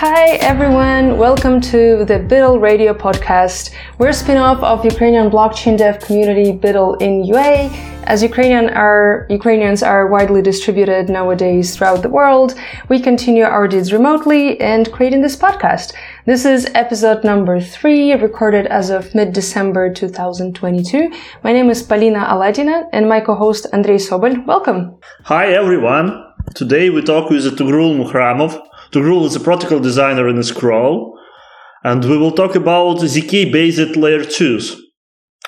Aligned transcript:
Hi 0.00 0.36
everyone, 0.36 1.18
welcome 1.18 1.60
to 1.60 2.06
the 2.06 2.18
Buidl 2.20 2.58
Radio 2.58 2.94
podcast. 2.94 3.70
We're 3.98 4.08
a 4.08 4.14
spin-off 4.14 4.62
of 4.62 4.82
Ukrainian 4.82 5.28
blockchain 5.28 5.76
dev 5.76 6.00
community 6.00 6.54
Buidl 6.54 6.98
in 7.02 7.22
UA. 7.22 7.68
As 8.04 8.22
Ukrainian 8.22 8.70
are, 8.70 9.26
Ukrainians 9.28 9.82
are 9.82 10.06
widely 10.06 10.40
distributed 10.40 11.10
nowadays 11.10 11.76
throughout 11.76 12.00
the 12.00 12.08
world, 12.08 12.54
we 12.88 12.98
continue 12.98 13.44
our 13.44 13.68
deeds 13.68 13.92
remotely 13.92 14.58
and 14.58 14.90
creating 14.90 15.20
this 15.20 15.36
podcast. 15.36 15.92
This 16.24 16.46
is 16.46 16.66
episode 16.74 17.22
number 17.22 17.60
three, 17.60 18.14
recorded 18.14 18.66
as 18.68 18.88
of 18.88 19.14
mid-December 19.14 19.92
2022. 19.92 21.12
My 21.44 21.52
name 21.52 21.68
is 21.68 21.82
Polina 21.82 22.20
Aladina 22.20 22.88
and 22.94 23.06
my 23.06 23.20
co-host 23.20 23.66
Andrei 23.74 23.96
Sobol. 23.96 24.46
Welcome. 24.46 24.96
Hi 25.24 25.52
everyone. 25.52 26.24
Today 26.54 26.88
we 26.88 27.02
talk 27.02 27.28
with 27.28 27.44
Toghrul 27.58 27.98
Maharramov. 28.92 29.04
rule 29.04 29.26
is 29.26 29.36
a 29.36 29.40
protocol 29.40 29.80
designer 29.80 30.28
in 30.28 30.42
Scroll, 30.42 31.18
and 31.84 32.04
we 32.04 32.16
will 32.16 32.32
talk 32.32 32.54
about 32.54 32.98
ZK 32.98 33.52
based 33.52 33.96
layer 33.96 34.24
2s. 34.24 34.76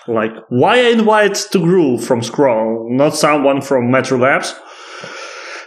Like, 0.08 0.32
why 0.48 0.78
I 0.78 0.90
invite 0.90 1.34
To 1.34 1.58
Toghrul 1.58 2.02
from 2.02 2.22
Scroll, 2.22 2.88
not 2.90 3.14
someone 3.14 3.60
from 3.60 3.90
Matter 3.90 4.18
Labs? 4.18 4.54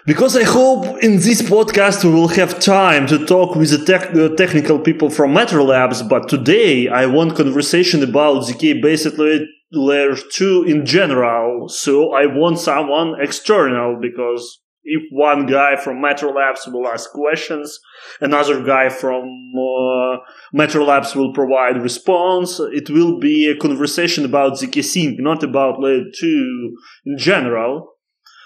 Because 0.05 0.37
I 0.37 0.43
hope 0.43 1.01
in 1.01 1.15
this 1.15 1.41
podcast 1.41 2.03
we 2.03 2.11
will 2.11 2.27
have 2.27 2.59
time 2.59 3.07
to 3.07 3.25
talk 3.25 3.55
with 3.55 3.71
the 3.71 3.83
tech, 3.83 4.15
uh, 4.15 4.35
technical 4.35 4.77
people 4.77 5.09
from 5.09 5.33
Matter 5.33 5.63
Labs, 5.63 6.03
but 6.03 6.29
today 6.29 6.87
I 6.87 7.07
want 7.07 7.35
conversation 7.35 8.03
about 8.03 8.43
ZK 8.43 8.81
based 8.81 9.17
layer, 9.17 9.45
layer 9.71 10.15
2 10.15 10.65
in 10.67 10.85
general, 10.85 11.69
so 11.69 12.13
I 12.13 12.27
want 12.27 12.59
someone 12.59 13.15
external 13.19 13.97
because 13.99 14.59
if 14.85 15.03
one 15.11 15.47
guy 15.47 15.75
from 15.75 15.99
Matter 15.99 16.31
Labs 16.31 16.67
will 16.67 16.87
ask 16.87 17.11
questions, 17.11 17.79
another 18.21 18.63
guy 18.63 18.89
from 18.89 19.23
uh, 19.59 20.17
Matter 20.53 20.83
Labs 20.83 21.15
will 21.15 21.33
provide 21.33 21.81
response. 21.81 22.59
It 22.59 22.89
will 22.89 23.19
be 23.19 23.49
a 23.49 23.59
conversation 23.59 24.25
about 24.25 24.53
ZK 24.53 24.83
Sync, 24.83 25.19
not 25.19 25.43
about 25.43 25.79
layer 25.79 26.03
2 26.17 26.77
in 27.07 27.17
general. 27.17 27.95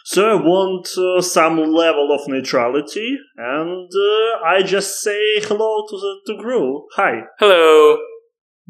So 0.06 0.30
I 0.30 0.36
want 0.42 0.88
uh, 0.98 1.22
some 1.22 1.58
level 1.58 2.12
of 2.12 2.28
neutrality, 2.28 3.18
and 3.38 3.92
uh, 3.94 4.44
I 4.44 4.64
just 4.64 5.02
say 5.02 5.40
hello 5.42 5.86
to 5.88 5.98
the 5.98 6.20
to 6.28 6.42
Gru. 6.42 6.88
Hi. 6.96 7.24
Hello. 7.38 8.00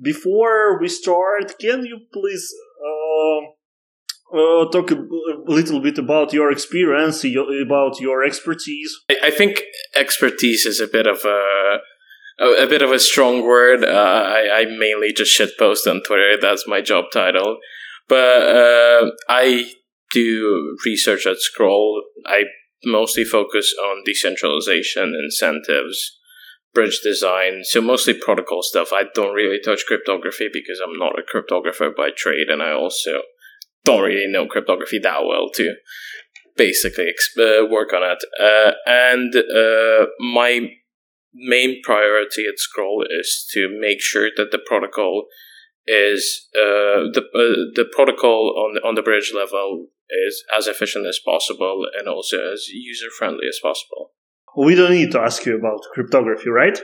Before 0.02 0.80
we 0.82 0.88
start, 0.88 1.58
can 1.60 1.86
you 1.86 2.00
please 2.12 2.52
uh, 2.84 3.59
uh, 4.34 4.70
talk 4.70 4.92
a, 4.92 4.96
little 5.48 5.82
bit 5.82 5.98
about 5.98 6.34
your 6.34 6.52
experience, 6.52 7.24
about 7.24 8.00
your 8.00 8.24
expertise. 8.24 8.96
I, 9.10 9.18
I 9.26 9.32
think 9.32 9.62
expertise 9.96 10.66
is 10.66 10.80
a 10.80 10.88
bit 10.88 11.08
of 11.08 11.26
a 11.26 11.80
a, 12.40 12.64
a 12.64 12.68
bit 12.68 12.82
of 12.82 12.92
a 12.92 13.00
strong 13.00 13.44
word. 13.44 13.84
Uh, 13.84 13.88
I, 13.90 14.62
I 14.62 14.66
mainly 14.66 15.14
just 15.14 15.38
shitpost 15.38 15.90
on 15.90 16.02
Twitter. 16.04 16.38
That's 16.40 16.68
my 16.68 16.82
job 16.82 17.06
title. 17.12 17.58
But 18.08 18.16
uh, 18.16 19.12
I 19.28 19.72
do 20.12 20.78
research 20.86 21.28
at 21.28 21.38
Scroll. 21.38 22.02
I 22.26 22.44
mostly 22.86 23.24
focus 23.24 23.74
on 23.80 24.04
decentralization, 24.06 25.16
incentives, 25.22 26.18
bridge 26.74 27.00
design. 27.04 27.62
So 27.64 27.82
mostly 27.82 28.14
protocol 28.14 28.64
stuff. 28.64 28.90
I 28.92 29.04
don't 29.14 29.36
really 29.36 29.60
touch 29.60 29.86
cryptography 29.86 30.50
because 30.52 30.80
I'm 30.84 30.98
not 30.98 31.20
a 31.20 31.24
cryptographer 31.24 31.96
by 31.96 32.10
trade, 32.16 32.50
and 32.50 32.64
I 32.64 32.72
also 32.72 33.22
don't 33.90 34.04
really 34.04 34.32
know 34.32 34.46
cryptography 34.46 35.00
that 35.00 35.22
well 35.26 35.50
to 35.56 35.74
basically 36.56 37.12
uh, 37.40 37.66
work 37.70 37.92
on 37.94 38.04
it. 38.04 38.22
Uh, 38.40 38.72
and 38.86 39.36
uh, 39.36 40.06
my 40.20 40.70
main 41.34 41.82
priority 41.84 42.46
at 42.48 42.60
Scroll 42.60 43.06
is 43.20 43.48
to 43.54 43.70
make 43.80 44.02
sure 44.02 44.30
that 44.38 44.52
the 44.52 44.60
protocol 44.68 45.26
is 45.88 46.48
uh, 46.56 47.10
the 47.16 47.24
uh, 47.34 47.74
the 47.76 47.86
protocol 47.96 48.54
on 48.64 48.76
the, 48.76 48.82
on 48.88 48.96
the 48.96 49.02
bridge 49.02 49.32
level 49.36 49.88
is 50.28 50.44
as 50.56 50.68
efficient 50.68 51.06
as 51.08 51.20
possible 51.26 51.86
and 51.98 52.08
also 52.08 52.38
as 52.54 52.68
user 52.68 53.08
friendly 53.18 53.48
as 53.48 53.60
possible. 53.62 54.12
We 54.58 54.76
don't 54.76 54.92
need 54.92 55.12
to 55.12 55.20
ask 55.20 55.46
you 55.46 55.58
about 55.58 55.80
cryptography, 55.94 56.50
right? 56.50 56.78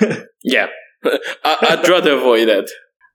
yeah, 0.42 0.68
I- 1.44 1.76
would 1.76 1.88
rather 1.88 2.14
avoid 2.14 2.48
that. 2.48 2.68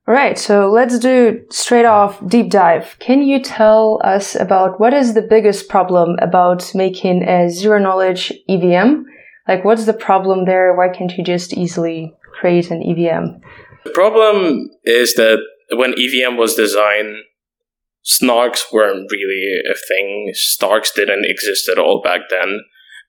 All 0.07 0.13
right, 0.13 0.37
so 0.37 0.69
let's 0.69 0.99
do 0.99 1.43
straight 1.49 1.85
off 1.85 2.23
deep 2.27 2.51
dive. 2.51 2.95
Can 2.99 3.23
you 3.23 3.41
tell 3.41 3.99
us 4.03 4.35
about 4.35 4.79
what 4.79 4.93
is 4.93 5.15
the 5.15 5.23
biggest 5.23 5.67
problem 5.67 6.15
about 6.21 6.71
making 6.75 7.27
a 7.27 7.49
zero 7.49 7.79
knowledge 7.79 8.31
EVM? 8.47 9.01
Like, 9.47 9.65
what's 9.65 9.85
the 9.85 9.93
problem 9.93 10.45
there? 10.45 10.75
Why 10.75 10.89
can't 10.89 11.11
you 11.17 11.23
just 11.23 11.53
easily 11.53 12.13
create 12.39 12.69
an 12.69 12.83
EVM? 12.83 13.41
The 13.83 13.91
problem 13.95 14.69
is 14.83 15.15
that 15.15 15.39
when 15.73 15.95
EVM 15.97 16.37
was 16.37 16.53
designed, 16.53 17.15
snarks 18.05 18.71
weren't 18.71 19.09
really 19.11 19.61
a 19.67 19.75
thing. 19.87 20.31
Starks 20.33 20.91
didn't 20.91 21.25
exist 21.25 21.67
at 21.67 21.79
all 21.79 22.01
back 22.03 22.21
then 22.29 22.59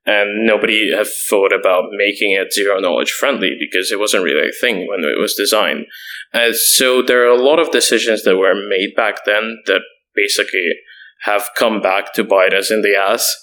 and 0.06 0.46
nobody 0.46 0.92
had 0.94 1.08
thought 1.08 1.52
about 1.52 1.90
making 1.90 2.32
it 2.32 2.52
zero 2.52 2.78
knowledge 2.78 3.10
friendly 3.10 3.56
because 3.58 3.90
it 3.90 3.98
wasn't 3.98 4.22
really 4.22 4.48
a 4.48 4.60
thing 4.60 4.86
when 4.88 5.00
it 5.00 5.20
was 5.20 5.34
designed. 5.34 5.86
And 6.32 6.54
so 6.54 7.02
there 7.02 7.24
are 7.24 7.36
a 7.36 7.42
lot 7.42 7.58
of 7.58 7.72
decisions 7.72 8.22
that 8.22 8.36
were 8.36 8.54
made 8.54 8.94
back 8.96 9.24
then 9.26 9.58
that 9.66 9.82
basically 10.14 10.70
have 11.22 11.48
come 11.56 11.80
back 11.80 12.12
to 12.14 12.24
bite 12.24 12.54
us 12.54 12.70
in 12.70 12.82
the 12.82 12.96
ass. 12.96 13.34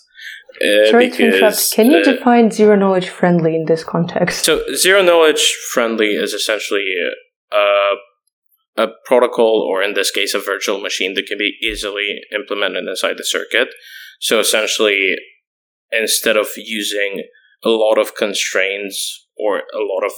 Uh, 0.61 0.89
Sorry 0.89 1.05
because, 1.05 1.17
to 1.17 1.25
interrupt. 1.25 1.71
Can 1.73 1.91
you 1.91 1.97
uh, 1.97 2.03
define 2.03 2.51
zero 2.51 2.75
knowledge 2.75 3.09
friendly 3.09 3.55
in 3.55 3.65
this 3.65 3.83
context? 3.83 4.45
So 4.45 4.63
zero 4.73 5.01
knowledge 5.01 5.53
friendly 5.73 6.11
is 6.11 6.31
essentially 6.31 6.85
a, 7.51 7.95
a 8.77 8.87
protocol, 9.05 9.67
or 9.67 9.83
in 9.83 9.95
this 9.95 10.11
case, 10.11 10.33
a 10.33 10.39
virtual 10.39 10.79
machine 10.79 11.15
that 11.15 11.25
can 11.25 11.37
be 11.37 11.57
easily 11.61 12.21
implemented 12.33 12.87
inside 12.87 13.17
the 13.17 13.25
circuit. 13.25 13.69
So 14.19 14.39
essentially, 14.39 15.15
instead 15.97 16.37
of 16.37 16.47
using 16.57 17.23
a 17.63 17.69
lot 17.69 17.97
of 17.97 18.15
constraints 18.15 19.27
or 19.37 19.59
a 19.73 19.79
lot 19.79 20.05
of 20.05 20.11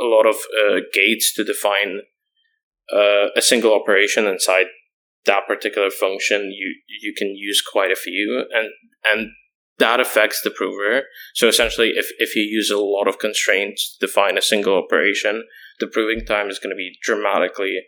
a 0.00 0.04
lot 0.04 0.26
of 0.26 0.36
uh, 0.36 0.80
gates 0.92 1.32
to 1.34 1.44
define 1.44 2.00
uh, 2.92 3.28
a 3.36 3.42
single 3.42 3.74
operation 3.74 4.26
inside 4.26 4.66
that 5.26 5.46
particular 5.46 5.90
function, 5.90 6.52
you 6.52 6.74
you 7.02 7.14
can 7.16 7.34
use 7.36 7.62
quite 7.62 7.90
a 7.90 7.96
few, 7.96 8.44
and 8.52 8.70
and 9.04 9.30
that 9.78 10.00
affects 10.00 10.42
the 10.42 10.50
prover. 10.50 11.02
So 11.34 11.48
essentially, 11.48 11.90
if 11.90 12.10
if 12.18 12.34
you 12.36 12.42
use 12.42 12.70
a 12.70 12.78
lot 12.78 13.08
of 13.08 13.18
constraints 13.18 13.96
to 13.96 14.06
define 14.06 14.36
a 14.38 14.42
single 14.42 14.76
operation, 14.76 15.44
the 15.80 15.86
proving 15.86 16.24
time 16.24 16.48
is 16.48 16.58
going 16.58 16.70
to 16.70 16.76
be 16.76 16.98
dramatically 17.02 17.80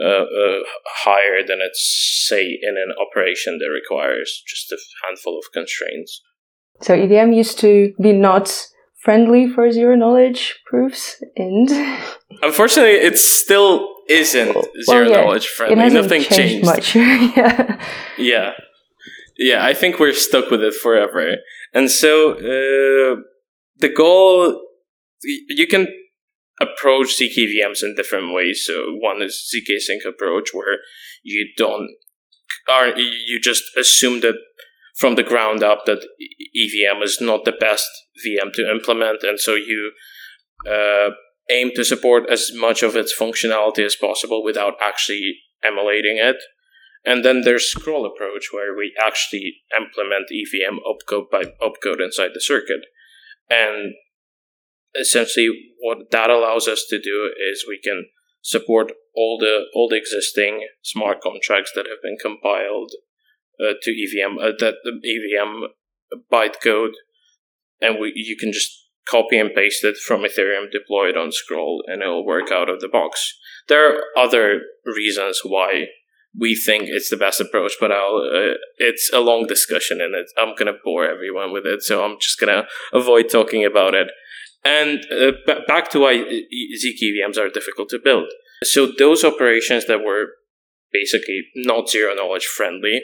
uh, 0.00 0.24
uh, 0.24 0.60
higher 1.04 1.42
than 1.46 1.58
it's 1.60 2.26
say 2.28 2.44
in 2.62 2.76
an 2.76 2.94
operation 3.00 3.58
that 3.58 3.68
requires 3.68 4.42
just 4.46 4.70
a 4.70 4.78
handful 5.06 5.38
of 5.38 5.52
constraints. 5.52 6.22
So 6.80 6.94
EVM 6.94 7.32
used 7.32 7.58
to 7.60 7.92
be 8.00 8.12
not 8.12 8.68
friendly 9.00 9.48
for 9.48 9.70
zero 9.70 9.96
knowledge 9.96 10.60
proofs, 10.66 11.22
and 11.36 11.68
unfortunately, 12.42 12.92
it 12.92 13.18
still 13.18 13.88
isn't 14.08 14.54
well, 14.54 14.64
zero 14.84 15.08
yeah, 15.08 15.22
knowledge 15.22 15.48
friendly. 15.48 15.86
It 15.86 15.92
Nothing 15.92 16.22
changed, 16.22 16.64
changed. 16.64 16.66
much. 16.66 16.94
yeah. 16.96 17.82
Yeah. 18.16 18.52
Yeah, 19.40 19.64
I 19.64 19.72
think 19.72 20.00
we're 20.00 20.14
stuck 20.14 20.50
with 20.50 20.62
it 20.62 20.74
forever. 20.74 21.36
And 21.72 21.88
so 21.88 22.32
uh, 22.32 23.22
the 23.78 23.88
goal, 23.94 24.60
you 25.22 25.66
can 25.68 25.86
approach 26.60 27.16
ZK 27.16 27.36
VMs 27.36 27.84
in 27.84 27.94
different 27.94 28.34
ways. 28.34 28.64
So 28.66 28.96
one 28.98 29.22
is 29.22 29.48
ZK 29.54 29.78
Sync 29.78 30.02
approach, 30.04 30.50
where 30.52 30.78
you 31.22 31.48
don't 31.56 31.88
are 32.68 32.88
you 32.98 33.40
just 33.40 33.64
assume 33.76 34.20
that 34.20 34.34
from 34.98 35.14
the 35.14 35.22
ground 35.22 35.62
up 35.62 35.86
that 35.86 36.04
EVM 36.20 37.02
is 37.02 37.18
not 37.20 37.44
the 37.44 37.52
best 37.52 37.88
VM 38.26 38.52
to 38.54 38.68
implement, 38.68 39.22
and 39.22 39.38
so 39.38 39.54
you 39.54 39.92
uh, 40.68 41.10
aim 41.50 41.70
to 41.76 41.84
support 41.84 42.28
as 42.28 42.50
much 42.54 42.82
of 42.82 42.96
its 42.96 43.14
functionality 43.18 43.84
as 43.84 43.94
possible 43.94 44.42
without 44.42 44.74
actually 44.82 45.38
emulating 45.62 46.18
it. 46.18 46.36
And 47.04 47.24
then 47.24 47.42
there's 47.42 47.70
scroll 47.70 48.04
approach 48.04 48.48
where 48.52 48.76
we 48.76 48.92
actually 49.00 49.62
implement 49.74 50.32
EVM 50.32 50.78
opcode 50.80 51.30
by 51.30 51.44
opcode 51.62 52.02
inside 52.02 52.30
the 52.34 52.40
circuit. 52.40 52.86
And 53.48 53.94
essentially 54.98 55.48
what 55.80 56.10
that 56.10 56.28
allows 56.28 56.66
us 56.66 56.84
to 56.90 57.00
do 57.00 57.30
is 57.50 57.64
we 57.66 57.80
can 57.82 58.06
support 58.42 58.92
all 59.14 59.38
the 59.38 59.66
all 59.74 59.88
the 59.88 59.96
existing 59.96 60.66
smart 60.82 61.20
contracts 61.20 61.72
that 61.74 61.86
have 61.86 62.02
been 62.02 62.16
compiled 62.20 62.92
uh, 63.60 63.74
to 63.82 63.90
EVM 63.90 64.38
uh, 64.38 64.52
that 64.58 64.74
EVM 64.86 65.64
bytecode, 66.32 66.92
and 67.80 67.98
we 68.00 68.12
you 68.14 68.36
can 68.36 68.52
just 68.52 68.88
copy 69.08 69.38
and 69.38 69.54
paste 69.54 69.84
it 69.84 69.96
from 69.96 70.20
Ethereum, 70.20 70.70
deploy 70.70 71.08
it 71.08 71.16
on 71.16 71.32
Scroll, 71.32 71.82
and 71.86 72.02
it'll 72.02 72.26
work 72.26 72.50
out 72.52 72.68
of 72.68 72.80
the 72.80 72.88
box. 72.88 73.34
There 73.68 73.90
are 73.90 74.00
other 74.16 74.60
reasons 74.84 75.40
why 75.44 75.86
we 76.38 76.54
think 76.54 76.84
it's 76.86 77.10
the 77.10 77.16
best 77.16 77.40
approach, 77.40 77.72
but 77.80 77.90
I'll 77.90 78.16
uh, 78.16 78.54
it's 78.76 79.10
a 79.12 79.20
long 79.20 79.46
discussion, 79.46 80.00
and 80.00 80.14
I'm 80.38 80.54
gonna 80.56 80.78
bore 80.84 81.04
everyone 81.04 81.52
with 81.52 81.66
it, 81.66 81.82
so 81.82 82.04
I'm 82.04 82.18
just 82.20 82.38
gonna 82.38 82.66
avoid 82.92 83.28
talking 83.30 83.64
about 83.64 83.94
it. 83.94 84.08
And 84.64 85.06
uh, 85.10 85.32
b- 85.46 85.64
back 85.66 85.90
to 85.90 86.00
why 86.00 86.14
ZK 86.14 87.00
VMs 87.14 87.38
are 87.38 87.48
difficult 87.48 87.88
to 87.90 88.00
build. 88.02 88.28
So 88.64 88.86
those 88.98 89.24
operations 89.24 89.86
that 89.86 90.00
were 90.04 90.26
basically 90.92 91.42
not 91.54 91.88
zero 91.88 92.14
knowledge 92.14 92.46
friendly. 92.46 93.02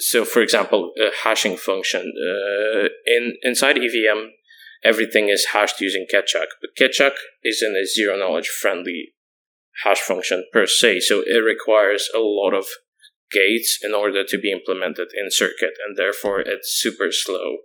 So, 0.00 0.24
for 0.24 0.40
example, 0.40 0.92
a 0.98 1.10
hashing 1.24 1.56
function 1.56 2.12
uh, 2.16 2.88
in 3.06 3.36
inside 3.42 3.76
EVM, 3.76 4.30
everything 4.82 5.28
is 5.28 5.48
hashed 5.52 5.80
using 5.80 6.06
Keccak, 6.12 6.46
but 6.60 6.76
Keccak 6.78 7.12
isn't 7.44 7.76
a 7.76 7.86
zero 7.86 8.18
knowledge 8.18 8.48
friendly 8.48 9.12
hash 9.84 10.00
function 10.00 10.44
per 10.52 10.66
se. 10.66 11.00
So 11.00 11.22
it 11.26 11.44
requires 11.44 12.08
a 12.14 12.18
lot 12.18 12.54
of 12.54 12.66
gates 13.30 13.78
in 13.82 13.94
order 13.94 14.24
to 14.24 14.38
be 14.38 14.50
implemented 14.50 15.08
in 15.14 15.30
circuit, 15.30 15.74
and 15.86 15.96
therefore 15.96 16.40
it's 16.40 16.74
super 16.80 17.10
slow 17.10 17.58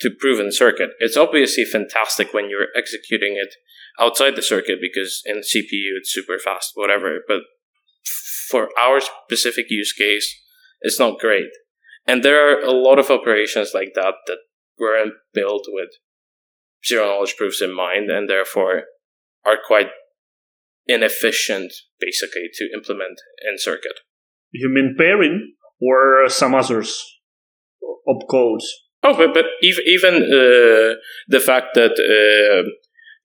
to 0.00 0.10
prove 0.10 0.40
in 0.40 0.52
circuit. 0.52 0.90
It's 0.98 1.16
obviously 1.16 1.64
fantastic 1.64 2.34
when 2.34 2.50
you're 2.50 2.76
executing 2.76 3.36
it 3.36 3.54
outside 4.00 4.36
the 4.36 4.42
circuit 4.42 4.78
because 4.80 5.22
in 5.24 5.38
CPU 5.38 5.96
it's 5.98 6.12
super 6.12 6.38
fast, 6.38 6.72
whatever. 6.74 7.20
But 7.26 7.42
for 8.48 8.68
our 8.78 9.00
specific 9.00 9.66
use 9.70 9.92
case, 9.92 10.42
it's 10.82 10.98
not 10.98 11.18
great. 11.18 11.50
And 12.06 12.22
there 12.22 12.48
are 12.48 12.60
a 12.60 12.72
lot 12.72 12.98
of 12.98 13.10
operations 13.10 13.72
like 13.74 13.92
that 13.94 14.14
that 14.26 14.38
weren't 14.78 15.14
built 15.32 15.66
with 15.68 15.90
zero 16.86 17.06
knowledge 17.06 17.36
proofs 17.36 17.62
in 17.62 17.74
mind 17.74 18.10
and 18.10 18.28
therefore 18.28 18.84
are 19.44 19.58
quite 19.64 19.88
inefficient 20.86 21.72
basically 22.00 22.48
to 22.54 22.68
implement 22.74 23.20
in 23.48 23.58
circuit. 23.58 24.00
You 24.50 24.68
mean 24.68 24.96
pairing 24.98 25.54
or 25.80 26.28
some 26.28 26.54
others 26.54 27.02
opcodes? 28.08 28.64
Oh, 29.04 29.16
but, 29.16 29.34
but 29.34 29.46
even, 29.62 29.84
even 29.86 30.14
uh, 30.14 30.94
the 31.28 31.42
fact 31.44 31.74
that 31.74 31.92
uh, 31.92 32.68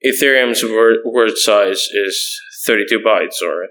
Ethereum's 0.07 0.63
word, 0.63 0.97
word 1.05 1.37
size 1.37 1.87
is 1.91 2.39
32 2.65 2.99
bytes 2.99 3.41
or 3.43 3.67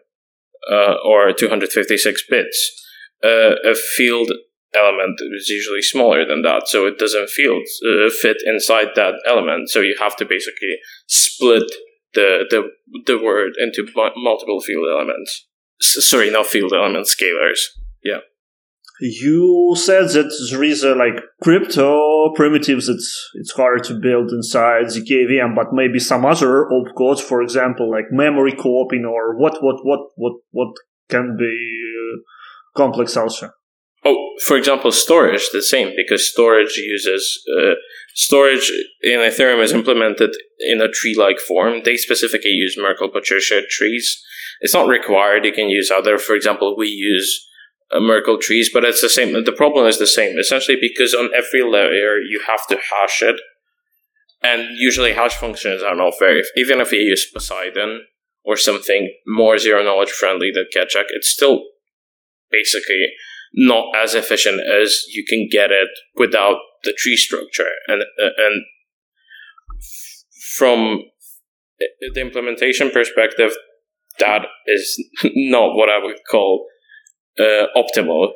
uh, 0.70 0.94
or 1.04 1.32
256 1.32 2.24
bits, 2.28 2.85
uh, 3.22 3.54
a 3.64 3.74
field 3.74 4.30
element 4.74 5.18
is 5.38 5.48
usually 5.48 5.82
smaller 5.82 6.24
than 6.26 6.42
that, 6.42 6.68
so 6.68 6.86
it 6.86 6.98
doesn't 6.98 7.30
field, 7.30 7.62
uh, 7.84 8.10
fit 8.10 8.38
inside 8.44 8.88
that 8.94 9.14
element. 9.26 9.70
So 9.70 9.80
you 9.80 9.96
have 10.00 10.16
to 10.16 10.24
basically 10.24 10.76
split 11.06 11.70
the 12.14 12.44
the 12.50 12.62
the 13.06 13.22
word 13.22 13.52
into 13.58 13.86
multiple 14.16 14.60
field 14.60 14.86
elements. 14.90 15.46
S- 15.80 16.08
sorry, 16.08 16.30
not 16.30 16.46
field 16.46 16.72
elements, 16.72 17.14
scalars. 17.14 17.60
Yeah. 18.02 18.20
You 18.98 19.74
said 19.76 20.08
that 20.10 20.32
there 20.50 20.64
is 20.64 20.82
a, 20.82 20.94
like 20.94 21.22
crypto 21.42 22.32
primitives. 22.34 22.88
It's 22.88 23.30
it's 23.34 23.52
hard 23.52 23.84
to 23.84 23.94
build 23.94 24.30
inside 24.30 24.86
the 24.86 25.02
zkVM, 25.02 25.54
but 25.54 25.74
maybe 25.74 25.98
some 25.98 26.24
other 26.24 26.66
opcodes, 26.72 27.20
for 27.20 27.42
example, 27.42 27.90
like 27.90 28.06
memory 28.10 28.52
co-oping 28.52 29.04
or 29.04 29.36
what 29.36 29.62
what 29.62 29.84
what 29.84 30.00
what 30.16 30.32
what 30.50 30.74
can 31.10 31.36
be 31.38 31.44
uh, 31.44 32.16
complex 32.76 33.16
also. 33.16 33.50
Oh, 34.04 34.34
for 34.46 34.56
example, 34.56 34.92
storage 34.92 35.50
the 35.50 35.62
same 35.62 35.92
because 35.96 36.30
storage 36.30 36.76
uses 36.76 37.42
uh, 37.58 37.74
storage 38.14 38.70
in 39.02 39.18
Ethereum 39.18 39.62
is 39.62 39.72
implemented 39.72 40.30
in 40.60 40.80
a 40.80 40.88
tree-like 40.88 41.40
form. 41.40 41.82
They 41.84 41.96
specifically 41.96 42.50
use 42.50 42.76
Merkle 42.78 43.08
Patricia 43.08 43.62
trees. 43.68 44.22
It's 44.60 44.74
not 44.74 44.88
required. 44.88 45.44
You 45.44 45.52
can 45.52 45.68
use 45.68 45.90
other. 45.90 46.18
For 46.18 46.34
example, 46.36 46.76
we 46.78 46.88
use 46.88 47.44
uh, 47.90 48.00
Merkle 48.00 48.38
trees, 48.38 48.70
but 48.72 48.84
it's 48.84 49.02
the 49.02 49.08
same. 49.08 49.32
The 49.44 49.52
problem 49.52 49.86
is 49.86 49.98
the 49.98 50.06
same, 50.06 50.38
essentially, 50.38 50.78
because 50.80 51.12
on 51.12 51.30
every 51.34 51.62
layer 51.62 52.18
you 52.18 52.42
have 52.46 52.66
to 52.68 52.76
hash 52.76 53.22
it, 53.22 53.40
and 54.42 54.78
usually 54.78 55.14
hash 55.14 55.34
functions 55.34 55.82
are 55.82 55.96
not 55.96 56.14
very. 56.18 56.42
Even 56.56 56.80
if 56.80 56.92
you 56.92 57.00
use 57.00 57.30
Poseidon 57.30 58.06
or 58.44 58.56
something 58.56 59.12
more 59.26 59.58
zero 59.58 59.82
knowledge 59.82 60.10
friendly 60.10 60.52
than 60.54 60.66
Keccak, 60.74 61.06
it's 61.10 61.28
still 61.28 61.64
basically 62.58 63.06
not 63.54 63.84
as 63.96 64.14
efficient 64.14 64.60
as 64.60 65.02
you 65.08 65.24
can 65.28 65.48
get 65.50 65.70
it 65.70 65.88
without 66.16 66.58
the 66.84 66.94
tree 66.98 67.16
structure, 67.16 67.70
and 67.88 68.02
uh, 68.02 68.30
and 68.38 68.62
from 70.56 71.02
the 72.14 72.20
implementation 72.20 72.90
perspective, 72.90 73.52
that 74.18 74.42
is 74.66 75.02
not 75.24 75.74
what 75.74 75.88
I 75.88 75.98
would 76.02 76.18
call 76.30 76.66
uh, 77.38 77.66
optimal. 77.76 78.30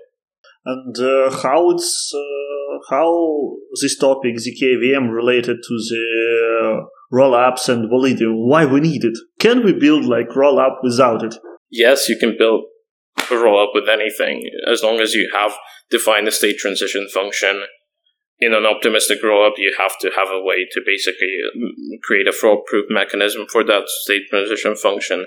And 0.64 0.94
uh, 0.98 1.30
how 1.42 1.70
it's 1.70 2.12
uh, 2.14 2.94
how 2.94 3.56
this 3.80 3.96
topic 3.98 4.34
zkVM 4.36 5.10
related 5.10 5.56
to 5.56 5.74
the 5.90 6.82
rollups 7.12 7.68
and 7.68 7.90
Validium? 7.90 8.46
Why 8.46 8.66
we 8.66 8.80
need 8.80 9.04
it? 9.04 9.16
Can 9.38 9.64
we 9.64 9.72
build 9.72 10.04
like 10.04 10.28
rollup 10.36 10.76
without 10.82 11.24
it? 11.24 11.34
Yes, 11.70 12.08
you 12.08 12.18
can 12.18 12.36
build 12.38 12.64
a 13.30 13.34
rollup 13.34 13.74
with 13.74 13.88
anything 13.88 14.48
as 14.70 14.82
long 14.82 15.00
as 15.00 15.14
you 15.14 15.30
have 15.34 15.52
defined 15.90 16.26
the 16.26 16.32
state 16.32 16.58
transition 16.58 17.08
function. 17.12 17.64
In 18.38 18.54
an 18.54 18.64
optimistic 18.64 19.22
roll 19.22 19.46
up, 19.46 19.54
you 19.58 19.74
have 19.78 19.98
to 19.98 20.10
have 20.16 20.30
a 20.30 20.40
way 20.40 20.66
to 20.72 20.80
basically 20.84 21.36
mm, 21.54 22.00
create 22.02 22.26
a 22.26 22.32
fraud-proof 22.32 22.86
mechanism 22.88 23.46
for 23.52 23.62
that 23.64 23.84
state 23.86 24.22
transition 24.30 24.74
function 24.74 25.26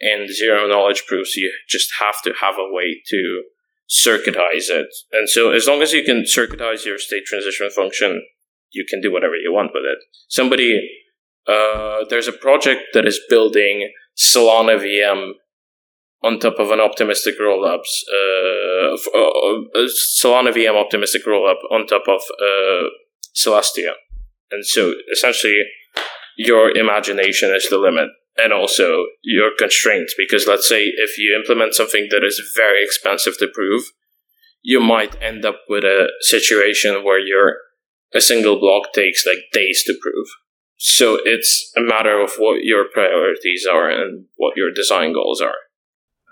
and 0.00 0.28
zero 0.28 0.68
knowledge 0.68 1.04
proofs, 1.06 1.36
you 1.36 1.52
just 1.68 1.90
have 2.00 2.20
to 2.22 2.34
have 2.40 2.56
a 2.58 2.72
way 2.72 3.00
to 3.06 3.42
circuitize 3.88 4.70
it. 4.70 4.86
And 5.12 5.28
so, 5.28 5.50
as 5.50 5.66
long 5.66 5.82
as 5.82 5.92
you 5.92 6.02
can 6.02 6.22
circuitize 6.22 6.84
your 6.84 6.98
state 6.98 7.24
transition 7.26 7.70
function, 7.70 8.22
you 8.70 8.84
can 8.88 9.00
do 9.00 9.12
whatever 9.12 9.36
you 9.36 9.52
want 9.52 9.70
with 9.72 9.84
it. 9.84 9.98
Somebody, 10.28 10.80
uh, 11.46 12.04
there's 12.10 12.28
a 12.28 12.32
project 12.32 12.82
that 12.94 13.06
is 13.06 13.20
building 13.28 13.90
Solana 14.16 14.78
VM 14.78 15.32
on 16.24 16.38
top 16.38 16.58
of 16.58 16.70
an 16.70 16.80
optimistic 16.80 17.34
rollups, 17.38 18.02
uh, 18.10 18.94
uh, 19.14 19.60
uh, 19.74 19.88
Solana 20.18 20.52
VM 20.52 20.80
optimistic 20.80 21.22
rollup 21.26 21.58
on 21.70 21.86
top 21.86 22.04
of 22.08 22.22
uh, 22.40 22.88
Celestia. 23.36 23.92
And 24.50 24.64
so, 24.64 24.94
essentially, 25.12 25.62
your 26.36 26.74
imagination 26.76 27.54
is 27.54 27.68
the 27.68 27.78
limit 27.78 28.08
and 28.36 28.52
also 28.52 29.04
your 29.22 29.50
constraints. 29.56 30.14
Because 30.16 30.46
let's 30.46 30.68
say 30.68 30.84
if 30.84 31.18
you 31.18 31.36
implement 31.36 31.74
something 31.74 32.08
that 32.10 32.24
is 32.24 32.40
very 32.56 32.82
expensive 32.82 33.36
to 33.38 33.48
prove, 33.52 33.84
you 34.62 34.80
might 34.80 35.20
end 35.22 35.44
up 35.44 35.60
with 35.68 35.84
a 35.84 36.08
situation 36.20 37.04
where 37.04 37.20
your 37.20 37.56
a 38.14 38.20
single 38.20 38.58
block 38.58 38.92
takes 38.94 39.26
like 39.26 39.50
days 39.52 39.82
to 39.84 39.94
prove. 40.00 40.28
So 40.76 41.18
it's 41.24 41.72
a 41.76 41.80
matter 41.80 42.20
of 42.20 42.32
what 42.38 42.62
your 42.62 42.84
priorities 42.92 43.66
are 43.70 43.90
and 43.90 44.26
what 44.36 44.56
your 44.56 44.72
design 44.72 45.12
goals 45.12 45.40
are. 45.40 45.56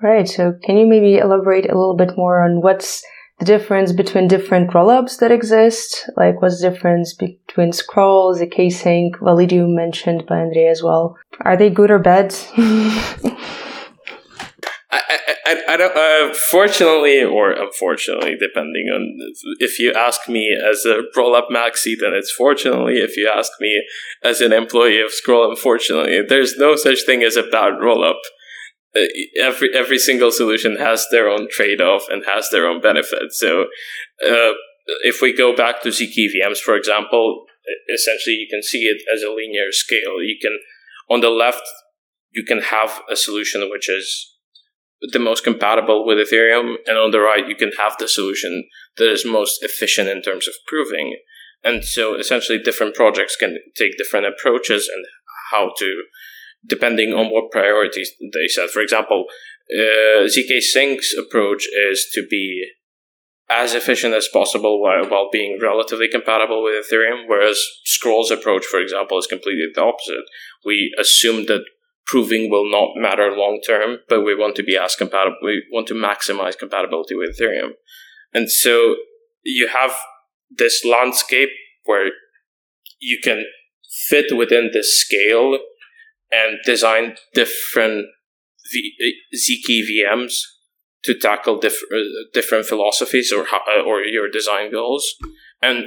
Right. 0.02 0.28
So 0.28 0.58
can 0.64 0.76
you 0.76 0.86
maybe 0.86 1.18
elaborate 1.18 1.66
a 1.66 1.78
little 1.78 1.96
bit 1.96 2.16
more 2.16 2.42
on 2.42 2.60
what's 2.60 3.04
the 3.38 3.44
difference 3.44 3.92
between 3.92 4.26
different 4.26 4.72
rollups 4.72 5.18
that 5.20 5.30
exist? 5.30 6.10
Like 6.16 6.42
what's 6.42 6.60
the 6.60 6.70
difference 6.70 7.14
between 7.14 7.72
Scroll, 7.72 8.34
ZK 8.34 8.72
Sync, 8.72 9.16
Validium 9.18 9.76
mentioned 9.76 10.26
by 10.26 10.40
Andrey 10.40 10.66
as 10.66 10.82
well? 10.82 11.16
Are 11.40 11.56
they 11.56 11.70
good 11.70 11.92
or 11.92 12.00
bad? 12.00 12.34
I, 14.94 15.18
I, 15.46 15.62
I 15.68 15.76
don't, 15.76 15.96
uh, 15.96 16.34
fortunately 16.50 17.22
or 17.22 17.52
unfortunately, 17.52 18.36
depending 18.38 18.88
on 18.92 19.16
if 19.60 19.78
you 19.78 19.92
ask 19.92 20.28
me 20.28 20.50
as 20.52 20.84
a 20.84 21.02
roll 21.16 21.36
up 21.36 21.48
maxi, 21.48 21.94
then 21.98 22.12
it's 22.12 22.32
fortunately. 22.32 22.94
If 22.94 23.16
you 23.16 23.30
ask 23.32 23.52
me 23.60 23.82
as 24.22 24.40
an 24.40 24.52
employee 24.52 25.00
of 25.00 25.12
Scroll, 25.12 25.48
unfortunately, 25.48 26.22
there's 26.28 26.56
no 26.58 26.74
such 26.76 27.06
thing 27.06 27.22
as 27.22 27.36
a 27.36 27.42
bad 27.42 27.74
rollup. 27.74 28.14
Uh, 28.14 28.41
every 29.40 29.74
every 29.74 29.98
single 29.98 30.30
solution 30.30 30.76
has 30.76 31.06
their 31.10 31.28
own 31.28 31.48
trade 31.50 31.80
off 31.80 32.04
and 32.10 32.24
has 32.26 32.48
their 32.50 32.66
own 32.66 32.80
benefits. 32.80 33.38
So, 33.38 33.62
uh, 34.26 34.52
if 35.04 35.20
we 35.22 35.36
go 35.36 35.54
back 35.54 35.82
to 35.82 35.88
zkVMs, 35.88 36.58
for 36.58 36.76
example, 36.76 37.44
essentially 37.92 38.36
you 38.36 38.48
can 38.50 38.62
see 38.62 38.82
it 38.82 39.02
as 39.12 39.22
a 39.22 39.30
linear 39.30 39.70
scale. 39.70 40.22
You 40.22 40.36
can, 40.40 40.58
on 41.08 41.20
the 41.20 41.30
left, 41.30 41.62
you 42.30 42.44
can 42.44 42.60
have 42.60 43.00
a 43.10 43.16
solution 43.16 43.68
which 43.70 43.88
is 43.88 44.28
the 45.00 45.18
most 45.18 45.42
compatible 45.42 46.06
with 46.06 46.18
Ethereum, 46.18 46.76
and 46.86 46.96
on 46.96 47.10
the 47.10 47.20
right, 47.20 47.48
you 47.48 47.56
can 47.56 47.72
have 47.78 47.96
the 47.98 48.06
solution 48.06 48.68
that 48.96 49.10
is 49.10 49.24
most 49.24 49.62
efficient 49.62 50.08
in 50.08 50.22
terms 50.22 50.46
of 50.46 50.54
proving. 50.66 51.16
And 51.64 51.84
so, 51.84 52.14
essentially, 52.14 52.58
different 52.58 52.94
projects 52.94 53.36
can 53.36 53.58
take 53.76 53.98
different 53.98 54.26
approaches 54.26 54.88
and 54.92 55.04
how 55.50 55.72
to 55.78 56.04
depending 56.64 57.12
on 57.12 57.26
what 57.26 57.50
priorities 57.50 58.12
they 58.20 58.48
set. 58.48 58.70
For 58.70 58.80
example, 58.80 59.24
uh, 59.72 60.26
ZK 60.26 60.60
Sync's 60.60 61.14
approach 61.18 61.66
is 61.90 62.08
to 62.14 62.26
be 62.28 62.64
as 63.50 63.74
efficient 63.74 64.14
as 64.14 64.28
possible 64.32 64.80
while, 64.80 65.08
while 65.08 65.28
being 65.30 65.58
relatively 65.60 66.08
compatible 66.08 66.62
with 66.62 66.86
Ethereum, 66.86 67.24
whereas 67.26 67.62
Scroll's 67.84 68.30
approach, 68.30 68.64
for 68.64 68.80
example, 68.80 69.18
is 69.18 69.26
completely 69.26 69.66
the 69.74 69.82
opposite. 69.82 70.24
We 70.64 70.94
assume 70.98 71.46
that 71.46 71.64
proving 72.06 72.50
will 72.50 72.70
not 72.70 72.90
matter 72.96 73.30
long 73.30 73.60
term, 73.66 73.98
but 74.08 74.22
we 74.22 74.34
want 74.34 74.56
to 74.56 74.62
be 74.62 74.76
as 74.76 74.94
compatible. 74.94 75.36
We 75.42 75.64
want 75.72 75.86
to 75.88 75.94
maximize 75.94 76.58
compatibility 76.58 77.14
with 77.14 77.38
Ethereum. 77.38 77.72
And 78.32 78.50
so 78.50 78.96
you 79.44 79.68
have 79.68 79.92
this 80.50 80.84
landscape 80.84 81.50
where 81.84 82.10
you 83.00 83.18
can 83.22 83.44
fit 84.08 84.36
within 84.36 84.70
this 84.72 84.98
scale 85.00 85.58
and 86.32 86.58
design 86.64 87.14
different 87.34 88.06
v- 88.72 88.92
uh, 89.04 89.36
zk 89.36 89.82
VMs 89.88 90.34
to 91.04 91.14
tackle 91.14 91.58
diff- 91.58 91.84
uh, 91.92 91.98
different 92.32 92.66
philosophies 92.66 93.32
or 93.32 93.46
or 93.86 94.02
your 94.02 94.28
design 94.28 94.72
goals. 94.72 95.14
And 95.64 95.84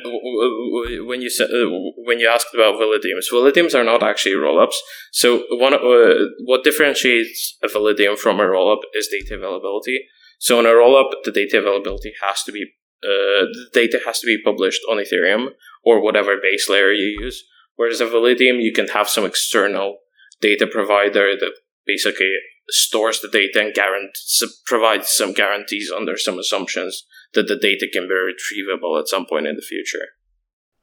when 1.05 1.21
you 1.21 1.29
said, 1.29 1.49
uh, 1.49 1.67
when 2.05 2.19
you 2.19 2.29
asked 2.29 2.53
about 2.53 2.75
validiums, 2.75 3.27
validiums 3.31 3.75
are 3.75 3.83
not 3.83 4.03
actually 4.03 4.35
rollups. 4.35 4.75
So 5.11 5.43
one 5.49 5.73
uh, 5.73 6.13
what 6.45 6.63
differentiates 6.63 7.57
a 7.61 7.67
validium 7.67 8.17
from 8.17 8.39
a 8.39 8.43
rollup 8.43 8.83
is 8.93 9.09
data 9.09 9.35
availability. 9.35 10.05
So 10.39 10.59
in 10.59 10.65
a 10.65 10.69
rollup, 10.69 11.11
the 11.23 11.31
data 11.31 11.59
availability 11.59 12.13
has 12.21 12.43
to 12.43 12.51
be 12.51 12.63
uh, 13.03 13.45
the 13.55 13.69
data 13.73 13.99
has 14.05 14.19
to 14.19 14.27
be 14.27 14.41
published 14.43 14.81
on 14.89 14.97
Ethereum 14.97 15.47
or 15.83 16.01
whatever 16.01 16.37
base 16.41 16.69
layer 16.69 16.91
you 16.91 17.19
use. 17.21 17.43
Whereas 17.75 17.99
a 17.99 18.05
validium, 18.05 18.61
you 18.61 18.71
can 18.73 18.87
have 18.87 19.09
some 19.09 19.25
external 19.25 19.97
data 20.41 20.67
provider 20.67 21.35
that 21.39 21.53
basically 21.85 22.31
stores 22.69 23.21
the 23.21 23.27
data 23.27 23.61
and 23.61 23.73
guarantees, 23.73 24.43
provides 24.65 25.09
some 25.09 25.33
guarantees 25.33 25.91
under 25.95 26.17
some 26.17 26.39
assumptions 26.39 27.05
that 27.33 27.47
the 27.47 27.55
data 27.55 27.87
can 27.91 28.07
be 28.07 28.13
retrievable 28.13 28.99
at 28.99 29.07
some 29.07 29.25
point 29.25 29.47
in 29.47 29.55
the 29.55 29.61
future. 29.61 30.07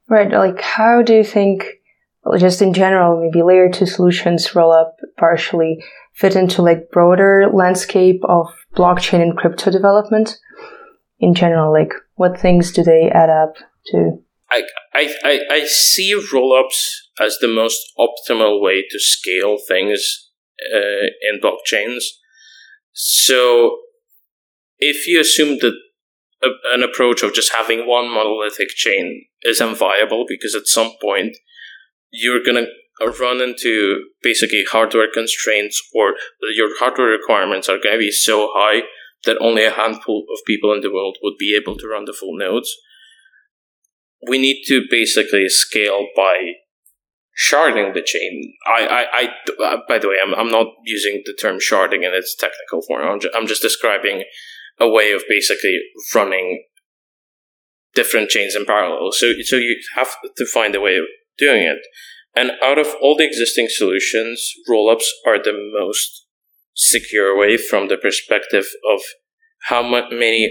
Right. 0.09 0.31
Like, 0.31 0.61
how 0.61 1.01
do 1.01 1.15
you 1.15 1.23
think, 1.23 1.65
well, 2.23 2.37
just 2.37 2.61
in 2.61 2.73
general, 2.73 3.21
maybe 3.21 3.43
layer 3.43 3.69
two 3.69 3.85
solutions 3.85 4.55
roll 4.55 4.71
up 4.71 4.95
partially 5.17 5.83
fit 6.13 6.35
into 6.35 6.61
like 6.61 6.91
broader 6.91 7.49
landscape 7.53 8.21
of 8.25 8.47
blockchain 8.75 9.21
and 9.21 9.37
crypto 9.37 9.71
development 9.71 10.37
in 11.19 11.33
general? 11.33 11.71
Like, 11.71 11.93
what 12.15 12.39
things 12.39 12.71
do 12.71 12.83
they 12.83 13.09
add 13.13 13.29
up 13.29 13.55
to? 13.87 14.19
I, 14.49 14.63
I, 14.93 15.15
I, 15.23 15.39
I 15.49 15.65
see 15.65 16.13
rollups 16.13 16.91
as 17.19 17.37
the 17.39 17.47
most 17.47 17.79
optimal 17.97 18.61
way 18.61 18.83
to 18.89 18.99
scale 18.99 19.57
things 19.67 20.31
uh, 20.73 21.07
in 21.21 21.39
blockchains. 21.41 22.03
So, 22.93 23.77
if 24.79 25.07
you 25.07 25.19
assume 25.19 25.59
that 25.59 25.73
a, 26.43 26.49
an 26.73 26.83
approach 26.83 27.23
of 27.23 27.33
just 27.33 27.53
having 27.53 27.87
one 27.87 28.09
monolithic 28.09 28.69
chain 28.69 29.25
is 29.43 29.59
unviable 29.59 30.25
because 30.27 30.55
at 30.55 30.67
some 30.67 30.91
point 31.01 31.37
you're 32.11 32.43
going 32.43 32.65
to 32.65 33.07
run 33.19 33.41
into 33.41 34.05
basically 34.21 34.63
hardware 34.69 35.07
constraints 35.11 35.81
or 35.95 36.13
your 36.53 36.69
hardware 36.79 37.07
requirements 37.07 37.67
are 37.67 37.79
going 37.79 37.95
to 37.95 37.99
be 37.99 38.11
so 38.11 38.49
high 38.53 38.81
that 39.25 39.37
only 39.39 39.63
a 39.63 39.71
handful 39.71 40.25
of 40.31 40.45
people 40.45 40.73
in 40.73 40.81
the 40.81 40.93
world 40.93 41.17
would 41.23 41.37
be 41.39 41.55
able 41.55 41.77
to 41.77 41.87
run 41.87 42.05
the 42.05 42.13
full 42.13 42.37
nodes. 42.37 42.73
We 44.27 44.37
need 44.37 44.63
to 44.67 44.83
basically 44.89 45.49
scale 45.49 46.07
by 46.15 46.53
sharding 47.37 47.93
the 47.93 48.01
chain. 48.01 48.53
I, 48.67 48.85
I, 48.85 49.05
I 49.21 49.63
uh, 49.63 49.77
by 49.87 49.99
the 49.99 50.09
way, 50.09 50.15
I'm, 50.23 50.33
I'm 50.35 50.51
not 50.51 50.67
using 50.85 51.21
the 51.25 51.33
term 51.33 51.57
sharding 51.59 52.05
in 52.05 52.13
its 52.13 52.35
technical 52.35 52.81
form. 52.87 53.07
I'm, 53.07 53.19
ju- 53.19 53.31
I'm 53.35 53.47
just 53.47 53.61
describing 53.61 54.23
a 54.79 54.89
way 54.89 55.11
of 55.11 55.23
basically 55.27 55.79
running 56.13 56.63
different 57.95 58.29
chains 58.29 58.55
in 58.55 58.65
parallel. 58.65 59.11
So, 59.11 59.33
so 59.43 59.55
you 59.55 59.79
have 59.95 60.15
to 60.37 60.45
find 60.45 60.75
a 60.75 60.81
way 60.81 60.97
of 60.97 61.05
doing 61.37 61.61
it. 61.61 61.79
And 62.35 62.51
out 62.63 62.79
of 62.79 62.87
all 63.01 63.15
the 63.15 63.25
existing 63.25 63.67
solutions, 63.69 64.51
rollups 64.69 65.05
are 65.27 65.41
the 65.41 65.53
most 65.53 66.25
secure 66.73 67.37
way 67.37 67.57
from 67.57 67.87
the 67.87 67.97
perspective 67.97 68.65
of 68.91 69.01
how 69.69 69.83
many 69.83 70.49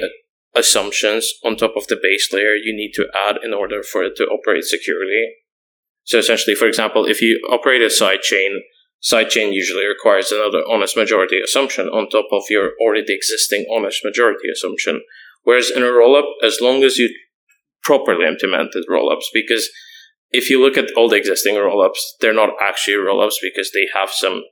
assumptions 0.54 1.32
on 1.44 1.56
top 1.56 1.72
of 1.76 1.86
the 1.88 1.98
base 2.00 2.32
layer 2.32 2.54
you 2.54 2.74
need 2.74 2.92
to 2.94 3.08
add 3.14 3.36
in 3.42 3.52
order 3.52 3.82
for 3.82 4.04
it 4.04 4.14
to 4.16 4.24
operate 4.24 4.64
securely. 4.64 5.34
So 6.04 6.18
essentially, 6.18 6.56
for 6.56 6.66
example, 6.66 7.06
if 7.06 7.22
you 7.22 7.40
operate 7.50 7.82
a 7.82 7.86
sidechain 7.86 8.58
Sidechain 9.02 9.52
usually 9.52 9.84
requires 9.84 10.30
another 10.30 10.62
honest 10.70 10.96
majority 10.96 11.40
assumption 11.40 11.88
on 11.88 12.08
top 12.08 12.26
of 12.30 12.44
your 12.48 12.70
already 12.80 13.12
existing 13.12 13.66
honest 13.74 14.04
majority 14.04 14.48
assumption. 14.50 15.02
Whereas 15.42 15.72
in 15.74 15.82
a 15.82 15.86
rollup, 15.86 16.30
as 16.44 16.60
long 16.60 16.84
as 16.84 16.98
you 16.98 17.12
properly 17.82 18.26
implemented 18.26 18.84
rollups, 18.88 19.24
because 19.34 19.68
if 20.30 20.48
you 20.48 20.62
look 20.62 20.78
at 20.78 20.92
all 20.96 21.08
the 21.08 21.16
existing 21.16 21.56
rollups, 21.56 21.98
they're 22.20 22.32
not 22.32 22.50
actually 22.62 22.94
rollups 22.94 23.34
because 23.42 23.72
they 23.72 23.88
have 23.92 24.10
some, 24.10 24.42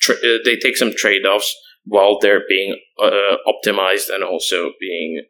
tra- 0.00 0.16
uh, 0.16 0.38
they 0.44 0.56
take 0.56 0.76
some 0.76 0.92
trade 0.92 1.24
offs 1.24 1.54
while 1.84 2.18
they're 2.18 2.42
being 2.48 2.76
uh, 3.00 3.36
optimized 3.46 4.12
and 4.12 4.24
also 4.24 4.72
being 4.80 5.22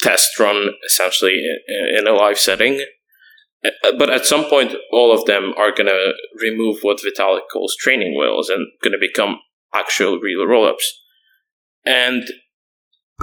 test 0.00 0.38
run 0.40 0.70
essentially 0.84 1.40
in, 1.68 1.98
in 1.98 2.06
a 2.08 2.12
live 2.12 2.38
setting. 2.40 2.84
Uh, 3.84 3.92
but 3.98 4.10
at 4.10 4.26
some 4.26 4.44
point, 4.44 4.74
all 4.92 5.12
of 5.12 5.24
them 5.26 5.52
are 5.56 5.70
going 5.70 5.86
to 5.86 6.12
remove 6.40 6.78
what 6.82 6.98
Vitalik 6.98 7.48
calls 7.52 7.76
training 7.78 8.16
wheels 8.18 8.48
and 8.48 8.66
going 8.82 8.92
to 8.92 8.98
become 8.98 9.38
actual 9.74 10.18
real 10.18 10.46
rollups. 10.46 10.86
And 11.84 12.24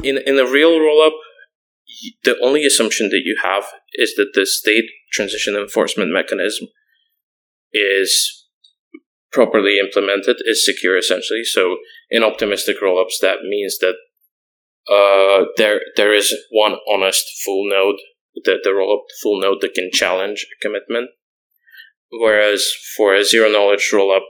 in 0.04 0.18
in 0.26 0.40
a 0.40 0.50
real 0.50 0.80
rollup, 0.80 1.18
the 2.24 2.38
only 2.42 2.66
assumption 2.66 3.10
that 3.10 3.22
you 3.24 3.38
have 3.44 3.66
is 3.94 4.16
that 4.16 4.32
the 4.34 4.46
state 4.46 4.86
transition 5.12 5.56
enforcement 5.56 6.12
mechanism 6.12 6.68
is 7.72 8.48
properly 9.32 9.80
implemented, 9.80 10.38
is 10.46 10.66
secure 10.66 10.98
essentially. 10.98 11.44
So 11.44 11.78
in 12.10 12.24
optimistic 12.24 12.78
rollups, 12.82 13.20
that 13.22 13.40
means 13.44 13.78
that 13.80 13.96
uh, 14.90 15.46
there 15.58 15.82
there 15.96 16.14
is 16.14 16.36
one 16.52 16.76
honest 16.92 17.26
full 17.44 17.70
node 17.70 18.00
the, 18.36 18.58
the 18.64 18.74
roll 18.74 19.00
up 19.00 19.06
full 19.22 19.40
node 19.42 19.62
that 19.62 19.74
can 19.74 19.90
challenge 19.92 20.46
a 20.46 20.62
commitment. 20.62 21.10
Whereas 22.12 22.72
for 22.96 23.16
a 23.16 23.24
zero 23.24 23.50
knowledge 23.50 23.90
rollup, 23.94 24.22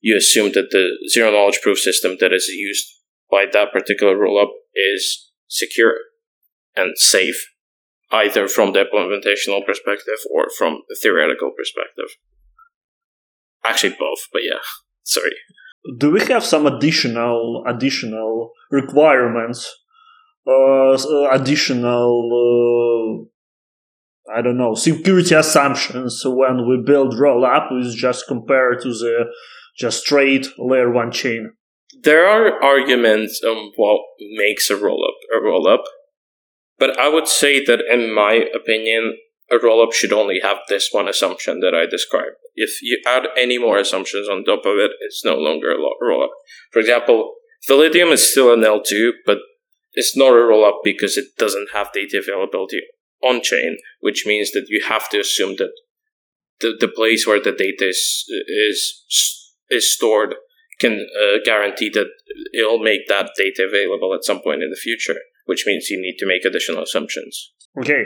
you 0.00 0.16
assume 0.16 0.52
that 0.52 0.70
the 0.70 0.90
zero 1.08 1.30
knowledge 1.30 1.60
proof 1.62 1.78
system 1.78 2.16
that 2.20 2.32
is 2.32 2.48
used 2.48 2.86
by 3.30 3.44
that 3.52 3.72
particular 3.72 4.16
rollup 4.16 4.50
is 4.74 5.30
secure 5.48 5.94
and 6.76 6.96
safe, 6.96 7.48
either 8.10 8.48
from 8.48 8.72
the 8.72 8.84
implementational 8.84 9.64
perspective 9.64 10.18
or 10.32 10.46
from 10.56 10.82
the 10.88 10.96
theoretical 11.00 11.52
perspective. 11.56 12.16
Actually, 13.64 13.96
both, 13.98 14.20
but 14.32 14.42
yeah, 14.44 14.60
sorry. 15.02 15.32
Do 15.98 16.10
we 16.10 16.20
have 16.26 16.44
some 16.44 16.66
additional 16.66 17.64
additional 17.66 18.50
requirements, 18.70 19.74
uh, 20.46 20.96
additional 21.30 23.24
uh, 23.24 23.37
I 24.34 24.42
don't 24.42 24.58
know, 24.58 24.74
security 24.74 25.34
assumptions 25.34 26.22
when 26.24 26.68
we 26.68 26.82
build 26.84 27.14
rollup 27.14 27.68
is 27.80 27.94
just 27.94 28.26
compared 28.26 28.82
to 28.82 28.90
the 28.90 29.26
just 29.78 30.00
straight 30.00 30.48
layer 30.58 30.90
one 30.90 31.12
chain. 31.12 31.52
There 32.02 32.26
are 32.28 32.62
arguments 32.62 33.42
on 33.42 33.72
what 33.76 34.00
makes 34.36 34.70
a 34.70 34.74
rollup 34.74 35.18
a 35.34 35.40
rollup, 35.40 35.84
but 36.78 36.98
I 36.98 37.08
would 37.08 37.26
say 37.26 37.64
that 37.64 37.80
in 37.90 38.14
my 38.14 38.44
opinion, 38.54 39.16
a 39.50 39.56
rollup 39.56 39.94
should 39.94 40.12
only 40.12 40.40
have 40.42 40.58
this 40.68 40.90
one 40.92 41.08
assumption 41.08 41.60
that 41.60 41.74
I 41.74 41.86
described. 41.86 42.36
If 42.54 42.82
you 42.82 43.00
add 43.06 43.28
any 43.36 43.58
more 43.58 43.78
assumptions 43.78 44.28
on 44.28 44.44
top 44.44 44.66
of 44.66 44.76
it, 44.76 44.90
it's 45.00 45.24
no 45.24 45.36
longer 45.36 45.72
a 45.72 46.04
rollup. 46.04 46.28
For 46.70 46.80
example, 46.80 47.34
Validium 47.68 48.12
is 48.12 48.30
still 48.30 48.52
an 48.52 48.60
L2, 48.60 49.12
but 49.24 49.38
it's 49.94 50.16
not 50.16 50.32
a 50.32 50.36
rollup 50.36 50.80
because 50.84 51.16
it 51.16 51.36
doesn't 51.38 51.68
have 51.72 51.92
data 51.92 52.18
availability 52.18 52.82
on 53.22 53.42
chain, 53.42 53.76
which 54.00 54.24
means 54.26 54.52
that 54.52 54.66
you 54.68 54.82
have 54.86 55.08
to 55.10 55.20
assume 55.20 55.56
that 55.56 55.72
the, 56.60 56.76
the 56.78 56.88
place 56.88 57.26
where 57.26 57.40
the 57.40 57.52
data 57.52 57.88
is 57.88 58.24
is 58.48 58.94
is 59.70 59.94
stored 59.94 60.34
can 60.80 61.06
uh, 61.20 61.38
guarantee 61.44 61.90
that 61.90 62.08
it'll 62.54 62.78
make 62.78 63.08
that 63.08 63.30
data 63.36 63.66
available 63.68 64.14
at 64.14 64.24
some 64.24 64.40
point 64.40 64.62
in 64.62 64.70
the 64.70 64.76
future, 64.76 65.16
which 65.46 65.66
means 65.66 65.90
you 65.90 66.00
need 66.00 66.16
to 66.18 66.26
make 66.26 66.44
additional 66.44 66.82
assumptions. 66.82 67.52
Okay. 67.78 68.04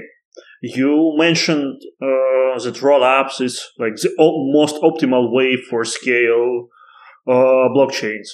You 0.62 1.14
mentioned 1.18 1.82
uh, 2.00 2.58
that 2.62 2.80
rollups 2.80 3.40
is 3.40 3.62
like 3.78 3.96
the 3.96 4.14
most 4.18 4.76
optimal 4.76 5.30
way 5.30 5.58
for 5.68 5.84
scale 5.84 6.68
uh, 7.28 7.68
blockchains. 7.76 8.28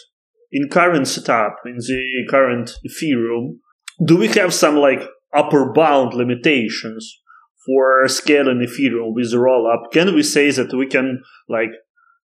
In 0.52 0.68
current 0.68 1.08
setup, 1.08 1.56
in 1.66 1.76
the 1.76 2.26
current 2.30 2.70
Ethereum, 2.86 3.56
do 4.04 4.16
we 4.16 4.28
have 4.28 4.54
some 4.54 4.76
like 4.76 5.02
upper 5.34 5.72
bound 5.72 6.14
limitations 6.14 7.20
for 7.66 8.06
scaling 8.08 8.66
Ethereum 8.66 9.14
with 9.14 9.32
rollup, 9.32 9.90
can 9.92 10.14
we 10.14 10.22
say 10.22 10.50
that 10.50 10.72
we 10.72 10.86
can 10.86 11.22
like 11.48 11.70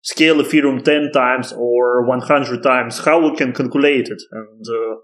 scale 0.01 0.38
Ethereum 0.38 0.84
10 0.84 1.12
times 1.13 1.53
or 1.53 2.06
100 2.06 2.62
times? 2.62 3.00
How 3.06 3.20
we 3.22 3.36
can 3.36 3.53
calculate 3.53 4.08
it 4.10 4.22
and 4.32 4.65
uh, 4.68 4.96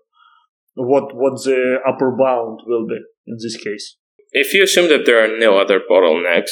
what 0.75 1.15
what 1.15 1.43
the 1.43 1.77
upper 1.87 2.11
bound 2.11 2.59
will 2.65 2.85
be 2.85 2.99
in 3.27 3.37
this 3.41 3.57
case? 3.57 3.97
If 4.31 4.53
you 4.53 4.63
assume 4.63 4.89
that 4.89 5.05
there 5.05 5.23
are 5.23 5.37
no 5.37 5.57
other 5.57 5.79
bottlenecks, 5.79 6.51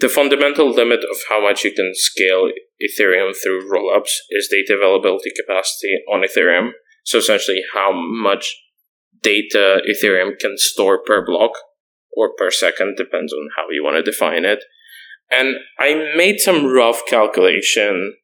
the 0.00 0.08
fundamental 0.08 0.70
limit 0.70 1.00
of 1.00 1.16
how 1.28 1.40
much 1.40 1.64
you 1.64 1.72
can 1.72 1.92
scale 1.94 2.50
Ethereum 2.82 3.32
through 3.40 3.70
rollups 3.70 4.10
is 4.30 4.48
data 4.50 4.74
availability 4.76 5.30
capacity 5.36 5.94
on 6.12 6.22
Ethereum. 6.22 6.70
So 7.04 7.18
essentially, 7.18 7.62
how 7.74 7.92
much 7.92 8.56
data 9.22 9.80
Ethereum 9.88 10.38
can 10.38 10.56
store 10.56 11.02
per 11.02 11.24
block 11.24 11.52
or 12.16 12.30
per 12.36 12.50
second, 12.50 12.96
depends 12.96 13.32
on 13.32 13.48
how 13.56 13.64
you 13.70 13.82
want 13.82 13.96
to 13.96 14.02
define 14.02 14.44
it. 14.44 14.64
And 15.30 15.56
I 15.78 16.12
made 16.14 16.40
some 16.40 16.66
rough 16.66 17.02
calculation 17.08 18.14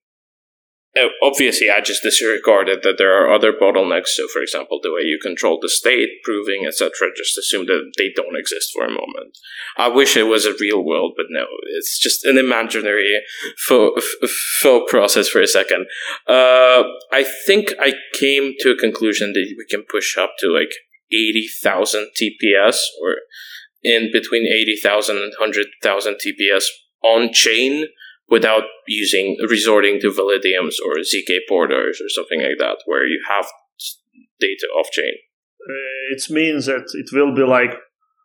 uh, 0.97 1.09
obviously 1.23 1.71
I 1.71 1.81
just 1.81 2.03
disregarded 2.03 2.83
that 2.83 2.97
there 2.99 3.15
are 3.15 3.33
other 3.33 3.53
bottlenecks. 3.53 4.09
So, 4.09 4.27
for 4.29 4.41
example, 4.41 4.81
the 4.83 4.93
way 4.93 5.03
you 5.03 5.19
control 5.23 5.59
the 5.61 5.69
state, 5.69 6.09
proving, 6.25 6.65
etc. 6.67 6.91
Just 7.17 7.37
assume 7.39 7.67
that 7.67 7.93
they 7.97 8.11
don't 8.15 8.39
exist 8.39 8.71
for 8.73 8.85
a 8.85 8.91
moment. 8.91 9.37
I 9.77 9.89
wish 9.89 10.17
it 10.17 10.25
was 10.25 10.47
a 10.47 10.55
real 10.59 10.85
world, 10.85 11.13
but 11.17 11.27
no, 11.29 11.45
it's 11.77 11.99
just 11.99 12.25
an 12.25 12.39
imaginary 12.39 13.21
faux, 13.59 14.17
process 14.89 15.29
for 15.29 15.41
a 15.41 15.47
second. 15.47 15.87
Uh, 16.27 16.85
I 17.13 17.25
think 17.47 17.73
I 17.79 17.95
came 18.15 18.55
to 18.61 18.71
a 18.71 18.77
conclusion 18.77 19.33
that 19.35 19.55
we 19.57 19.67
can 19.69 19.85
push 19.89 20.17
up 20.17 20.33
to 20.39 20.49
like 20.49 20.73
eighty 21.13 21.47
thousand 21.63 22.11
TPS, 22.21 22.79
or 23.03 23.17
in 23.83 24.11
between 24.13 24.47
eighty 24.47 24.77
thousand 24.77 25.19
and 25.19 25.33
hundred 25.39 25.67
thousand 25.83 26.17
and 26.21 26.21
100,000 26.23 26.61
TPS 26.61 26.65
on 27.03 27.33
chain 27.33 27.87
without 28.29 28.65
using 28.87 29.37
resorting 29.49 30.01
to 30.01 30.09
Validiums 30.09 30.77
or 30.85 30.99
zk 31.01 31.39
porters 31.49 32.01
or 32.01 32.09
something 32.09 32.41
like 32.41 32.59
that, 32.59 32.77
where 32.87 33.07
you 33.07 33.23
have 33.29 33.47
data 34.41 34.67
off 34.79 34.91
chain. 34.91 35.15
Uh, 35.61 36.15
it 36.15 36.23
means 36.31 36.67
that 36.67 36.87
it 36.95 37.11
will 37.13 37.35
be 37.35 37.43
like 37.43 37.75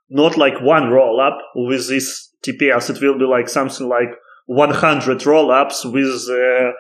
not 0.10 0.38
like 0.38 0.62
one 0.62 0.90
roll 0.90 1.20
up 1.20 1.38
with 1.56 1.88
this 1.88 2.30
TPS. 2.46 2.90
It 2.90 3.02
will 3.02 3.18
be 3.18 3.26
like 3.26 3.50
something 3.50 3.88
like 3.88 4.10
100 4.46 5.26
roll 5.26 5.52
ups 5.52 5.86
with 5.86 6.28
uh, 6.30 6.72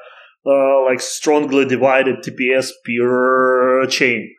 uh, 0.46 0.84
like 0.86 1.00
strongly 1.00 1.66
divided 1.66 2.18
TPS 2.18 2.70
per 2.86 3.86
chain. 3.88 4.34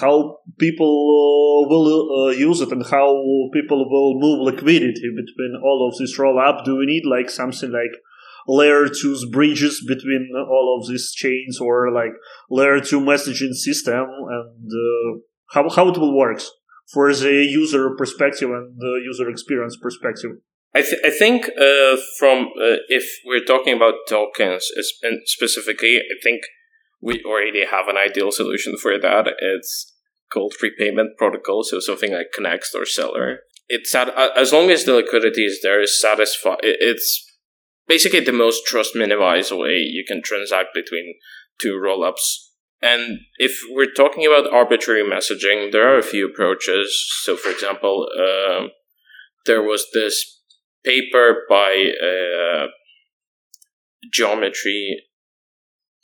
How 0.00 0.38
people 0.58 0.86
uh, 0.86 1.68
will 1.68 2.26
uh, 2.26 2.30
use 2.30 2.60
it 2.60 2.72
and 2.72 2.84
how 2.84 3.22
people 3.52 3.88
will 3.88 4.18
move 4.18 4.40
liquidity 4.40 5.10
between 5.14 5.60
all 5.62 5.88
of 5.88 5.98
this 5.98 6.18
roll 6.18 6.38
up? 6.38 6.64
Do 6.64 6.76
we 6.76 6.86
need 6.86 7.04
like 7.06 7.30
something 7.30 7.70
like 7.70 7.94
layer 8.46 8.86
2's 8.86 9.26
bridges 9.30 9.84
between 9.86 10.30
all 10.36 10.78
of 10.78 10.88
these 10.88 11.12
chains 11.12 11.60
or 11.60 11.92
like 11.92 12.12
layer 12.50 12.80
2 12.80 13.00
messaging 13.00 13.54
system 13.54 14.04
and 14.28 14.70
uh, 14.72 15.18
how, 15.50 15.68
how 15.70 15.88
it 15.88 15.98
will 15.98 16.16
work 16.16 16.40
for 16.92 17.12
the 17.14 17.46
user 17.48 17.90
perspective 17.96 18.50
and 18.50 18.78
the 18.78 19.00
user 19.04 19.28
experience 19.28 19.76
perspective. 19.80 20.32
I, 20.74 20.82
th- 20.82 21.02
I 21.04 21.10
think 21.10 21.48
uh, 21.48 21.96
from 22.18 22.48
uh, 22.60 22.82
if 22.88 23.20
we're 23.24 23.44
talking 23.44 23.74
about 23.74 23.94
tokens 24.08 24.68
and 25.02 25.20
specifically, 25.24 25.98
I 25.98 26.20
think 26.22 26.42
we 27.04 27.22
already 27.22 27.66
have 27.66 27.86
an 27.86 27.98
ideal 27.98 28.32
solution 28.32 28.78
for 28.78 28.98
that. 28.98 29.26
It's 29.38 29.92
called 30.32 30.54
repayment 30.62 31.18
protocol, 31.18 31.62
so 31.62 31.78
something 31.78 32.12
like 32.12 32.32
Connext 32.34 32.74
or 32.74 32.86
Celer. 32.86 33.40
It's 33.68 33.94
as 33.94 34.52
long 34.52 34.70
as 34.70 34.84
the 34.84 34.94
liquidity 34.94 35.44
is 35.44 35.60
there, 35.62 35.82
is 35.82 36.00
satisfied. 36.00 36.60
It's 36.62 37.22
basically 37.86 38.20
the 38.20 38.32
most 38.32 38.64
trust 38.66 38.96
minimized 38.96 39.52
way 39.52 39.76
you 39.76 40.04
can 40.08 40.22
transact 40.22 40.70
between 40.74 41.14
two 41.60 41.78
rollups. 41.82 42.36
And 42.80 43.20
if 43.36 43.60
we're 43.70 43.92
talking 43.92 44.26
about 44.26 44.52
arbitrary 44.52 45.02
messaging, 45.02 45.72
there 45.72 45.94
are 45.94 45.98
a 45.98 46.02
few 46.02 46.26
approaches. 46.26 47.04
So, 47.22 47.36
for 47.36 47.50
example, 47.50 48.08
uh, 48.18 48.68
there 49.46 49.62
was 49.62 49.86
this 49.92 50.40
paper 50.84 51.42
by 51.48 51.92
uh, 52.02 52.66
Geometry. 54.10 55.04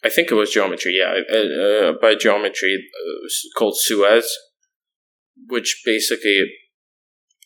I 0.02 0.08
think 0.08 0.30
it 0.30 0.34
was 0.34 0.52
Geometry, 0.52 0.98
yeah, 0.98 1.14
uh, 1.30 1.90
uh 1.90 1.92
by 2.00 2.14
Geometry 2.14 2.76
uh, 2.76 3.28
called 3.56 3.76
Suez, 3.78 4.26
which 5.48 5.82
basically 5.84 6.44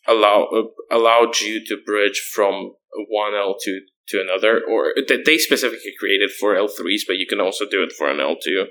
allow 0.07 0.45
uh, 0.45 0.95
allowed 0.95 1.39
you 1.41 1.65
to 1.65 1.77
bridge 1.85 2.21
from 2.33 2.75
one 3.09 3.33
L 3.35 3.55
two 3.61 3.81
to 4.09 4.21
another, 4.21 4.61
or 4.61 4.93
that 5.07 5.23
they 5.25 5.37
specifically 5.37 5.93
created 5.99 6.29
for 6.31 6.55
L3s, 6.55 7.01
but 7.07 7.17
you 7.17 7.25
can 7.27 7.41
also 7.41 7.65
do 7.65 7.83
it 7.83 7.91
for 7.91 8.09
an 8.09 8.17
L2, 8.17 8.65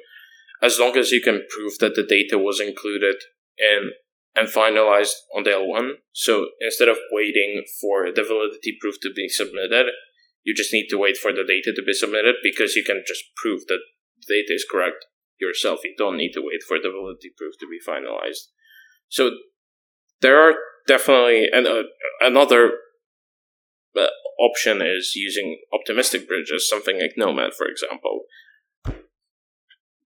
as 0.62 0.78
long 0.78 0.96
as 0.96 1.10
you 1.10 1.20
can 1.20 1.42
prove 1.50 1.78
that 1.80 1.96
the 1.96 2.04
data 2.04 2.38
was 2.38 2.60
included 2.60 3.16
in 3.58 3.90
and 4.36 4.48
finalized 4.48 5.14
on 5.36 5.44
the 5.44 5.50
L1. 5.50 5.92
So 6.12 6.46
instead 6.60 6.88
of 6.88 6.98
waiting 7.10 7.64
for 7.80 8.06
the 8.12 8.22
validity 8.22 8.76
proof 8.80 8.96
to 9.02 9.12
be 9.14 9.28
submitted, 9.28 9.86
you 10.44 10.54
just 10.54 10.72
need 10.72 10.86
to 10.90 10.98
wait 10.98 11.16
for 11.16 11.32
the 11.32 11.42
data 11.42 11.72
to 11.74 11.82
be 11.82 11.92
submitted 11.92 12.36
because 12.42 12.76
you 12.76 12.84
can 12.84 13.02
just 13.06 13.24
prove 13.42 13.66
that 13.68 13.80
the 14.20 14.34
data 14.34 14.52
is 14.54 14.66
correct 14.70 15.06
yourself. 15.40 15.80
You 15.82 15.94
don't 15.96 16.16
need 16.16 16.32
to 16.32 16.42
wait 16.42 16.62
for 16.66 16.78
the 16.78 16.90
validity 16.90 17.32
proof 17.36 17.54
to 17.60 17.66
be 17.66 17.78
finalized. 17.80 18.52
So 19.08 19.30
there 20.20 20.38
are 20.38 20.54
definitely 20.86 21.48
and 21.52 21.66
uh, 21.66 21.84
another 22.20 22.72
uh, 23.96 24.06
option 24.38 24.82
is 24.82 25.14
using 25.14 25.60
optimistic 25.72 26.28
bridges, 26.28 26.68
something 26.68 27.00
like 27.00 27.14
Nomad, 27.16 27.54
for 27.54 27.66
example. 27.66 28.22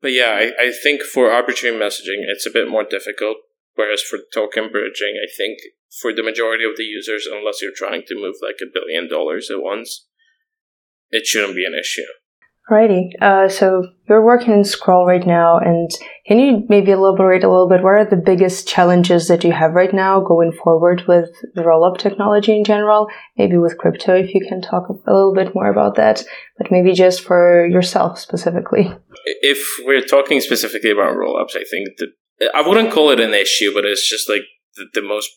But 0.01 0.13
yeah, 0.13 0.39
I, 0.39 0.67
I 0.67 0.73
think 0.73 1.03
for 1.03 1.33
arbitrary 1.33 1.77
messaging, 1.77 2.23
it's 2.29 2.47
a 2.47 2.53
bit 2.53 2.69
more 2.69 2.85
difficult. 2.85 3.39
Whereas 3.75 4.03
for 4.03 4.19
token 4.35 4.71
bridging, 4.71 5.15
I 5.23 5.27
think 5.37 5.59
for 6.01 6.13
the 6.13 6.23
majority 6.23 6.65
of 6.65 6.77
the 6.77 6.85
users, 6.85 7.29
unless 7.31 7.63
you're 7.63 7.73
trying 7.75 8.03
to 8.09 8.15
move 8.15 8.35
like 8.43 8.59
a 8.61 8.73
billion 8.73 9.09
dollars 9.09 9.51
at 9.51 9.63
once, 9.63 10.08
it 11.11 11.27
shouldn't 11.27 11.57
be 11.57 11.65
an 11.65 11.75
issue. 11.79 12.03
Righty. 12.71 13.13
Uh, 13.23 13.49
so 13.49 13.83
you're 14.11 14.25
working 14.25 14.53
in 14.53 14.63
Scroll 14.63 15.07
right 15.07 15.27
now, 15.27 15.57
and 15.59 15.91
can 16.27 16.39
you 16.39 16.67
maybe 16.69 16.91
elaborate 16.91 17.43
a 17.43 17.49
little 17.49 17.67
bit? 17.67 17.83
What 17.83 17.95
are 17.95 18.05
the 18.05 18.17
biggest 18.17 18.69
challenges 18.69 19.27
that 19.29 19.43
you 19.43 19.53
have 19.53 19.73
right 19.73 19.95
now 19.95 20.21
going 20.21 20.53
forward 20.53 21.05
with 21.09 21.31
the 21.55 21.65
roll-up 21.65 21.97
technology 21.97 22.55
in 22.55 22.65
general? 22.65 23.09
Maybe 23.39 23.57
with 23.57 23.79
crypto, 23.79 24.17
if 24.17 24.35
you 24.35 24.47
can 24.47 24.61
talk 24.61 24.87
a 24.91 25.11
little 25.11 25.33
bit 25.35 25.55
more 25.55 25.71
about 25.71 25.95
that, 25.95 26.23
but 26.59 26.71
maybe 26.71 26.93
just 26.93 27.23
for 27.23 27.67
yourself 27.67 28.19
specifically. 28.19 28.95
If 29.25 29.65
we're 29.87 30.03
talking 30.05 30.41
specifically 30.43 30.91
about 30.91 31.17
roll-ups, 31.17 31.57
I 31.57 31.65
think 31.71 31.97
that 31.97 32.11
I 32.55 32.69
wouldn't 32.69 32.93
call 32.93 33.09
it 33.11 33.21
an 33.21 33.33
issue, 33.33 33.73
but 33.73 33.87
it's 33.87 34.07
just 34.07 34.29
like 34.29 34.43
the, 34.77 34.85
the 34.93 35.03
most 35.03 35.31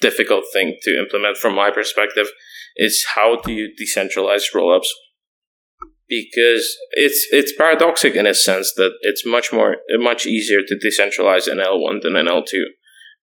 difficult 0.00 0.44
thing 0.52 0.76
to 0.82 0.96
implement 0.96 1.38
from 1.38 1.56
my 1.56 1.72
perspective 1.72 2.28
is 2.76 3.04
how 3.14 3.40
do 3.40 3.52
you 3.52 3.70
decentralize 3.80 4.54
roll-ups? 4.54 4.92
Because 6.08 6.76
it's 6.92 7.26
it's 7.30 7.56
paradoxic 7.56 8.14
in 8.14 8.26
a 8.26 8.34
sense 8.34 8.72
that 8.76 8.92
it's 9.00 9.24
much 9.24 9.52
more 9.52 9.76
much 9.98 10.26
easier 10.26 10.60
to 10.66 10.74
decentralize 10.76 11.50
an 11.50 11.58
L1 11.58 12.02
than 12.02 12.16
an 12.16 12.26
L2 12.26 12.64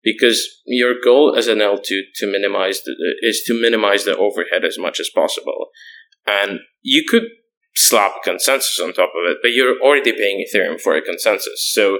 because 0.04 0.46
your 0.66 0.94
goal 1.02 1.34
as 1.36 1.48
an 1.48 1.58
L2 1.58 1.82
to 2.14 2.30
minimize 2.30 2.82
the, 2.84 2.94
is 3.22 3.42
to 3.46 3.60
minimize 3.60 4.04
the 4.04 4.16
overhead 4.16 4.64
as 4.64 4.78
much 4.78 5.00
as 5.00 5.10
possible. 5.12 5.66
And 6.28 6.60
you 6.82 7.02
could 7.08 7.24
slap 7.74 8.22
consensus 8.22 8.78
on 8.80 8.92
top 8.92 9.10
of 9.10 9.30
it 9.30 9.38
but 9.42 9.52
you're 9.52 9.78
already 9.82 10.12
paying 10.12 10.42
ethereum 10.42 10.80
for 10.80 10.96
a 10.96 11.02
consensus. 11.02 11.70
So 11.72 11.98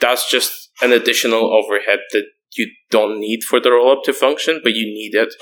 that's 0.00 0.30
just 0.30 0.70
an 0.82 0.92
additional 0.92 1.52
overhead 1.52 2.00
that 2.12 2.26
you 2.56 2.70
don't 2.90 3.18
need 3.18 3.42
for 3.42 3.60
the 3.60 3.68
rollup 3.68 4.02
to 4.04 4.12
function 4.12 4.60
but 4.62 4.74
you 4.74 4.86
need 4.86 5.14
it 5.14 5.34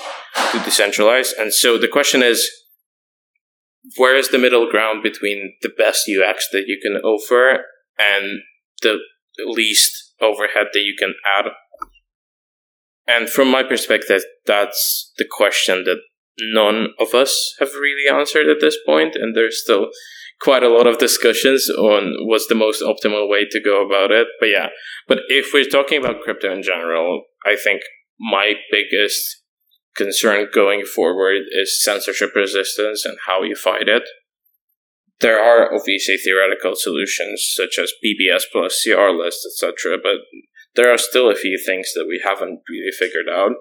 to 0.51 0.57
decentralize 0.59 1.31
and 1.37 1.53
so 1.53 1.77
the 1.77 1.87
question 1.87 2.21
is 2.21 2.49
where 3.97 4.15
is 4.15 4.29
the 4.29 4.37
middle 4.37 4.69
ground 4.69 5.03
between 5.03 5.53
the 5.61 5.69
best 5.69 6.09
UX 6.09 6.47
that 6.51 6.65
you 6.67 6.79
can 6.81 6.97
offer 7.01 7.65
and 7.97 8.41
the 8.81 8.97
least 9.45 10.13
overhead 10.21 10.67
that 10.73 10.79
you 10.79 10.95
can 10.97 11.13
add? 11.25 11.51
And 13.07 13.29
from 13.29 13.49
my 13.49 13.61
perspective, 13.63 14.23
that's 14.45 15.13
the 15.17 15.25
question 15.29 15.83
that 15.83 15.99
none 16.39 16.89
of 16.99 17.13
us 17.13 17.55
have 17.59 17.73
really 17.73 18.07
answered 18.11 18.47
at 18.47 18.61
this 18.61 18.77
point, 18.85 19.15
and 19.15 19.35
there's 19.35 19.61
still 19.61 19.89
quite 20.41 20.63
a 20.63 20.69
lot 20.69 20.87
of 20.87 20.97
discussions 20.97 21.69
on 21.69 22.13
what's 22.27 22.47
the 22.47 22.55
most 22.55 22.83
optimal 22.83 23.29
way 23.29 23.45
to 23.49 23.61
go 23.61 23.85
about 23.85 24.11
it. 24.11 24.27
But 24.39 24.47
yeah, 24.47 24.67
but 25.07 25.19
if 25.29 25.51
we're 25.53 25.65
talking 25.65 25.99
about 25.99 26.21
crypto 26.21 26.51
in 26.53 26.61
general, 26.61 27.23
I 27.45 27.55
think 27.55 27.81
my 28.19 28.53
biggest 28.71 29.41
concern 29.95 30.47
going 30.53 30.83
forward 30.83 31.43
is 31.51 31.81
censorship 31.81 32.35
resistance 32.35 33.05
and 33.05 33.17
how 33.27 33.43
you 33.43 33.55
fight 33.55 33.87
it. 33.87 34.03
There 35.21 35.39
are 35.39 35.73
obviously 35.73 36.17
theoretical 36.17 36.73
solutions 36.75 37.49
such 37.55 37.79
as 37.79 37.93
PBS 38.03 38.43
plus 38.51 38.83
CR 38.83 39.11
list, 39.11 39.47
etc., 39.47 39.97
but 40.01 40.17
there 40.75 40.93
are 40.93 40.97
still 40.97 41.31
a 41.31 41.35
few 41.35 41.57
things 41.57 41.93
that 41.93 42.05
we 42.07 42.21
haven't 42.23 42.59
really 42.69 42.91
figured 42.91 43.29
out. 43.31 43.53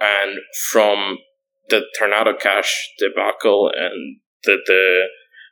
And 0.00 0.38
from 0.70 1.18
the 1.68 1.82
Tornado 1.98 2.34
Cash 2.36 2.92
debacle 2.98 3.70
and 3.74 4.18
the, 4.44 4.58
the 4.66 5.04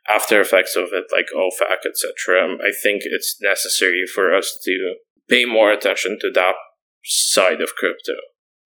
after 0.09 0.41
effects 0.41 0.75
of 0.75 0.89
it, 0.93 1.05
like 1.11 1.27
OFAC, 1.35 1.85
etc., 1.87 2.57
I 2.61 2.71
think 2.71 3.03
it's 3.05 3.37
necessary 3.41 4.03
for 4.13 4.33
us 4.35 4.57
to 4.65 4.95
pay 5.29 5.45
more 5.45 5.71
attention 5.71 6.17
to 6.21 6.31
that 6.33 6.55
side 7.03 7.61
of 7.61 7.75
crypto 7.77 8.13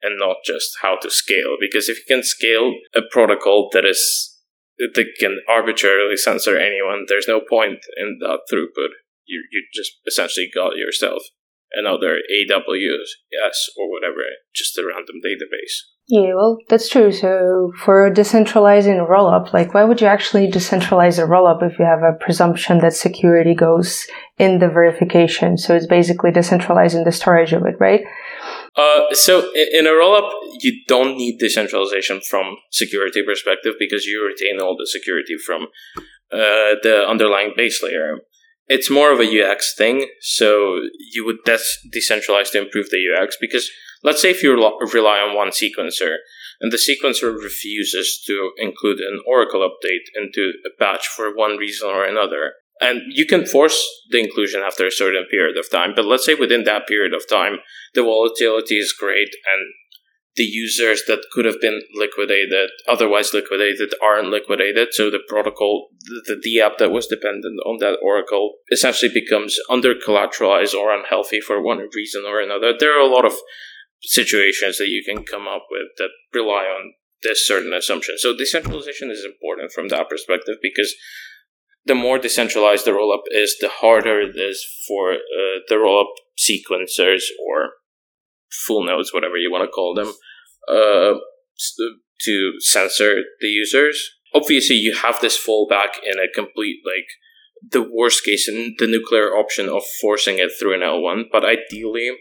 and 0.01 0.17
not 0.19 0.37
just 0.45 0.77
how 0.81 0.97
to 1.01 1.09
scale. 1.09 1.57
Because 1.59 1.89
if 1.89 1.97
you 1.99 2.05
can 2.07 2.23
scale 2.23 2.73
a 2.95 3.01
protocol 3.11 3.69
that 3.73 3.85
is 3.85 4.31
that 4.77 5.07
can 5.19 5.39
arbitrarily 5.49 6.17
censor 6.17 6.57
anyone, 6.57 7.05
there's 7.07 7.27
no 7.27 7.39
point 7.39 7.79
in 7.97 8.19
that 8.21 8.41
throughput. 8.51 8.91
You 9.25 9.43
you 9.51 9.65
just 9.73 9.93
essentially 10.07 10.49
got 10.53 10.77
yourself 10.77 11.23
another 11.73 12.19
AWS 12.31 13.75
or 13.77 13.89
whatever, 13.89 14.23
just 14.53 14.77
a 14.77 14.85
random 14.85 15.15
database. 15.23 15.94
Yeah, 16.07 16.35
well, 16.35 16.59
that's 16.69 16.87
true. 16.87 17.11
So 17.11 17.71
for 17.83 18.11
decentralizing 18.11 19.03
a 19.03 19.07
rollup, 19.07 19.53
like 19.53 19.73
why 19.73 19.83
would 19.83 19.99
you 19.99 20.05
actually 20.05 20.51
decentralize 20.51 21.17
a 21.17 21.27
rollup 21.27 21.63
if 21.63 21.79
you 21.79 21.85
have 21.85 22.03
a 22.03 22.13
presumption 22.23 22.77
that 22.79 22.93
security 22.93 23.55
goes 23.55 24.05
in 24.37 24.59
the 24.59 24.67
verification? 24.67 25.57
So 25.57 25.73
it's 25.73 25.87
basically 25.87 26.29
decentralizing 26.29 27.05
the 27.05 27.11
storage 27.11 27.53
of 27.53 27.65
it, 27.65 27.75
right? 27.79 28.01
Uh, 28.75 29.01
so 29.13 29.51
in 29.55 29.87
a 29.87 29.91
rollup, 29.91 30.29
you 30.59 30.79
don't 30.87 31.17
need 31.17 31.39
decentralization 31.39 32.21
from 32.21 32.55
security 32.71 33.23
perspective 33.23 33.73
because 33.79 34.05
you 34.05 34.23
retain 34.23 34.61
all 34.61 34.77
the 34.77 34.85
security 34.85 35.37
from 35.43 35.63
uh, 36.31 36.77
the 36.83 37.03
underlying 37.07 37.53
base 37.57 37.81
layer. 37.81 38.19
It's 38.67 38.91
more 38.91 39.11
of 39.11 39.19
a 39.19 39.23
UX 39.23 39.73
thing. 39.75 40.07
So 40.21 40.81
you 41.13 41.25
would 41.25 41.37
des- 41.45 41.89
decentralize 41.95 42.51
to 42.51 42.61
improve 42.61 42.89
the 42.91 43.01
UX 43.11 43.37
because 43.41 43.71
Let's 44.05 44.21
say 44.21 44.29
if 44.29 44.43
you 44.43 44.53
rely 44.53 45.17
on 45.17 45.35
one 45.35 45.49
sequencer 45.49 46.17
and 46.61 46.71
the 46.71 46.77
sequencer 46.77 47.35
refuses 47.35 48.21
to 48.27 48.51
include 48.59 48.99
an 48.99 49.19
Oracle 49.27 49.67
update 49.67 50.05
into 50.15 50.53
a 50.63 50.69
batch 50.77 51.07
for 51.07 51.35
one 51.35 51.57
reason 51.57 51.89
or 51.89 52.05
another. 52.05 52.53
And 52.79 53.01
you 53.09 53.25
can 53.25 53.47
force 53.47 53.83
the 54.11 54.19
inclusion 54.19 54.61
after 54.61 54.85
a 54.85 54.91
certain 54.91 55.25
period 55.31 55.57
of 55.57 55.71
time, 55.71 55.93
but 55.95 56.05
let's 56.05 56.23
say 56.23 56.35
within 56.35 56.65
that 56.65 56.85
period 56.87 57.15
of 57.15 57.27
time, 57.27 57.57
the 57.95 58.03
volatility 58.03 58.75
is 58.75 58.93
great 58.93 59.29
and 59.51 59.73
the 60.35 60.43
users 60.43 61.01
that 61.07 61.25
could 61.31 61.45
have 61.45 61.59
been 61.59 61.81
liquidated, 61.95 62.69
otherwise 62.87 63.33
liquidated, 63.33 63.89
aren't 64.03 64.27
liquidated. 64.27 64.89
So 64.91 65.09
the 65.09 65.23
protocol, 65.27 65.87
the, 66.01 66.35
the 66.43 66.59
DApp 66.59 66.77
that 66.77 66.91
was 66.91 67.07
dependent 67.07 67.59
on 67.65 67.77
that 67.79 67.97
Oracle 68.03 68.55
essentially 68.71 69.11
becomes 69.11 69.57
under 69.67 69.95
collateralized 69.95 70.75
or 70.75 70.93
unhealthy 70.93 71.39
for 71.39 71.63
one 71.63 71.87
reason 71.95 72.23
or 72.27 72.39
another. 72.39 72.73
There 72.77 72.95
are 72.95 73.01
a 73.01 73.11
lot 73.11 73.25
of 73.25 73.33
situations 74.01 74.77
that 74.77 74.89
you 74.89 75.03
can 75.05 75.23
come 75.23 75.47
up 75.47 75.65
with 75.71 75.87
that 75.97 76.09
rely 76.33 76.65
on 76.65 76.93
this 77.23 77.45
certain 77.45 77.73
assumption. 77.73 78.15
So 78.17 78.35
decentralization 78.35 79.09
is 79.09 79.25
important 79.25 79.71
from 79.71 79.87
that 79.89 80.09
perspective 80.09 80.55
because 80.61 80.93
the 81.85 81.95
more 81.95 82.17
decentralized 82.17 82.85
the 82.85 82.91
rollup 82.91 83.23
is, 83.31 83.57
the 83.59 83.69
harder 83.69 84.21
it 84.21 84.35
is 84.35 84.65
for 84.87 85.13
uh, 85.13 85.59
the 85.67 85.75
rollup 85.75 86.11
sequencers 86.37 87.23
or 87.47 87.71
full 88.65 88.83
nodes, 88.83 89.13
whatever 89.13 89.37
you 89.37 89.51
want 89.51 89.63
to 89.63 89.71
call 89.71 89.93
them, 89.93 90.13
uh, 90.67 91.19
to 92.21 92.53
censor 92.59 93.21
the 93.39 93.47
users. 93.47 94.09
Obviously, 94.33 94.75
you 94.75 94.95
have 94.95 95.19
this 95.21 95.37
fallback 95.37 95.99
in 96.03 96.19
a 96.19 96.31
complete 96.33 96.79
like 96.85 97.07
the 97.71 97.87
worst 97.89 98.23
case 98.25 98.47
in 98.47 98.75
the 98.77 98.87
nuclear 98.87 99.29
option 99.29 99.69
of 99.69 99.83
forcing 100.01 100.39
it 100.39 100.51
through 100.59 100.73
an 100.73 100.81
L1, 100.81 101.25
but 101.31 101.45
ideally 101.45 102.11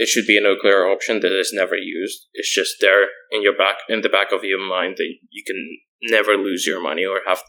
it 0.00 0.08
should 0.08 0.26
be 0.26 0.38
a 0.38 0.40
nuclear 0.40 0.88
option 0.88 1.20
that 1.20 1.38
is 1.38 1.52
never 1.52 1.76
used. 1.76 2.26
It's 2.32 2.52
just 2.52 2.76
there 2.80 3.02
in 3.30 3.42
your 3.42 3.54
back 3.54 3.76
in 3.86 4.00
the 4.00 4.08
back 4.08 4.32
of 4.32 4.44
your 4.44 4.58
mind 4.58 4.94
that 4.96 5.12
you 5.28 5.44
can 5.46 5.60
never 6.00 6.38
lose 6.38 6.66
your 6.66 6.82
money 6.82 7.04
or 7.04 7.20
have 7.28 7.42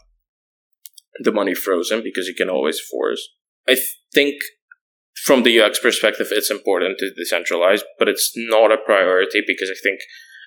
the 1.18 1.32
money 1.32 1.54
frozen 1.54 2.02
because 2.02 2.28
you 2.28 2.34
can 2.34 2.50
always 2.50 2.78
force. 2.78 3.26
I 3.66 3.78
think 4.12 4.34
from 5.24 5.44
the 5.44 5.58
UX 5.58 5.78
perspective, 5.78 6.26
it's 6.30 6.50
important 6.50 6.98
to 6.98 7.10
decentralize, 7.18 7.80
but 7.98 8.08
it's 8.08 8.32
not 8.36 8.70
a 8.70 8.76
priority 8.76 9.42
because 9.46 9.70
I 9.70 9.78
think, 9.82 10.00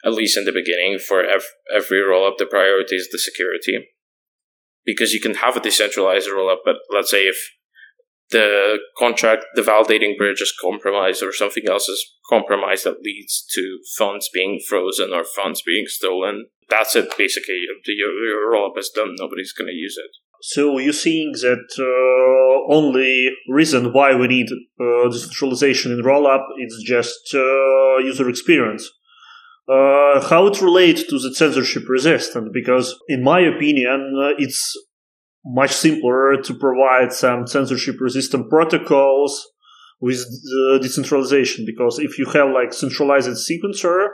at 0.06 0.13
least 0.13 0.38
in 0.38 0.46
the 0.46 0.52
beginning, 0.52 1.00
for 1.00 1.24
every, 1.24 1.48
every 1.76 2.02
roll 2.02 2.28
up, 2.28 2.38
the 2.38 2.46
priority 2.46 2.98
is 2.98 3.10
the 3.12 3.18
security. 3.18 3.80
Because 4.86 5.12
you 5.12 5.20
can 5.20 5.36
have 5.36 5.58
a 5.58 5.60
decentralized 5.60 6.30
roll 6.30 6.52
up, 6.52 6.62
but 6.63 6.76
let's 6.94 7.10
say 7.10 7.24
if 7.24 7.38
the 8.32 8.80
contract, 8.98 9.46
the 9.56 9.62
validating 9.62 10.18
bridge 10.18 10.42
is 10.42 10.54
compromised 10.60 11.22
or 11.24 11.32
something 11.32 11.64
else 11.70 11.88
is 11.88 12.04
compromised 12.30 12.86
that 12.86 13.02
leads 13.04 13.46
to 13.54 13.80
funds 13.98 14.30
being 14.34 14.60
frozen 14.68 15.12
or 15.14 15.24
funds 15.24 15.62
being 15.66 15.86
stolen. 15.88 16.48
That's 16.70 16.96
it, 16.96 17.16
basically. 17.18 17.62
Your, 17.88 18.12
your 18.26 18.52
rollup 18.52 18.78
is 18.78 18.90
done. 18.90 19.16
Nobody's 19.18 19.54
going 19.54 19.68
to 19.68 19.74
use 19.74 19.98
it. 19.98 20.12
So 20.42 20.78
you're 20.78 20.94
seeing 20.94 21.32
that 21.34 21.68
uh, 21.80 22.74
only 22.74 23.30
reason 23.50 23.94
why 23.94 24.16
we 24.16 24.28
need 24.28 24.48
uh, 24.80 25.10
decentralization 25.10 25.92
in 25.92 26.04
rollup 26.04 26.44
is 26.60 26.84
just 26.86 27.34
uh, 27.34 27.98
user 27.98 28.30
experience. 28.30 28.90
Uh, 29.68 30.22
how 30.30 30.46
it 30.48 30.62
relates 30.62 31.04
to 31.04 31.18
the 31.18 31.34
censorship 31.34 31.84
resistant? 31.90 32.54
Because 32.54 32.96
in 33.08 33.24
my 33.24 33.40
opinion, 33.40 34.14
uh, 34.22 34.36
it's 34.38 34.74
much 35.45 35.71
simpler 35.71 36.41
to 36.41 36.53
provide 36.53 37.13
some 37.13 37.47
censorship 37.47 37.95
resistant 37.99 38.49
protocols 38.49 39.47
with 40.01 40.25
decentralization. 40.81 41.65
Because 41.65 41.99
if 41.99 42.17
you 42.17 42.25
have 42.25 42.49
like 42.49 42.73
centralized 42.73 43.29
sequencer 43.29 44.08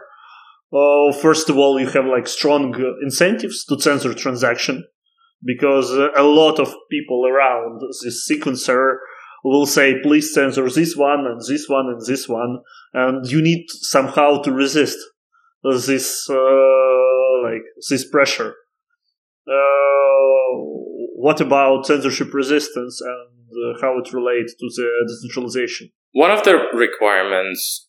uh, 0.74 1.12
first 1.12 1.50
of 1.50 1.58
all 1.58 1.80
you 1.80 1.88
have 1.88 2.06
like 2.06 2.28
strong 2.28 2.74
incentives 3.02 3.66
to 3.66 3.80
censor 3.80 4.14
transaction 4.14 4.86
because 5.44 5.92
a 5.92 6.24
lot 6.24 6.60
of 6.60 6.74
people 6.90 7.26
around 7.28 7.82
this 8.04 8.30
sequencer 8.30 8.96
will 9.44 9.66
say 9.66 10.00
please 10.02 10.34
censor 10.34 10.70
this 10.70 10.96
one 10.96 11.26
and 11.26 11.42
this 11.48 11.68
one 11.68 11.88
and 11.88 12.06
this 12.06 12.30
one 12.30 12.60
and 12.94 13.26
you 13.30 13.42
need 13.42 13.66
somehow 13.68 14.42
to 14.42 14.52
resist 14.52 14.98
this 15.64 16.30
uh, 16.30 17.44
like 17.44 17.64
this 17.90 18.08
pressure. 18.10 18.56
Uh, 19.48 19.81
what 21.22 21.40
about 21.40 21.86
censorship 21.86 22.34
resistance 22.34 23.00
and 23.00 23.76
uh, 23.76 23.80
how 23.80 24.00
it 24.00 24.12
relates 24.12 24.56
to 24.56 24.68
the 24.76 24.90
decentralization? 25.08 25.92
One 26.14 26.32
of 26.32 26.44
the 26.44 26.58
requirements 26.74 27.88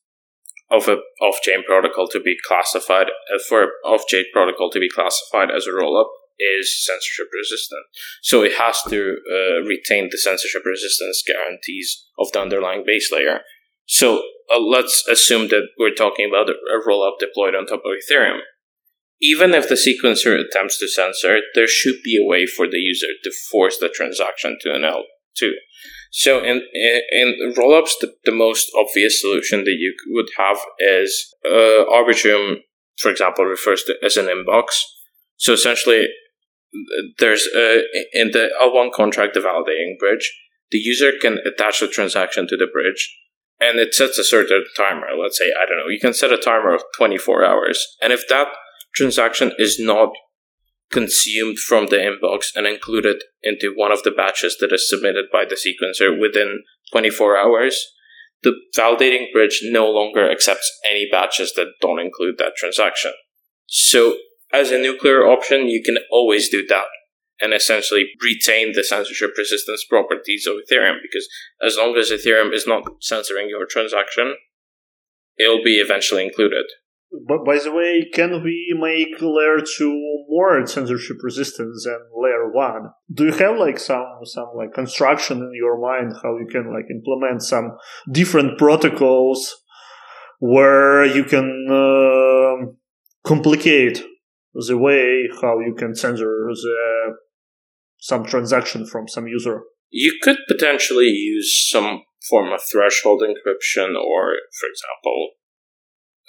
of 0.71 0.87
a 0.87 0.99
off-chain 1.23 1.65
protocol 1.67 2.09
to 2.09 2.21
be 2.21 2.37
classified 2.47 3.07
uh, 3.09 3.39
for 3.49 3.69
off-chain 3.87 4.25
protocol 4.35 4.71
to 4.71 4.81
be 4.81 4.91
classified 4.91 5.51
as 5.51 5.67
a 5.67 5.71
rollup 5.71 6.09
is 6.39 6.85
censorship 6.85 7.29
resistant. 7.33 7.85
So 8.23 8.43
it 8.43 8.53
has 8.59 8.83
to 8.91 9.17
uh, 9.17 9.67
retain 9.67 10.09
the 10.11 10.19
censorship 10.19 10.63
resistance 10.67 11.23
guarantees 11.27 12.05
of 12.19 12.33
the 12.33 12.41
underlying 12.41 12.85
base 12.87 13.11
layer. 13.11 13.41
So 13.87 14.23
uh, 14.53 14.61
let's 14.61 15.07
assume 15.11 15.49
that 15.49 15.69
we're 15.79 15.95
talking 15.95 16.29
about 16.29 16.51
a 16.51 16.89
rollup 16.89 17.19
deployed 17.19 17.55
on 17.55 17.65
top 17.65 17.83
of 17.85 17.93
Ethereum 17.97 18.41
even 19.23 19.55
if 19.55 19.69
the 19.69 19.77
sequencer 19.77 20.39
attempts 20.39 20.79
to 20.79 20.89
censor 20.89 21.37
it, 21.37 21.45
there 21.55 21.69
should 21.69 22.03
be 22.05 22.19
a 22.21 22.29
way 22.29 22.45
for 22.45 22.67
the 22.67 22.79
user 22.79 23.07
to 23.23 23.31
force 23.51 23.79
the 23.79 23.89
transaction 23.89 24.59
to 24.61 24.75
an 24.75 24.83
L2. 24.83 25.51
So 26.11 26.45
in 26.45 26.63
in, 26.75 27.55
rollups, 27.57 27.93
the, 28.01 28.15
the 28.25 28.33
most 28.33 28.71
obvious 28.77 29.21
solution 29.21 29.65
that 29.65 29.77
you 29.79 29.95
would 30.09 30.29
have 30.37 30.59
is 30.79 31.35
uh, 31.47 31.85
Arbitrum, 31.91 32.57
for 32.99 33.11
example, 33.11 33.47
refers 33.47 33.85
to 33.85 33.95
as 34.05 34.17
an 34.17 34.27
inbox. 34.27 34.83
So 35.37 35.55
essentially, 35.55 36.09
there's 37.19 37.49
a, 37.57 37.85
in 38.13 38.33
the 38.33 38.51
L1 38.61 38.93
contract, 38.93 39.35
the 39.35 39.41
validating 39.41 39.99
bridge, 39.99 40.31
the 40.71 40.79
user 40.79 41.13
can 41.21 41.39
attach 41.47 41.81
the 41.81 41.89
transaction 41.89 42.47
to 42.49 42.57
the 42.57 42.67
bridge 42.67 43.15
and 43.61 43.79
it 43.79 43.95
sets 43.95 44.19
a 44.19 44.25
certain 44.25 44.65
timer. 44.77 45.09
Let's 45.21 45.39
say, 45.39 45.47
I 45.47 45.67
don't 45.67 45.79
know, 45.79 45.89
you 45.89 46.01
can 46.01 46.15
set 46.15 46.33
a 46.33 46.37
timer 46.37 46.75
of 46.75 46.83
24 46.97 47.45
hours. 47.45 47.97
And 48.03 48.13
if 48.13 48.27
that 48.29 48.49
transaction 48.95 49.53
is 49.59 49.79
not 49.79 50.11
consumed 50.91 51.59
from 51.59 51.87
the 51.87 51.97
inbox 51.97 52.47
and 52.55 52.67
included 52.67 53.23
into 53.43 53.73
one 53.75 53.91
of 53.91 54.03
the 54.03 54.11
batches 54.11 54.59
that 54.61 54.73
is 54.73 54.89
submitted 54.89 55.27
by 55.33 55.45
the 55.45 55.57
sequencer 55.57 56.21
within 56.21 56.63
24 56.93 57.39
hours, 57.39 57.93
the 58.43 58.55
validating 58.77 59.33
bridge 59.33 59.61
no 59.65 59.91
longer 59.91 60.31
accepts 60.31 60.71
any 60.89 61.09
batches 61.11 61.55
that 61.55 61.73
don't 61.81 62.01
include 62.01 62.37
that 62.39 62.53
transaction. 62.57 63.13
So, 63.67 64.17
as 64.53 64.71
a 64.71 64.79
nuclear 64.79 65.27
option, 65.27 65.69
you 65.69 65.83
can 65.83 65.97
always 66.11 66.51
do 66.51 66.67
that 66.69 66.85
and 67.41 67.55
essentially 67.55 68.11
retain 68.23 68.73
the 68.73 68.85
censorship 68.85 69.31
resistance 69.37 69.85
properties 69.89 70.47
of 70.47 70.57
Ethereum 70.57 70.97
because 71.03 71.27
as 71.65 71.77
long 71.77 71.97
as 71.97 72.11
Ethereum 72.11 72.53
is 72.53 72.67
not 72.67 72.85
censoring 73.01 73.49
your 73.49 73.67
transaction, 73.69 74.37
it'll 75.39 75.65
be 75.65 75.77
eventually 75.77 76.25
included. 76.25 76.67
But 77.29 77.45
by 77.45 77.59
the 77.59 77.73
way, 77.73 78.09
can 78.13 78.43
we 78.43 78.75
make 78.79 79.21
layer 79.21 79.59
two 79.61 79.93
more 80.29 80.67
censorship 80.67 81.19
resistant 81.23 81.75
than 81.85 81.99
layer 82.17 82.51
one? 82.51 82.91
Do 83.13 83.27
you 83.27 83.33
have 83.33 83.59
like 83.59 83.79
some 83.79 84.07
some 84.25 84.49
like 84.57 84.73
construction 84.73 85.39
in 85.39 85.51
your 85.55 85.79
mind 85.79 86.15
how 86.23 86.39
you 86.39 86.47
can 86.51 86.73
like 86.73 86.87
implement 86.91 87.43
some 87.43 87.77
different 88.11 88.59
protocols 88.59 89.55
where 90.39 91.05
you 91.05 91.25
can 91.25 91.67
uh, 91.71 92.73
complicate 93.27 94.03
the 94.55 94.79
way 94.79 95.29
how 95.41 95.61
you 95.61 95.75
can 95.79 95.95
censor 95.95 96.49
the 96.49 97.15
some 97.99 98.25
transaction 98.25 98.87
from 98.87 99.07
some 99.07 99.27
user? 99.27 99.63
You 99.91 100.19
could 100.23 100.39
potentially 100.49 101.09
use 101.09 101.69
some 101.71 102.03
form 102.29 102.53
of 102.53 102.61
threshold 102.63 103.23
encryption, 103.23 103.95
or 103.97 104.35
for 104.59 104.67
example, 104.73 105.31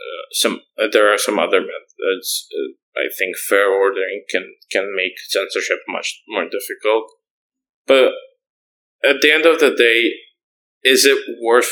uh, 0.03 0.25
some 0.31 0.61
uh, 0.77 0.87
there 0.91 1.11
are 1.11 1.17
some 1.17 1.39
other 1.39 1.61
methods. 1.61 2.47
Uh, 2.51 2.73
I 2.95 3.07
think 3.17 3.37
fair 3.37 3.71
ordering 3.71 4.23
can 4.29 4.55
can 4.71 4.93
make 4.95 5.13
censorship 5.29 5.79
much 5.87 6.21
more 6.27 6.45
difficult. 6.45 7.11
But 7.87 8.11
at 9.03 9.21
the 9.21 9.31
end 9.31 9.45
of 9.45 9.59
the 9.59 9.75
day, 9.75 10.11
is 10.83 11.05
it 11.05 11.19
worth 11.41 11.71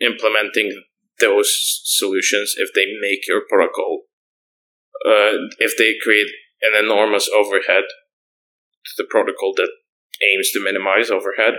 implementing 0.00 0.82
those 1.20 1.52
solutions 1.84 2.54
if 2.56 2.70
they 2.74 2.86
make 3.00 3.26
your 3.28 3.42
protocol, 3.48 4.02
uh, 5.06 5.38
if 5.58 5.76
they 5.78 5.94
create 6.02 6.26
an 6.62 6.74
enormous 6.74 7.28
overhead 7.28 7.84
to 8.84 8.92
the 8.98 9.06
protocol 9.08 9.54
that 9.56 9.70
aims 10.22 10.50
to 10.50 10.62
minimize 10.62 11.10
overhead. 11.10 11.54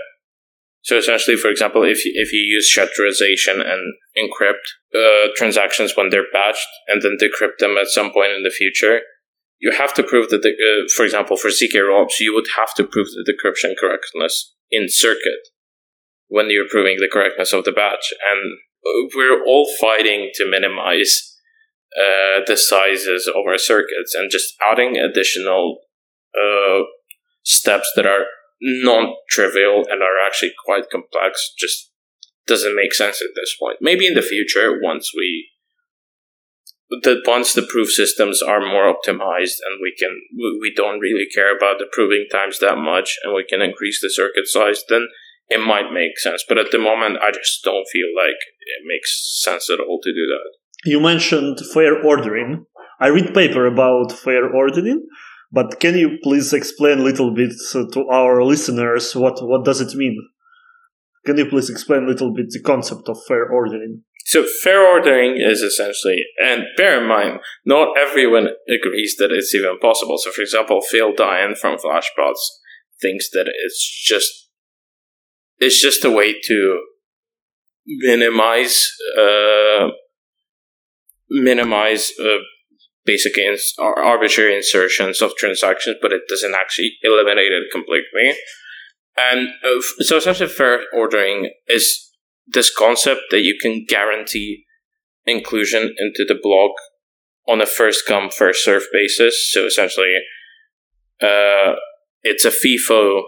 So 0.83 0.97
essentially, 0.97 1.37
for 1.37 1.49
example, 1.49 1.83
if 1.83 2.03
you, 2.03 2.11
if 2.15 2.33
you 2.33 2.41
use 2.41 2.69
shutterization 2.69 3.61
and 3.61 3.95
encrypt 4.17 4.67
uh, 4.93 5.29
transactions 5.35 5.95
when 5.95 6.09
they're 6.09 6.31
batched 6.35 6.67
and 6.87 7.01
then 7.01 7.17
decrypt 7.19 7.59
them 7.59 7.77
at 7.77 7.87
some 7.87 8.11
point 8.11 8.33
in 8.33 8.43
the 8.43 8.49
future, 8.49 8.99
you 9.59 9.71
have 9.71 9.93
to 9.93 10.03
prove 10.03 10.29
that, 10.29 10.41
the, 10.41 10.49
uh, 10.49 10.87
for 10.93 11.05
example, 11.05 11.37
for 11.37 11.47
ZK 11.47 11.75
rollups, 11.75 12.19
you 12.19 12.33
would 12.33 12.47
have 12.57 12.73
to 12.75 12.83
prove 12.83 13.07
the 13.07 13.23
decryption 13.23 13.75
correctness 13.79 14.53
in 14.69 14.87
circuit 14.89 15.47
when 16.27 16.49
you're 16.49 16.67
proving 16.69 16.97
the 16.99 17.09
correctness 17.11 17.53
of 17.53 17.63
the 17.63 17.71
batch. 17.71 18.13
And 18.29 18.57
we're 19.15 19.41
all 19.45 19.69
fighting 19.79 20.31
to 20.33 20.49
minimize 20.49 21.33
uh, 21.97 22.41
the 22.45 22.57
sizes 22.57 23.25
of 23.27 23.43
our 23.47 23.57
circuits 23.57 24.13
and 24.13 24.29
just 24.29 24.53
adding 24.69 24.97
additional 24.97 25.77
uh, 26.35 26.81
steps 27.43 27.89
that 27.95 28.05
are 28.05 28.25
non-trivial 28.63 29.85
and 29.89 30.01
are 30.01 30.25
actually 30.25 30.53
quite 30.65 30.89
complex 30.89 31.53
just 31.57 31.91
doesn't 32.47 32.75
make 32.75 32.93
sense 32.93 33.21
at 33.21 33.35
this 33.35 33.55
point. 33.59 33.77
Maybe 33.81 34.07
in 34.07 34.13
the 34.13 34.21
future, 34.21 34.79
once 34.81 35.11
we 35.15 35.49
that 37.01 37.23
once 37.25 37.53
the 37.53 37.63
proof 37.63 37.89
systems 37.89 38.41
are 38.41 38.59
more 38.59 38.93
optimized 38.93 39.57
and 39.65 39.81
we 39.81 39.93
can 39.97 40.11
we 40.37 40.71
don't 40.75 40.99
really 40.99 41.25
care 41.33 41.55
about 41.55 41.79
the 41.79 41.87
proving 41.91 42.27
times 42.31 42.59
that 42.59 42.77
much 42.77 43.17
and 43.23 43.33
we 43.33 43.43
can 43.43 43.61
increase 43.61 43.99
the 44.01 44.09
circuit 44.09 44.47
size, 44.47 44.83
then 44.89 45.07
it 45.49 45.59
might 45.59 45.91
make 45.91 46.17
sense. 46.19 46.43
But 46.47 46.57
at 46.57 46.71
the 46.71 46.79
moment, 46.79 47.17
I 47.21 47.31
just 47.31 47.63
don't 47.63 47.87
feel 47.91 48.07
like 48.15 48.39
it 48.59 48.83
makes 48.85 49.41
sense 49.41 49.69
at 49.69 49.79
all 49.79 49.99
to 50.01 50.13
do 50.13 50.27
that. 50.27 50.89
You 50.89 50.99
mentioned 50.99 51.59
fair 51.73 52.01
ordering. 52.03 52.65
I 52.99 53.07
read 53.07 53.33
paper 53.33 53.65
about 53.65 54.11
fair 54.11 54.53
ordering, 54.53 55.07
but 55.53 55.79
can 55.79 55.95
you 55.95 56.17
please 56.23 56.51
explain 56.51 56.97
a 56.97 57.03
little 57.03 57.31
bit 57.33 57.53
to 57.71 58.07
our 58.11 58.43
listeners 58.43 59.15
what, 59.15 59.37
what 59.47 59.63
does 59.63 59.79
it 59.79 59.95
mean? 59.95 60.17
Can 61.27 61.37
you 61.37 61.45
please 61.45 61.69
explain 61.69 62.03
a 62.03 62.07
little 62.07 62.33
bit 62.33 62.49
the 62.49 62.59
concept 62.59 63.07
of 63.07 63.17
fair 63.27 63.47
ordering? 63.49 64.01
So 64.25 64.45
fair 64.63 64.81
ordering 64.81 65.37
is 65.37 65.61
essentially, 65.61 66.23
and 66.43 66.63
bear 66.75 67.01
in 67.01 67.07
mind, 67.07 67.39
not 67.65 67.95
everyone 67.97 68.47
agrees 68.67 69.15
that 69.19 69.31
it's 69.31 69.53
even 69.53 69.77
possible. 69.79 70.17
So 70.17 70.31
for 70.31 70.41
example, 70.41 70.81
Phil 70.81 71.13
Daian 71.13 71.55
from 71.55 71.77
Flashbots 71.77 72.41
thinks 72.99 73.29
that 73.31 73.45
it's 73.63 74.05
just, 74.05 74.49
it's 75.59 75.79
just 75.79 76.03
a 76.03 76.09
way 76.09 76.33
to 76.41 76.79
minimize, 77.85 78.91
uh, 79.19 79.89
minimize, 81.29 82.11
uh, 82.19 82.39
basic 83.05 83.37
ins- 83.37 83.73
arbitrary 83.79 84.55
insertions 84.55 85.21
of 85.21 85.35
transactions, 85.35 85.97
but 86.01 86.13
it 86.13 86.21
doesn't 86.29 86.55
actually 86.55 86.93
eliminate 87.03 87.51
it 87.51 87.71
completely. 87.71 88.33
And 89.17 89.49
uh, 89.63 89.81
so 89.99 90.17
essentially 90.17 90.49
fair 90.49 90.81
ordering 90.93 91.51
is 91.67 92.11
this 92.47 92.73
concept 92.75 93.21
that 93.31 93.41
you 93.41 93.57
can 93.61 93.85
guarantee 93.87 94.65
inclusion 95.25 95.93
into 95.97 96.25
the 96.27 96.39
block 96.41 96.71
on 97.47 97.61
a 97.61 97.65
first 97.65 98.05
come 98.07 98.29
first 98.29 98.63
serve 98.63 98.83
basis. 98.91 99.51
So 99.51 99.65
essentially, 99.65 100.15
uh, 101.21 101.73
it's 102.21 102.45
a 102.45 102.51
FIFO 102.51 103.23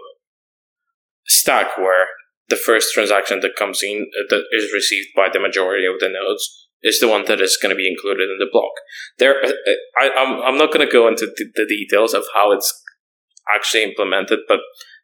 stack 1.25 1.77
where 1.77 2.07
the 2.49 2.55
first 2.55 2.93
transaction 2.93 3.39
that 3.41 3.55
comes 3.57 3.81
in 3.83 4.07
uh, 4.17 4.23
that 4.29 4.45
is 4.51 4.73
received 4.73 5.09
by 5.15 5.27
the 5.31 5.39
majority 5.39 5.85
of 5.85 5.99
the 5.99 6.09
nodes 6.09 6.64
is 6.85 6.99
the 6.99 7.09
one 7.09 7.25
that 7.25 7.41
is 7.41 7.57
going 7.61 7.71
to 7.71 7.75
be 7.75 7.89
included 7.89 8.29
in 8.29 8.37
the 8.39 8.49
block. 8.51 8.71
There, 9.17 9.43
uh, 9.43 9.49
uh, 9.49 10.01
I, 10.01 10.09
I'm 10.15 10.31
I'm 10.41 10.57
not 10.57 10.71
going 10.71 10.85
to 10.85 10.91
go 10.91 11.07
into 11.07 11.25
the 11.27 11.65
details 11.67 12.13
of 12.13 12.23
how 12.33 12.51
it's 12.51 12.71
actually 13.53 13.83
implemented, 13.83 14.39
but 14.47 14.59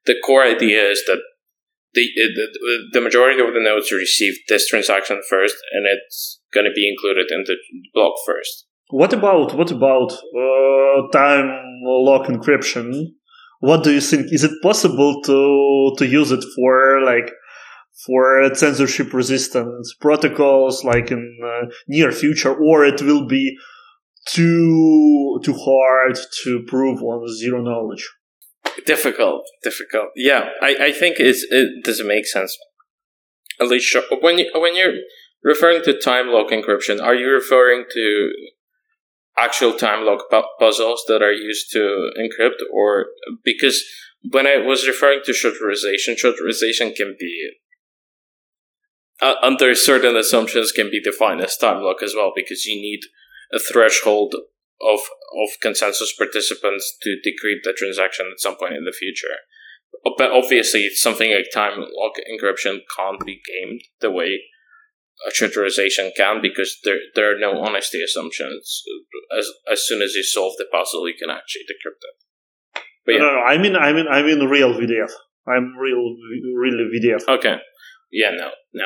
the 0.06 0.16
core 0.24 0.44
idea 0.44 0.90
is 0.90 1.04
that 1.08 1.22
the, 1.94 2.08
the, 2.16 2.90
the 2.94 3.02
majority 3.02 3.42
of 3.42 3.54
the 3.54 3.60
nodes 3.60 3.92
receive 3.92 4.34
this 4.48 4.68
transaction 4.68 5.22
first, 5.30 5.56
and 5.74 5.86
it's 5.86 6.40
going 6.54 6.66
to 6.66 6.72
be 6.74 6.90
included 6.90 7.30
in 7.32 7.44
the 7.46 7.56
block 7.94 8.14
first. 8.26 8.66
What 8.90 9.14
about 9.14 9.56
what 9.56 9.72
about 9.72 10.12
uh, 10.12 11.08
time 11.12 11.50
lock 11.84 12.28
encryption? 12.28 13.08
What 13.60 13.84
do 13.84 13.92
you 13.92 14.02
think? 14.02 14.32
Is 14.32 14.44
it 14.44 14.52
possible 14.62 15.22
to 15.24 15.94
to 15.98 16.06
use 16.06 16.32
it 16.32 16.44
for 16.56 17.02
like 17.02 17.32
for 18.06 18.54
censorship 18.56 19.14
resistant 19.14 19.86
protocols, 20.00 20.84
like 20.84 21.12
in 21.12 21.38
uh, 21.44 21.68
near 21.88 22.12
future, 22.12 22.54
or 22.54 22.86
it 22.86 23.02
will 23.02 23.28
be 23.28 23.58
too 24.28 25.40
too 25.44 25.54
hard 25.54 26.18
to 26.44 26.64
prove 26.68 27.02
on 27.02 27.28
zero 27.28 27.62
knowledge? 27.62 28.08
difficult, 28.86 29.46
difficult. 29.64 30.10
Yeah, 30.16 30.50
I, 30.62 30.76
I 30.80 30.92
think 30.92 31.18
it's, 31.20 31.46
it 31.50 31.84
doesn't 31.84 32.08
make 32.08 32.26
sense. 32.26 32.58
At 33.60 33.68
least 33.68 33.96
when 34.22 34.40
you 34.40 34.50
when 34.56 34.76
you're 34.76 34.96
referring 35.44 35.84
to 35.84 36.00
time 36.00 36.28
lock 36.28 36.50
encryption, 36.50 37.02
are 37.02 37.14
you 37.14 37.30
referring 37.30 37.86
to 37.94 38.32
actual 39.38 39.74
time 39.74 40.04
lock 40.06 40.24
pu- 40.32 40.42
puzzles 40.60 41.04
that 41.08 41.22
are 41.22 41.32
used 41.32 41.72
to 41.72 42.12
encrypt, 42.20 42.62
or 42.74 43.08
because 43.44 43.84
when 44.32 44.48
I 44.48 44.58
was 44.58 44.88
referring 44.88 45.22
to 45.26 45.34
shutterization, 45.34 46.18
shutterization 46.18 46.94
can 46.94 47.16
be 47.20 47.52
uh, 49.22 49.36
under 49.44 49.76
certain 49.76 50.16
assumptions 50.16 50.72
can 50.72 50.90
be 50.90 51.02
defined 51.02 51.42
as 51.42 51.58
time 51.58 51.82
lock 51.82 52.02
as 52.04 52.14
well 52.16 52.32
because 52.36 52.66
you 52.66 52.82
need 52.82 53.02
a 53.54 53.60
threshold 53.60 54.36
of 54.82 55.00
of 55.44 55.50
consensus 55.62 56.14
participants 56.18 56.98
to 57.02 57.18
decrypt 57.26 57.64
the 57.64 57.74
transaction 57.74 58.28
at 58.32 58.40
some 58.40 58.58
point 58.58 58.74
in 58.74 58.84
the 58.84 58.96
future. 58.98 59.36
But 60.18 60.32
obviously, 60.32 60.90
something 60.90 61.32
like 61.32 61.52
time 61.54 61.80
lock 61.80 62.14
encryption 62.18 62.80
can't 62.98 63.24
be 63.26 63.42
gamed 63.46 63.82
the 64.00 64.12
way 64.12 64.42
a 65.28 65.32
shutterization 65.32 66.12
can 66.18 66.42
because 66.42 66.78
there 66.84 67.00
there 67.16 67.36
are 67.36 67.40
no 67.40 67.62
honesty 67.62 68.02
assumptions. 68.02 68.84
As 69.38 69.48
as 69.72 69.86
soon 69.86 70.02
as 70.02 70.16
you 70.16 70.24
solve 70.24 70.54
the 70.58 70.66
puzzle, 70.72 71.08
you 71.08 71.14
can 71.20 71.30
actually 71.30 71.64
decrypt 71.64 72.02
it. 72.02 72.84
But 73.06 73.12
yeah. 73.14 73.20
No, 73.20 73.26
no, 73.28 73.34
no, 73.36 73.42
I 73.42 73.58
mean, 73.58 73.76
I 73.76 73.94
mean, 73.94 74.08
I 74.08 74.22
mean, 74.24 74.40
real 74.50 74.74
VDF. 74.74 75.12
I'm 75.48 75.76
real, 75.78 76.16
really 76.56 76.90
VDF. 76.94 77.28
Okay. 77.28 77.58
Yeah. 78.12 78.32
No. 78.32 78.50
No. 78.74 78.86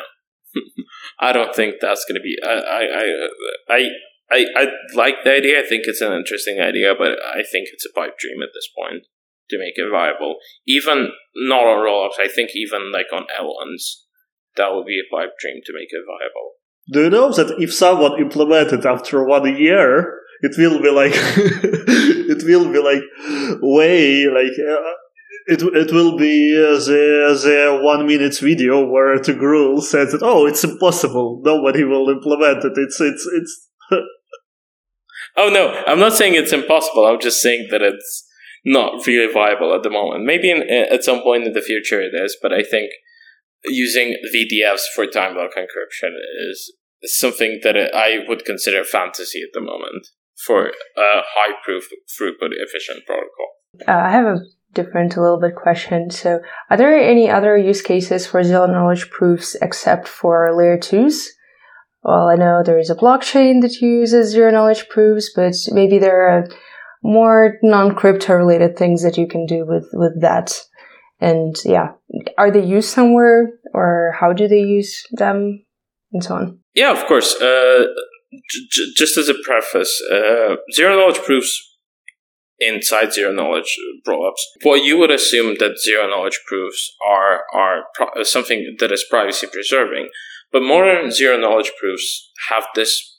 I 1.20 1.32
don't 1.32 1.56
think 1.56 1.76
that's 1.82 2.06
going 2.06 2.16
to 2.16 2.22
be. 2.22 2.38
I. 2.44 2.50
I. 2.50 3.76
I. 3.76 3.90
I 4.32 4.46
I, 4.58 4.68
like 4.96 5.24
the 5.24 5.34
idea. 5.34 5.60
I 5.60 5.68
think 5.68 5.84
it's 5.86 6.02
an 6.02 6.12
interesting 6.12 6.60
idea, 6.60 6.94
but 6.98 7.20
I 7.24 7.44
think 7.44 7.70
it's 7.72 7.86
a 7.86 7.94
pipe 7.94 8.18
dream 8.18 8.42
at 8.42 8.50
this 8.56 8.68
point 8.76 9.04
to 9.50 9.60
make 9.60 9.74
it 9.76 9.90
viable. 9.92 10.38
Even 10.66 11.10
not 11.36 11.66
on 11.66 11.86
rollups, 11.86 12.20
I 12.20 12.28
think 12.28 12.52
even 12.56 12.92
like 12.92 13.08
on 13.14 13.28
L1s, 13.40 14.02
that 14.56 14.74
would 14.74 14.86
be 14.86 15.00
a 15.00 15.16
pipe 15.16 15.34
dream 15.40 15.62
to 15.66 15.74
make 15.74 15.90
it 15.92 16.04
viable. 16.08 16.54
Do 16.92 17.04
you 17.04 17.10
know 17.10 17.32
that 17.32 17.62
if 17.62 17.74
someone 17.74 18.20
implemented 18.20 18.86
after 18.86 19.24
one 19.24 19.56
year, 19.58 20.20
it 20.42 20.58
will 20.58 20.82
be 20.82 20.92
like 20.92 21.14
it 21.16 22.44
will 22.46 22.72
be 22.72 22.80
like 22.80 23.04
way 23.62 24.26
like 24.26 24.54
uh, 24.60 24.92
it 25.48 25.62
it 25.62 25.92
will 25.94 26.18
be 26.18 26.56
uh, 26.58 26.78
the 26.78 27.40
the 27.44 27.80
one 27.82 28.08
minute 28.08 28.38
video 28.40 28.86
where 28.86 29.18
Toghrul 29.20 29.82
says 29.82 30.12
that 30.12 30.24
oh 30.24 30.46
it's 30.46 30.64
impossible 30.64 31.42
nobody 31.44 31.84
will 31.84 32.10
implement 32.10 32.64
it 32.64 32.74
it's 32.76 33.00
it's 33.00 33.28
it's 33.34 33.70
oh 35.38 35.50
no, 35.50 35.84
I'm 35.86 36.00
not 36.00 36.14
saying 36.14 36.36
it's 36.36 36.54
impossible. 36.54 37.06
I'm 37.06 37.20
just 37.20 37.42
saying 37.42 37.68
that 37.72 37.82
it's 37.82 38.28
not 38.64 39.06
really 39.06 39.32
viable 39.32 39.74
at 39.76 39.84
the 39.84 39.90
moment. 39.90 40.26
Maybe 40.26 40.50
in, 40.50 40.64
at 40.70 41.04
some 41.04 41.22
point 41.22 41.46
in 41.46 41.54
the 41.54 41.62
future 41.62 42.02
it 42.02 42.14
is, 42.14 42.38
but 42.42 42.52
I 42.52 42.64
think 42.64 42.92
using 43.66 44.16
VDFs 44.34 44.84
for 44.94 45.06
time 45.06 45.36
lock 45.36 45.52
encryption 45.58 46.12
is 46.50 46.74
something 47.04 47.60
that 47.64 47.76
I 47.94 48.20
would 48.28 48.46
consider 48.46 48.84
fantasy 48.84 49.42
at 49.42 49.54
the 49.54 49.62
moment 49.62 50.08
for 50.46 50.68
a 50.68 51.22
high 51.36 51.54
proof 51.64 51.88
throughput 52.10 52.52
efficient 52.52 53.06
protocol. 53.06 53.48
Uh, 53.88 53.92
I 53.92 54.12
have 54.12 54.26
a 54.26 54.40
different, 54.74 55.16
a 55.16 55.22
little 55.22 55.40
bit 55.40 55.56
question. 55.56 56.10
So, 56.10 56.40
are 56.70 56.78
there 56.78 56.96
any 56.96 57.30
other 57.30 57.58
use 57.58 57.82
cases 57.82 58.28
for 58.28 58.44
zero 58.44 58.68
knowledge 58.68 59.10
proofs 59.10 59.56
except 59.62 60.08
for 60.08 60.56
layer 60.56 60.78
twos? 60.78 61.32
well, 62.06 62.30
I 62.30 62.36
know 62.36 62.62
there 62.64 62.78
is 62.78 62.92
a 62.92 62.96
blockchain 62.96 63.62
that 63.62 63.82
uses 63.82 64.32
zero 64.32 64.52
knowledge 64.52 64.88
proofs, 64.90 65.32
but 65.36 65.56
maybe 65.70 65.98
there 65.98 66.30
are 66.30 66.48
more 67.02 67.58
non-crypto 67.64 68.36
related 68.36 68.78
things 68.78 69.02
that 69.02 69.18
you 69.18 69.28
can 69.28 69.48
do 69.48 69.66
with, 69.66 69.90
with 69.92 70.22
that. 70.22 70.54
And 71.20 71.56
yeah, 71.66 71.94
are 72.38 72.52
they 72.52 72.64
used 72.64 72.90
somewhere 72.90 73.50
or 73.74 74.14
how 74.20 74.34
do 74.34 74.48
they 74.48 74.60
use 74.60 75.04
them 75.14 75.66
and 76.14 76.24
so 76.24 76.36
on? 76.36 76.60
Yeah, 76.76 76.92
of 76.92 77.08
course. 77.08 77.42
Uh, 77.42 77.86
j- 78.52 78.94
just 78.96 79.18
as 79.18 79.28
a 79.28 79.34
preface, 79.44 80.00
uh, 80.12 80.58
zero 80.74 80.96
knowledge 80.96 81.24
proofs 81.24 81.75
inside 82.66 83.14
zero 83.14 83.32
knowledge 83.32 83.78
rollups. 84.08 84.42
Well, 84.64 84.78
you 84.78 84.98
would 84.98 85.12
assume 85.12 85.56
that 85.60 85.80
zero 85.80 86.08
knowledge 86.10 86.40
proofs 86.48 86.96
are 87.06 87.44
are 87.54 87.84
pro- 87.94 88.22
uh, 88.22 88.24
something 88.24 88.76
that 88.80 88.92
is 88.92 89.06
privacy 89.10 89.48
preserving. 89.52 90.10
But 90.52 90.62
modern 90.62 91.12
zero 91.12 91.38
knowledge 91.38 91.72
proofs 91.80 92.32
have 92.50 92.64
this 92.76 93.16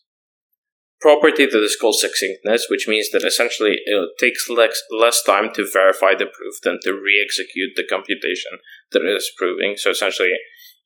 property 1.00 1.46
that 1.46 1.62
is 1.62 1.76
called 1.78 1.96
succinctness, 1.96 2.66
which 2.70 2.88
means 2.88 3.10
that 3.10 3.24
essentially 3.24 3.76
it 3.84 4.08
takes 4.18 4.48
less, 4.48 4.80
less 4.90 5.22
time 5.22 5.50
to 5.54 5.68
verify 5.70 6.14
the 6.14 6.26
proof 6.26 6.54
than 6.62 6.78
to 6.82 6.92
re 6.92 7.22
execute 7.22 7.72
the 7.76 7.84
computation 7.88 8.52
that 8.92 9.02
it 9.02 9.16
is 9.16 9.30
proving. 9.36 9.74
So 9.76 9.90
essentially, 9.90 10.32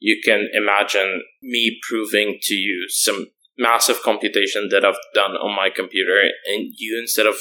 you 0.01 0.21
can 0.25 0.49
imagine 0.53 1.23
me 1.43 1.79
proving 1.89 2.39
to 2.43 2.55
you 2.55 2.87
some 2.89 3.27
massive 3.57 4.03
computation 4.03 4.69
that 4.71 4.85
I've 4.85 4.99
done 5.15 5.33
on 5.33 5.55
my 5.55 5.69
computer, 5.75 6.21
and 6.21 6.73
you, 6.77 6.99
instead 7.01 7.27
of 7.27 7.37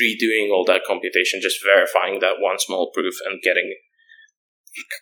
redoing 0.00 0.50
all 0.50 0.64
that 0.66 0.82
computation, 0.86 1.40
just 1.42 1.64
verifying 1.64 2.20
that 2.20 2.40
one 2.40 2.58
small 2.58 2.90
proof 2.92 3.14
and 3.26 3.42
getting 3.42 3.74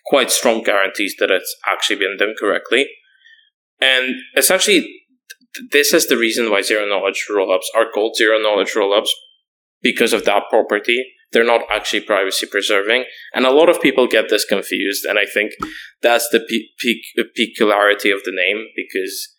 quite 0.05 0.31
strong 0.31 0.63
guarantees 0.63 1.15
that 1.19 1.31
it's 1.31 1.55
actually 1.65 1.97
been 1.97 2.17
done 2.17 2.35
correctly. 2.37 2.87
And 3.79 4.15
essentially, 4.35 4.87
this 5.71 5.93
is 5.93 6.07
the 6.07 6.17
reason 6.17 6.49
why 6.49 6.61
zero 6.61 6.87
knowledge 6.87 7.25
rollups 7.29 7.65
are 7.75 7.89
called 7.91 8.15
zero 8.15 8.39
knowledge 8.39 8.73
rollups 8.73 9.09
because 9.81 10.13
of 10.13 10.25
that 10.25 10.43
property. 10.49 11.03
They're 11.31 11.43
not 11.45 11.61
actually 11.71 12.01
privacy 12.01 12.45
preserving, 12.45 13.05
and 13.33 13.45
a 13.45 13.51
lot 13.51 13.69
of 13.69 13.81
people 13.81 14.05
get 14.05 14.29
this 14.29 14.43
confused. 14.43 15.05
And 15.05 15.17
I 15.17 15.25
think 15.25 15.53
that's 16.01 16.27
the 16.29 16.41
pe- 16.41 17.23
peculiarity 17.35 18.11
of 18.11 18.23
the 18.25 18.33
name 18.35 18.67
because 18.75 19.33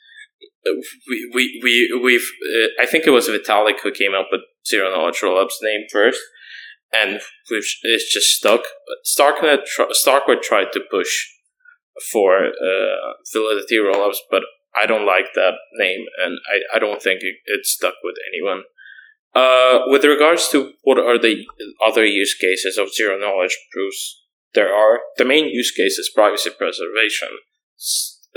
we 1.09 1.31
we 1.35 1.61
we 1.63 2.01
we've 2.03 2.31
uh, 2.55 2.83
I 2.83 2.87
think 2.87 3.07
it 3.07 3.11
was 3.11 3.29
Vitalik 3.29 3.81
who 3.83 3.91
came 3.91 4.15
up 4.15 4.29
with 4.31 4.43
zero 4.69 4.91
knowledge 4.91 5.21
rollups 5.23 5.63
name 5.63 5.87
first, 5.91 6.21
and 6.93 7.21
we've 7.51 7.67
it's 7.83 8.13
just 8.13 8.31
stuck. 8.31 8.63
Starknet 9.07 9.61
Starkware 9.93 10.41
tried 10.41 10.73
to 10.73 10.81
push 10.91 11.29
for 12.11 12.47
uh, 12.47 13.13
validity 13.33 13.77
rollups, 13.77 14.19
but 14.31 14.43
I 14.75 14.87
don't 14.87 15.07
like 15.07 15.35
that 15.35 15.55
name, 15.75 16.07
and 16.23 16.39
I, 16.51 16.77
I 16.77 16.79
don't 16.79 17.03
think 17.03 17.21
it, 17.23 17.37
it's 17.45 17.71
stuck 17.71 17.95
with 18.03 18.17
anyone. 18.33 18.63
Uh, 19.35 19.81
with 19.87 20.05
regards 20.05 20.49
to 20.51 20.73
what 20.83 20.99
are 20.99 21.19
the 21.19 21.45
other 21.85 22.05
use 22.05 22.35
cases 22.35 22.77
of 22.77 22.93
zero 22.93 23.19
knowledge 23.19 23.57
proofs, 23.73 24.23
there 24.55 24.75
are 24.75 25.01
the 25.17 25.25
main 25.25 25.47
use 25.47 25.71
case 25.71 25.99
is 25.99 26.11
privacy 26.15 26.51
preservation. 26.51 27.29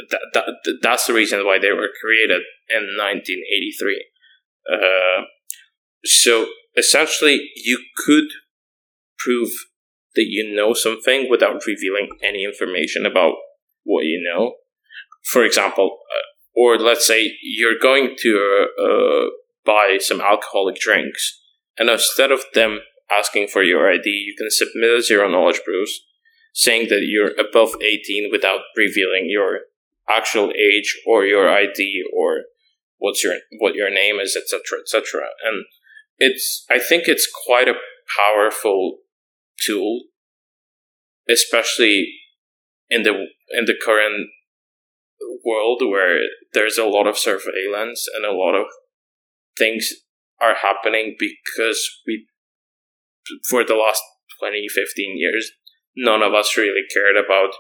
That, 0.09 0.19
that, 0.33 0.77
that's 0.81 1.07
the 1.07 1.13
reason 1.13 1.45
why 1.45 1.57
they 1.59 1.71
were 1.71 1.89
created 2.01 2.41
in 2.69 2.97
1983. 2.97 4.05
Uh, 4.71 5.21
so 6.03 6.47
essentially, 6.75 7.49
you 7.55 7.81
could 8.05 8.25
prove 9.17 9.49
that 10.15 10.25
you 10.27 10.55
know 10.55 10.73
something 10.73 11.27
without 11.29 11.65
revealing 11.65 12.09
any 12.23 12.43
information 12.43 13.05
about 13.05 13.35
what 13.83 14.03
you 14.03 14.21
know 14.21 14.55
for 15.25 15.43
example, 15.43 15.97
uh, 16.15 16.59
or 16.59 16.77
let's 16.77 17.05
say 17.05 17.33
you're 17.41 17.79
going 17.79 18.15
to 18.19 18.67
uh, 18.79 19.29
buy 19.65 19.97
some 19.99 20.21
alcoholic 20.21 20.75
drinks, 20.75 21.41
and 21.77 21.89
instead 21.89 22.31
of 22.31 22.43
them 22.53 22.79
asking 23.11 23.47
for 23.47 23.63
your 23.63 23.91
ID, 23.91 24.07
you 24.09 24.35
can 24.37 24.49
submit 24.49 24.97
a 24.97 25.01
zero 25.01 25.29
knowledge 25.29 25.61
proof 25.65 25.89
saying 26.53 26.87
that 26.89 27.03
you're 27.03 27.33
above 27.37 27.75
18 27.81 28.29
without 28.31 28.61
revealing 28.77 29.27
your 29.27 29.61
actual 30.09 30.51
age 30.51 31.01
or 31.07 31.25
your 31.25 31.49
ID 31.49 32.03
or 32.15 32.43
what's 32.97 33.23
your 33.23 33.35
what 33.59 33.75
your 33.75 33.89
name 33.89 34.19
is, 34.19 34.35
etc., 34.35 34.79
etc. 34.81 35.27
And 35.43 35.65
it's 36.17 36.65
I 36.69 36.79
think 36.79 37.07
it's 37.07 37.27
quite 37.45 37.67
a 37.67 37.75
powerful 38.17 38.99
tool, 39.65 40.01
especially 41.29 42.07
in 42.89 43.03
the 43.03 43.13
in 43.51 43.65
the 43.65 43.75
current 43.83 44.27
world 45.45 45.81
where 45.81 46.19
there's 46.53 46.77
a 46.77 46.85
lot 46.85 47.07
of 47.07 47.17
surveillance 47.17 48.05
and 48.15 48.25
a 48.25 48.35
lot 48.35 48.55
of 48.55 48.65
things 49.57 49.89
are 50.41 50.55
happening 50.55 51.15
because 51.17 51.89
we 52.05 52.27
for 53.49 53.63
the 53.63 53.75
last 53.75 54.01
20 54.39 54.67
15 54.67 55.17
years 55.17 55.51
none 55.95 56.21
of 56.21 56.33
us 56.33 56.57
really 56.57 56.83
cared 56.93 57.15
about 57.15 57.51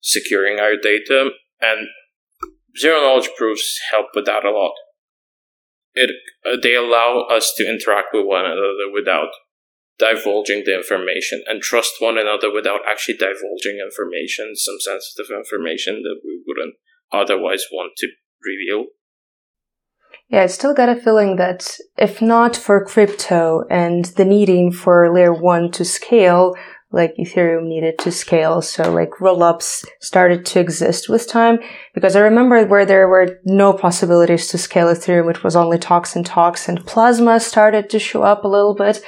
securing 0.00 0.60
our 0.60 0.76
data 0.76 1.30
and 1.64 1.88
zero 2.78 3.00
knowledge 3.00 3.30
proofs 3.36 3.80
help 3.90 4.06
with 4.14 4.26
that 4.26 4.44
a 4.44 4.50
lot 4.50 4.74
it 5.94 6.10
uh, 6.44 6.56
they 6.62 6.74
allow 6.74 7.26
us 7.30 7.54
to 7.56 7.68
interact 7.68 8.08
with 8.12 8.26
one 8.26 8.44
another 8.44 8.90
without 8.92 9.28
divulging 9.98 10.64
the 10.66 10.74
information 10.74 11.42
and 11.46 11.62
trust 11.62 11.94
one 12.00 12.18
another 12.18 12.52
without 12.52 12.80
actually 12.88 13.16
divulging 13.16 13.78
information 13.78 14.56
some 14.56 14.78
sensitive 14.80 15.34
information 15.34 16.02
that 16.02 16.20
we 16.24 16.42
wouldn't 16.46 16.74
otherwise 17.12 17.64
want 17.72 17.92
to 17.96 18.08
reveal. 18.42 18.86
Yeah, 20.28 20.42
I 20.42 20.46
still 20.46 20.74
got 20.74 20.88
a 20.88 20.96
feeling 20.96 21.36
that 21.36 21.76
if 21.96 22.20
not 22.20 22.56
for 22.56 22.84
crypto 22.84 23.64
and 23.70 24.06
the 24.16 24.24
needing 24.24 24.72
for 24.72 25.12
layer 25.14 25.32
one 25.32 25.70
to 25.72 25.84
scale, 25.84 26.54
like 26.94 27.14
Ethereum 27.18 27.66
needed 27.66 27.98
to 27.98 28.10
scale, 28.10 28.62
so 28.62 28.90
like 28.92 29.10
rollups 29.20 29.84
started 30.00 30.46
to 30.46 30.60
exist 30.60 31.08
with 31.08 31.28
time. 31.28 31.58
Because 31.92 32.16
I 32.16 32.20
remember 32.20 32.64
where 32.64 32.86
there 32.86 33.08
were 33.08 33.40
no 33.44 33.72
possibilities 33.72 34.46
to 34.48 34.58
scale 34.58 34.86
Ethereum, 34.86 35.30
it 35.30 35.44
was 35.44 35.56
only 35.56 35.78
talks 35.78 36.16
and 36.16 36.24
talks, 36.24 36.68
and 36.68 36.86
Plasma 36.86 37.40
started 37.40 37.90
to 37.90 37.98
show 37.98 38.22
up 38.22 38.44
a 38.44 38.48
little 38.48 38.74
bit. 38.74 39.02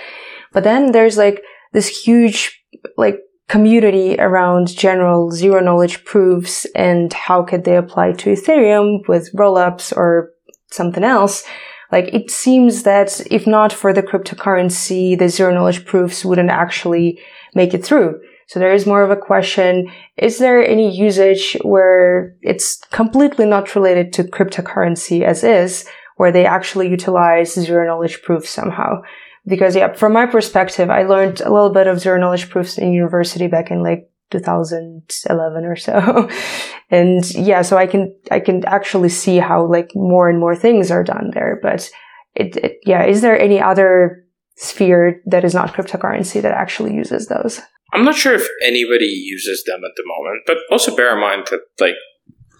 But 0.52 0.64
then 0.64 0.92
there's 0.92 1.16
like 1.16 1.42
this 1.72 1.88
huge, 1.88 2.62
like 2.96 3.20
community 3.48 4.16
around 4.18 4.68
general 4.68 5.30
zero 5.30 5.60
knowledge 5.60 6.04
proofs 6.04 6.66
and 6.74 7.12
how 7.12 7.42
could 7.42 7.64
they 7.64 7.76
apply 7.76 8.12
to 8.12 8.30
Ethereum 8.30 9.06
with 9.08 9.32
rollups 9.32 9.96
or 9.96 10.32
something 10.70 11.04
else. 11.04 11.44
Like 11.92 12.12
it 12.12 12.30
seems 12.30 12.82
that 12.82 13.20
if 13.30 13.46
not 13.46 13.72
for 13.72 13.92
the 13.92 14.02
cryptocurrency, 14.02 15.18
the 15.18 15.28
zero 15.28 15.54
knowledge 15.54 15.84
proofs 15.84 16.24
wouldn't 16.24 16.50
actually 16.50 17.20
make 17.54 17.74
it 17.74 17.84
through. 17.84 18.20
So 18.48 18.60
there 18.60 18.72
is 18.72 18.86
more 18.86 19.02
of 19.02 19.10
a 19.10 19.16
question. 19.16 19.90
Is 20.16 20.38
there 20.38 20.64
any 20.64 20.94
usage 20.96 21.56
where 21.62 22.36
it's 22.42 22.76
completely 22.92 23.44
not 23.46 23.74
related 23.74 24.12
to 24.14 24.24
cryptocurrency 24.24 25.22
as 25.22 25.42
is, 25.42 25.86
where 26.16 26.32
they 26.32 26.46
actually 26.46 26.88
utilize 26.88 27.54
zero 27.54 27.86
knowledge 27.86 28.22
proofs 28.22 28.50
somehow? 28.50 29.02
because 29.46 29.76
yeah, 29.76 29.92
from 29.92 30.12
my 30.12 30.26
perspective, 30.26 30.90
I 30.90 31.04
learned 31.04 31.40
a 31.40 31.52
little 31.52 31.70
bit 31.70 31.86
of 31.86 32.00
zero 32.00 32.18
knowledge 32.18 32.50
proofs 32.50 32.78
in 32.78 32.92
university 32.92 33.46
back 33.46 33.70
in 33.70 33.82
like 33.82 34.10
2011 34.30 35.64
or 35.64 35.76
so. 35.76 36.28
and 36.90 37.28
yeah, 37.34 37.62
so 37.62 37.76
I 37.76 37.86
can, 37.86 38.14
I 38.30 38.40
can 38.40 38.64
actually 38.64 39.08
see 39.08 39.38
how 39.38 39.66
like 39.66 39.90
more 39.94 40.28
and 40.28 40.38
more 40.38 40.56
things 40.56 40.90
are 40.90 41.04
done 41.04 41.30
there. 41.32 41.58
But 41.62 41.90
it, 42.34 42.56
it, 42.56 42.78
yeah, 42.84 43.04
is 43.04 43.22
there 43.22 43.38
any 43.38 43.60
other 43.60 44.24
sphere 44.56 45.22
that 45.26 45.44
is 45.44 45.54
not 45.54 45.74
cryptocurrency 45.74 46.40
that 46.42 46.52
actually 46.52 46.94
uses 46.94 47.28
those? 47.28 47.60
I'm 47.92 48.04
not 48.04 48.16
sure 48.16 48.34
if 48.34 48.48
anybody 48.62 49.06
uses 49.06 49.62
them 49.64 49.80
at 49.84 49.92
the 49.96 50.02
moment, 50.04 50.42
but 50.46 50.58
also 50.70 50.94
bear 50.94 51.14
in 51.14 51.20
mind 51.20 51.46
that 51.50 51.60
like 51.80 51.94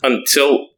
until 0.02 0.68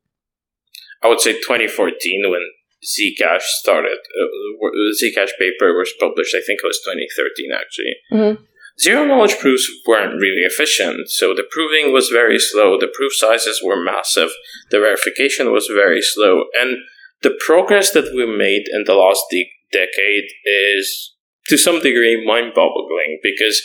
I 1.03 1.09
would 1.09 1.20
say 1.20 1.33
2014 1.33 2.31
when 2.31 2.40
Zcash 2.83 3.42
started. 3.42 3.98
Uh, 3.98 4.70
the 4.70 4.96
Zcash 5.03 5.31
paper 5.38 5.74
was 5.74 5.92
published, 5.98 6.35
I 6.35 6.42
think 6.46 6.61
it 6.62 6.66
was 6.66 6.81
2013 6.85 7.51
actually. 7.53 7.94
Mm-hmm. 8.12 8.44
Zero 8.81 9.05
knowledge 9.05 9.38
proofs 9.38 9.69
weren't 9.87 10.21
really 10.21 10.43
efficient, 10.43 11.11
so 11.11 11.35
the 11.35 11.47
proving 11.51 11.93
was 11.93 12.11
very 12.11 12.38
slow, 12.38 12.79
the 12.79 12.93
proof 12.95 13.12
sizes 13.14 13.61
were 13.64 13.83
massive, 13.83 14.31
the 14.71 14.79
verification 14.79 15.53
was 15.53 15.67
very 15.67 16.01
slow, 16.01 16.45
and 16.55 16.79
the 17.23 17.37
progress 17.45 17.91
that 17.93 18.14
we 18.14 18.25
made 18.25 18.67
in 18.73 18.85
the 18.87 18.95
last 18.95 19.23
de- 19.31 19.51
decade 19.73 20.29
is 20.45 21.17
to 21.49 21.59
some 21.59 21.81
degree 21.81 22.25
mind 22.25 22.53
boggling 22.55 23.19
because 23.23 23.62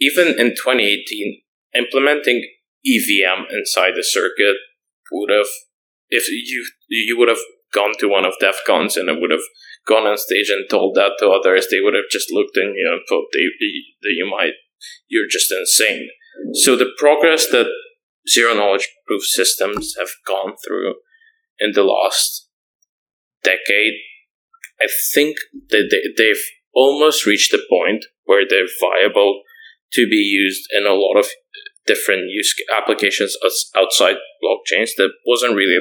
even 0.00 0.28
in 0.28 0.50
2018, 0.50 1.40
implementing 1.74 2.44
EVM 2.84 3.44
inside 3.50 3.92
the 3.94 4.04
circuit 4.04 4.56
would 5.12 5.30
have 5.30 5.46
if 6.08 6.28
you 6.28 6.66
you 6.88 7.16
would 7.18 7.28
have 7.28 7.38
gone 7.72 7.94
to 7.98 8.08
one 8.08 8.24
of 8.24 8.34
DEF 8.40 8.56
CONs 8.66 8.96
and 8.96 9.08
I 9.08 9.14
would 9.14 9.30
have 9.30 9.46
gone 9.86 10.06
on 10.06 10.16
stage 10.16 10.48
and 10.48 10.68
told 10.68 10.94
that 10.94 11.12
to 11.18 11.28
others, 11.28 11.66
they 11.70 11.80
would 11.80 11.94
have 11.94 12.10
just 12.10 12.32
looked 12.32 12.56
at 12.56 12.74
you 12.74 12.88
and 12.92 13.02
thought 13.08 13.26
they, 13.32 13.44
that 14.02 14.14
you 14.16 14.28
might, 14.30 14.54
you're 15.08 15.28
just 15.30 15.52
insane. 15.52 16.08
So 16.54 16.76
the 16.76 16.90
progress 16.98 17.48
that 17.50 17.66
zero 18.28 18.54
knowledge 18.54 18.88
proof 19.06 19.22
systems 19.24 19.94
have 19.98 20.08
gone 20.26 20.54
through 20.66 20.94
in 21.58 21.72
the 21.72 21.82
last 21.82 22.48
decade, 23.42 23.94
I 24.80 24.86
think 25.14 25.36
that 25.70 25.88
they, 25.90 26.22
they've 26.22 26.42
almost 26.74 27.26
reached 27.26 27.52
the 27.52 27.64
point 27.68 28.04
where 28.24 28.44
they're 28.48 28.66
viable 28.80 29.42
to 29.92 30.08
be 30.08 30.16
used 30.16 30.68
in 30.72 30.86
a 30.86 30.94
lot 30.94 31.18
of 31.18 31.26
different 31.86 32.30
use 32.30 32.54
applications 32.74 33.36
outside 33.76 34.16
blockchains 34.42 34.90
that 34.96 35.10
wasn't 35.26 35.54
really 35.54 35.78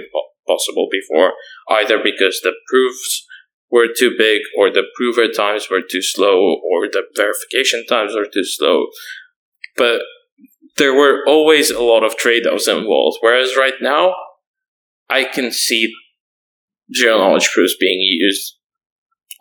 possible 0.48 0.88
before, 0.92 1.34
either 1.70 1.98
because 2.04 2.42
the 2.42 2.54
proofs 2.68 3.26
were 3.72 3.88
too 3.88 4.16
big, 4.18 4.42
or 4.58 4.70
the 4.70 4.84
prover 4.96 5.32
times 5.32 5.68
were 5.70 5.82
too 5.82 6.02
slow, 6.02 6.58
or 6.70 6.88
the 6.92 7.04
verification 7.16 7.86
times 7.88 8.14
were 8.16 8.26
too 8.26 8.44
slow. 8.44 8.88
But 9.78 10.02
there 10.78 10.94
were 10.94 11.24
always 11.28 11.72
a 11.72 11.82
lot 11.82 12.04
of 12.04 12.18
trade 12.18 12.46
offs 12.46 12.68
involved. 12.68 13.18
Whereas 13.22 13.58
right 13.58 13.80
now, 13.82 14.14
I 15.10 15.24
can 15.24 15.52
see 15.52 15.92
zero 16.96 17.18
knowledge 17.18 17.50
proofs 17.54 17.76
being 17.80 18.00
used 18.00 18.58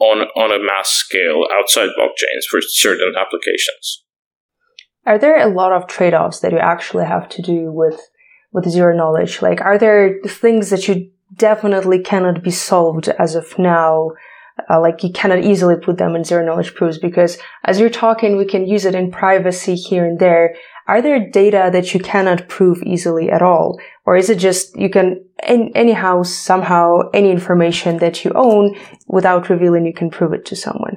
on 0.01 0.19
on 0.37 0.53
a 0.53 0.63
mass 0.63 0.89
scale 0.91 1.45
outside 1.53 1.91
blockchains 1.99 2.45
for 2.51 2.61
certain 2.61 3.13
applications. 3.19 4.05
Are 5.07 5.19
there 5.19 5.39
a 5.39 5.53
lot 5.53 5.73
of 5.73 5.87
trade-offs 5.87 6.41
that 6.41 6.53
you 6.53 6.59
actually 6.59 7.07
have 7.07 7.29
to 7.31 7.43
do 7.43 7.71
with 7.73 8.01
with 8.53 8.69
zero 8.69 8.97
knowledge? 8.97 9.41
Like, 9.41 9.61
are 9.61 9.79
there 9.79 10.21
things 10.27 10.71
that 10.71 10.87
you 10.89 11.11
definitely 11.35 12.01
cannot 12.01 12.43
be 12.43 12.51
solved 12.51 13.09
as 13.09 13.35
of 13.35 13.59
now? 13.59 14.11
Uh, 14.69 14.79
like 14.81 15.03
you 15.03 15.11
cannot 15.11 15.43
easily 15.43 15.77
put 15.77 15.97
them 15.97 16.15
in 16.15 16.23
zero 16.23 16.45
knowledge 16.45 16.75
proofs 16.75 16.99
because 16.99 17.39
as 17.65 17.81
you're 17.81 17.89
talking, 17.89 18.37
we 18.37 18.45
can 18.45 18.67
use 18.67 18.85
it 18.85 18.95
in 18.95 19.11
privacy 19.11 19.75
here 19.75 20.05
and 20.05 20.19
there. 20.19 20.55
Are 20.87 21.01
there 21.01 21.31
data 21.31 21.71
that 21.73 21.95
you 21.95 22.01
cannot 22.01 22.49
prove 22.49 22.83
easily 22.83 23.31
at 23.31 23.43
all? 23.43 23.81
Or 24.05 24.17
is 24.17 24.29
it 24.29 24.39
just 24.39 24.77
you 24.77 24.91
can, 24.91 25.25
in, 25.47 25.71
anyhow, 25.75 26.25
somehow, 26.25 27.11
any 27.15 27.31
information 27.31 27.99
that 27.99 28.25
you 28.25 28.33
own 28.35 28.77
without 29.07 29.49
revealing, 29.49 29.87
you 29.87 29.95
can 29.95 30.11
prove 30.11 30.33
it 30.33 30.45
to 30.47 30.57
someone? 30.57 30.97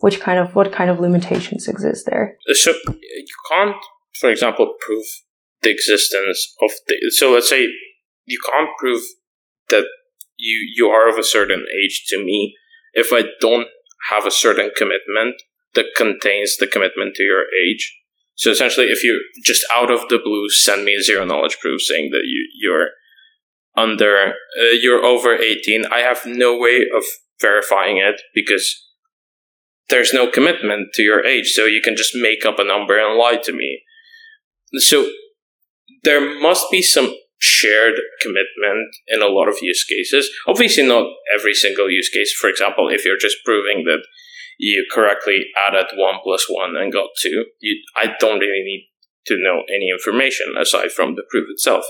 Which 0.00 0.20
kind 0.20 0.38
of, 0.38 0.54
what 0.54 0.72
kind 0.72 0.90
of 0.90 1.00
limitations 1.00 1.68
exist 1.68 2.04
there? 2.06 2.36
So 2.52 2.72
you 2.88 3.36
can't, 3.50 3.76
for 4.20 4.28
example, 4.28 4.74
prove 4.80 5.06
the 5.62 5.70
existence 5.70 6.54
of 6.60 6.70
the, 6.86 6.96
so 7.10 7.32
let's 7.32 7.48
say 7.48 7.68
you 8.24 8.38
can't 8.50 8.70
prove 8.78 9.02
that 9.70 9.86
you, 10.36 10.72
you 10.76 10.88
are 10.88 11.08
of 11.08 11.18
a 11.18 11.24
certain 11.24 11.64
age 11.82 12.04
to 12.08 12.24
me 12.24 12.54
if 12.92 13.12
I 13.12 13.28
don't 13.40 13.68
have 14.10 14.26
a 14.26 14.30
certain 14.30 14.70
commitment 14.76 15.36
that 15.74 15.94
contains 15.96 16.56
the 16.56 16.66
commitment 16.66 17.14
to 17.16 17.22
your 17.22 17.44
age. 17.66 17.94
So 18.34 18.50
essentially, 18.50 18.86
if 18.86 19.02
you 19.02 19.20
just 19.44 19.64
out 19.72 19.90
of 19.90 20.08
the 20.08 20.18
blue 20.18 20.48
send 20.48 20.84
me 20.84 20.94
a 20.94 21.02
zero 21.02 21.24
knowledge 21.24 21.58
proof 21.60 21.82
saying 21.82 22.10
that 22.12 22.22
you 22.24 22.48
you're 22.60 22.90
under 23.76 24.16
uh, 24.28 24.74
you're 24.80 25.04
over 25.04 25.34
18, 25.34 25.86
I 25.86 25.98
have 25.98 26.24
no 26.24 26.56
way 26.56 26.82
of 26.96 27.04
verifying 27.40 27.98
it 27.98 28.20
because 28.34 28.84
there's 29.88 30.12
no 30.12 30.30
commitment 30.30 30.88
to 30.94 31.02
your 31.02 31.24
age. 31.24 31.52
So 31.52 31.64
you 31.64 31.80
can 31.82 31.96
just 31.96 32.14
make 32.14 32.44
up 32.44 32.58
a 32.58 32.64
number 32.64 32.98
and 32.98 33.18
lie 33.18 33.38
to 33.42 33.52
me. 33.52 33.82
So 34.74 35.10
there 36.04 36.20
must 36.40 36.66
be 36.70 36.82
some 36.82 37.14
shared 37.38 37.94
commitment 38.20 38.88
in 39.06 39.22
a 39.22 39.28
lot 39.28 39.48
of 39.48 39.56
use 39.62 39.84
cases. 39.84 40.28
Obviously, 40.46 40.86
not 40.86 41.06
every 41.34 41.54
single 41.54 41.90
use 41.90 42.08
case. 42.08 42.32
For 42.32 42.50
example, 42.50 42.88
if 42.88 43.04
you're 43.04 43.18
just 43.18 43.44
proving 43.44 43.84
that 43.84 44.02
you 44.58 44.84
correctly 44.90 45.46
added 45.56 45.86
one 45.94 46.16
plus 46.22 46.46
one 46.48 46.76
and 46.76 46.92
got 46.92 47.10
two. 47.20 47.44
You, 47.60 47.80
I 47.96 48.14
don't 48.18 48.40
really 48.40 48.64
need 48.64 48.90
to 49.26 49.36
know 49.38 49.62
any 49.72 49.88
information 49.90 50.54
aside 50.60 50.90
from 50.90 51.14
the 51.14 51.22
proof 51.30 51.46
itself. 51.48 51.84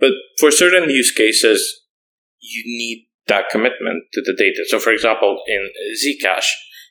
But 0.00 0.12
for 0.38 0.50
certain 0.50 0.90
use 0.90 1.12
cases, 1.12 1.82
you 2.40 2.62
need 2.66 3.06
that 3.28 3.48
commitment 3.50 4.04
to 4.12 4.22
the 4.22 4.34
data. 4.34 4.64
So, 4.66 4.78
for 4.78 4.92
example, 4.92 5.42
in 5.46 5.68
Zcash, 6.02 6.46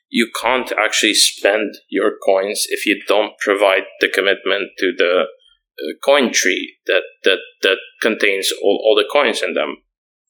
you 0.10 0.30
can't 0.42 0.72
actually 0.80 1.14
spend 1.14 1.76
your 1.90 2.12
coins 2.26 2.66
if 2.70 2.86
you 2.86 3.02
don't 3.08 3.34
provide 3.40 3.84
the 4.00 4.08
commitment 4.08 4.72
to 4.78 4.94
the 4.98 5.24
Uh, 5.80 5.94
coin 6.04 6.32
tree 6.34 6.78
that, 6.88 7.04
that, 7.24 7.38
that 7.62 7.78
contains 8.02 8.52
all, 8.64 8.82
all 8.84 8.96
the 8.96 9.08
coins 9.12 9.42
in 9.44 9.54
them. 9.54 9.78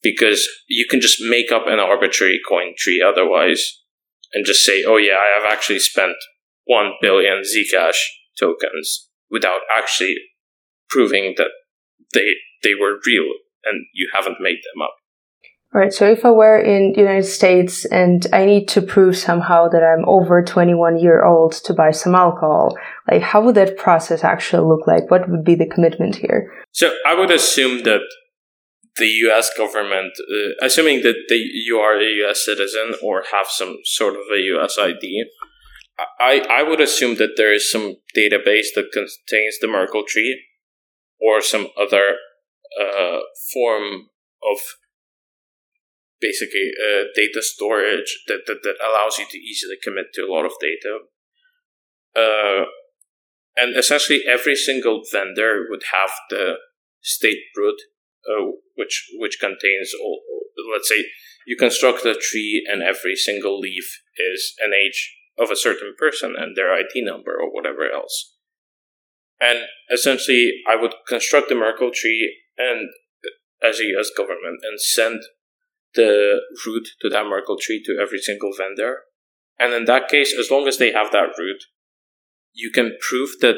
Because 0.03 0.47
you 0.67 0.85
can 0.87 1.01
just 1.01 1.21
make 1.21 1.51
up 1.51 1.63
an 1.67 1.79
arbitrary 1.79 2.39
coin 2.47 2.73
tree 2.77 3.03
otherwise 3.05 3.81
and 4.33 4.45
just 4.45 4.63
say, 4.63 4.83
oh 4.85 4.97
yeah, 4.97 5.15
I 5.15 5.39
have 5.39 5.51
actually 5.51 5.79
spent 5.79 6.15
1 6.65 6.93
billion 7.01 7.41
Zcash 7.41 7.97
tokens 8.39 9.09
without 9.31 9.61
actually 9.75 10.15
proving 10.89 11.33
that 11.37 11.49
they, 12.13 12.33
they 12.63 12.73
were 12.75 12.99
real 13.05 13.25
and 13.63 13.85
you 13.93 14.09
haven't 14.13 14.37
made 14.39 14.57
them 14.57 14.81
up. 14.83 14.95
Right. 15.77 15.93
So 15.93 16.09
if 16.09 16.25
I 16.25 16.31
were 16.31 16.59
in 16.59 16.95
United 16.95 17.27
States 17.27 17.85
and 17.85 18.25
I 18.33 18.45
need 18.45 18.67
to 18.69 18.81
prove 18.81 19.15
somehow 19.15 19.67
that 19.69 19.83
I'm 19.83 20.09
over 20.09 20.43
21 20.43 20.97
year 20.97 21.23
old 21.23 21.51
to 21.65 21.71
buy 21.71 21.91
some 21.91 22.15
alcohol, 22.15 22.75
like 23.07 23.21
how 23.21 23.43
would 23.43 23.53
that 23.53 23.77
process 23.77 24.23
actually 24.23 24.67
look 24.67 24.87
like? 24.87 25.11
What 25.11 25.29
would 25.29 25.43
be 25.43 25.53
the 25.53 25.67
commitment 25.67 26.15
here? 26.15 26.51
So 26.71 26.95
I 27.05 27.13
would 27.13 27.29
assume 27.29 27.83
that 27.83 28.01
the 28.95 29.05
U.S. 29.29 29.51
government, 29.55 30.13
uh, 30.19 30.65
assuming 30.65 31.03
that 31.03 31.17
you 31.29 31.77
are 31.77 31.95
a 31.99 32.09
U.S. 32.25 32.43
citizen 32.43 32.95
or 33.03 33.25
have 33.31 33.45
some 33.45 33.77
sort 33.83 34.15
of 34.15 34.21
a 34.33 34.39
U.S. 34.55 34.79
ID, 34.79 35.25
I, 36.19 36.43
I 36.49 36.63
would 36.63 36.81
assume 36.81 37.17
that 37.17 37.37
there 37.37 37.53
is 37.53 37.71
some 37.71 37.97
database 38.17 38.73
that 38.73 38.89
contains 38.91 39.59
the 39.61 39.67
Merkle 39.67 40.05
tree 40.07 40.41
or 41.21 41.39
some 41.39 41.67
other 41.79 42.15
uh, 42.81 43.19
form 43.53 44.07
of 44.41 44.57
basically 46.19 46.71
uh, 46.81 47.05
data 47.15 47.41
storage 47.41 48.23
that, 48.27 48.41
that, 48.47 48.63
that 48.63 48.75
allows 48.83 49.17
you 49.17 49.25
to 49.29 49.37
easily 49.37 49.75
commit 49.81 50.07
to 50.13 50.21
a 50.21 50.31
lot 50.31 50.45
of 50.45 50.53
data. 50.59 50.99
Uh, 52.15 52.65
and 53.55 53.75
essentially, 53.75 54.21
every 54.27 54.55
single 54.55 55.03
vendor 55.11 55.65
would 55.69 55.83
have 55.91 56.11
the 56.29 56.55
state 57.01 57.43
root 57.55 57.79
uh, 58.27 58.51
which 58.75 59.09
which 59.15 59.39
contains 59.39 59.93
all. 60.01 60.21
Let's 60.71 60.89
say 60.89 61.05
you 61.45 61.55
construct 61.55 62.05
a 62.05 62.13
tree, 62.13 62.67
and 62.69 62.83
every 62.83 63.15
single 63.15 63.59
leaf 63.59 64.01
is 64.17 64.53
an 64.59 64.71
age 64.73 65.15
of 65.37 65.49
a 65.49 65.55
certain 65.55 65.93
person 65.97 66.35
and 66.37 66.55
their 66.55 66.73
ID 66.73 67.03
number 67.03 67.31
or 67.31 67.53
whatever 67.53 67.89
else. 67.89 68.35
And 69.39 69.65
essentially, 69.91 70.51
I 70.67 70.75
would 70.75 70.95
construct 71.07 71.49
the 71.49 71.55
Merkle 71.55 71.91
tree 71.93 72.37
and 72.57 72.89
as 73.63 73.79
a 73.79 73.85
US 73.97 74.09
government 74.15 74.59
and 74.63 74.81
send 74.81 75.21
the 75.95 76.41
root 76.65 76.87
to 77.01 77.09
that 77.09 77.25
Merkle 77.25 77.57
tree 77.59 77.81
to 77.85 77.97
every 78.01 78.19
single 78.19 78.51
vendor. 78.55 78.99
And 79.59 79.73
in 79.73 79.85
that 79.85 80.09
case, 80.09 80.35
as 80.37 80.51
long 80.51 80.67
as 80.67 80.77
they 80.77 80.91
have 80.91 81.11
that 81.11 81.33
root, 81.37 81.63
you 82.53 82.71
can 82.71 82.97
prove 82.99 83.31
that 83.41 83.57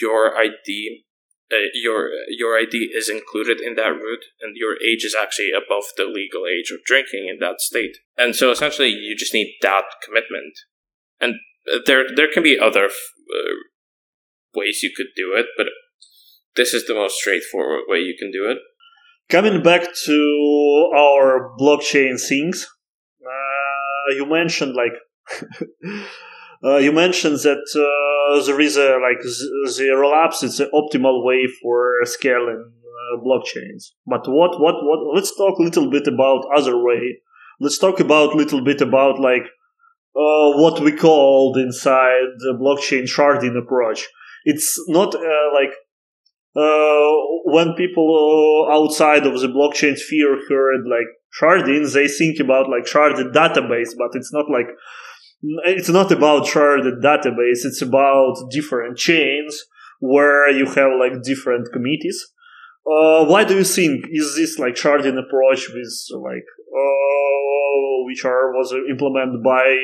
your 0.00 0.36
ID 0.36 1.04
uh, 1.52 1.70
your 1.74 2.10
your 2.28 2.58
ID 2.58 2.90
is 2.92 3.08
included 3.08 3.60
in 3.60 3.76
that 3.76 3.94
root, 3.94 4.24
and 4.40 4.56
your 4.56 4.74
age 4.82 5.04
is 5.04 5.14
actually 5.14 5.50
above 5.50 5.84
the 5.96 6.04
legal 6.04 6.42
age 6.44 6.72
of 6.72 6.84
drinking 6.84 7.28
in 7.28 7.38
that 7.38 7.60
state. 7.60 7.98
And 8.16 8.34
so 8.34 8.50
essentially, 8.50 8.88
you 8.88 9.14
just 9.16 9.32
need 9.32 9.54
that 9.62 9.84
commitment. 10.04 10.58
And 11.20 11.34
there 11.86 12.04
there 12.14 12.30
can 12.32 12.42
be 12.42 12.58
other 12.58 12.86
uh, 12.86 13.54
ways 14.54 14.82
you 14.82 14.90
could 14.96 15.14
do 15.14 15.34
it, 15.36 15.46
but 15.56 15.66
this 16.56 16.74
is 16.74 16.86
the 16.86 16.94
most 16.94 17.16
straightforward 17.16 17.82
way 17.86 17.98
you 17.98 18.16
can 18.18 18.32
do 18.32 18.50
it. 18.50 18.58
Coming 19.28 19.62
back 19.62 19.82
to 20.06 20.90
our 20.96 21.56
blockchain 21.58 22.20
things, 22.20 22.66
uh, 23.22 24.14
you 24.14 24.26
mentioned 24.26 24.74
like 24.74 24.92
Uh, 26.64 26.78
you 26.78 26.90
mentioned 26.90 27.36
that 27.40 27.64
uh, 27.76 28.44
there 28.46 28.60
is 28.60 28.76
a 28.76 28.98
like 28.98 29.20
the 29.22 29.92
rollups. 29.94 30.42
It's 30.42 30.60
an 30.60 30.70
optimal 30.72 31.24
way 31.24 31.46
for 31.62 31.98
scaling 32.04 32.72
uh, 32.72 33.20
blockchains. 33.20 33.92
But 34.06 34.26
what 34.26 34.60
what 34.60 34.76
what? 34.82 35.14
Let's 35.14 35.36
talk 35.36 35.58
a 35.58 35.62
little 35.62 35.90
bit 35.90 36.06
about 36.06 36.46
other 36.54 36.82
way. 36.82 37.18
Let's 37.60 37.78
talk 37.78 38.00
about 38.00 38.34
a 38.34 38.36
little 38.36 38.64
bit 38.64 38.80
about 38.80 39.20
like 39.20 39.44
uh, 40.16 40.50
what 40.56 40.80
we 40.80 40.92
called 40.92 41.58
inside 41.58 42.26
the 42.38 42.58
blockchain 42.60 43.04
sharding 43.04 43.56
approach. 43.58 44.06
It's 44.44 44.76
not 44.88 45.14
uh, 45.14 45.54
like 45.54 45.74
when 47.44 47.74
people 47.74 48.68
outside 48.70 49.26
of 49.26 49.40
the 49.40 49.48
blockchain 49.48 49.96
sphere 49.96 50.38
heard 50.48 50.86
like 50.88 51.06
sharding, 51.40 51.92
they 51.92 52.08
think 52.08 52.40
about 52.40 52.70
like 52.70 52.84
sharded 52.84 53.32
database, 53.32 53.90
but 53.96 54.10
it's 54.14 54.32
not 54.32 54.46
like 54.50 54.68
it's 55.64 55.88
not 55.88 56.10
about 56.10 56.46
sharded 56.46 57.02
database 57.02 57.64
it's 57.64 57.82
about 57.82 58.34
different 58.50 58.96
chains 58.96 59.64
where 60.00 60.50
you 60.50 60.64
have 60.66 60.92
like 60.98 61.22
different 61.22 61.68
committees. 61.72 62.26
Uh, 62.86 63.24
why 63.26 63.44
do 63.44 63.56
you 63.56 63.64
think 63.64 64.06
is 64.10 64.36
this 64.36 64.58
like 64.58 64.74
sharding 64.74 65.18
approach 65.18 65.68
with 65.74 66.22
like 66.22 66.46
uh, 66.72 68.04
which 68.04 68.24
are 68.24 68.52
was 68.52 68.72
implemented 68.88 69.42
by 69.42 69.76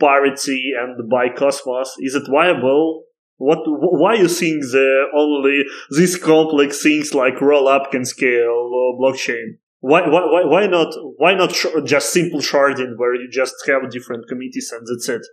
parity 0.00 0.72
and 0.78 1.08
by 1.10 1.28
cosmos 1.28 1.94
is 1.98 2.14
it 2.14 2.24
viable 2.30 3.04
what 3.44 3.60
why 3.66 4.14
you 4.14 4.28
think 4.28 4.62
the 4.62 4.90
only 5.14 5.64
these 5.96 6.16
complex 6.16 6.82
things 6.82 7.14
like 7.14 7.40
roll 7.40 7.68
up 7.68 7.90
can 7.92 8.04
scale 8.04 8.70
or 8.78 8.98
blockchain? 8.98 9.58
Why, 9.80 10.08
why, 10.08 10.44
why 10.44 10.66
not 10.66 10.94
why 11.18 11.34
not 11.34 11.52
sh- 11.52 11.84
just 11.84 12.10
simple 12.10 12.40
sharding 12.40 12.96
where 12.96 13.14
you 13.14 13.28
just 13.30 13.54
have 13.66 13.90
different 13.90 14.26
committees 14.28 14.72
and 14.72 14.86
that's 14.86 15.08
it? 15.10 15.26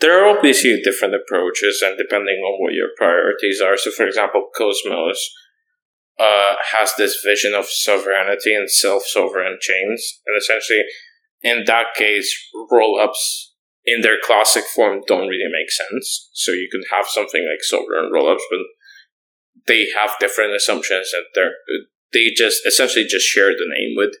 There 0.00 0.24
are 0.24 0.34
obviously 0.34 0.80
different 0.82 1.14
approaches 1.14 1.82
and 1.84 1.98
depending 1.98 2.38
on 2.38 2.62
what 2.62 2.72
your 2.72 2.88
priorities 2.96 3.60
are. 3.60 3.76
So 3.76 3.90
for 3.90 4.06
example 4.06 4.48
cosmos 4.56 5.20
uh, 6.18 6.54
has 6.72 6.94
this 6.96 7.20
vision 7.22 7.52
of 7.52 7.66
sovereignty 7.66 8.54
and 8.54 8.70
self-sovereign 8.70 9.58
chains. 9.60 10.20
And 10.26 10.34
essentially 10.40 10.84
in 11.42 11.64
that 11.66 11.88
case 11.94 12.34
roll-ups 12.70 13.49
in 13.90 14.02
their 14.02 14.18
classic 14.22 14.64
form 14.64 15.00
don't 15.06 15.28
really 15.28 15.50
make 15.50 15.70
sense 15.70 16.30
so 16.32 16.52
you 16.52 16.68
can 16.70 16.82
have 16.90 17.06
something 17.06 17.42
like 17.42 17.62
sovereign 17.62 18.10
roll-ups 18.12 18.44
but 18.50 18.60
they 19.66 19.88
have 19.96 20.20
different 20.20 20.54
assumptions 20.54 21.10
and 21.12 21.24
they're 21.34 21.54
they 22.12 22.30
just 22.36 22.66
essentially 22.66 23.04
just 23.04 23.26
share 23.26 23.50
the 23.50 23.66
name 23.78 23.94
with 23.96 24.14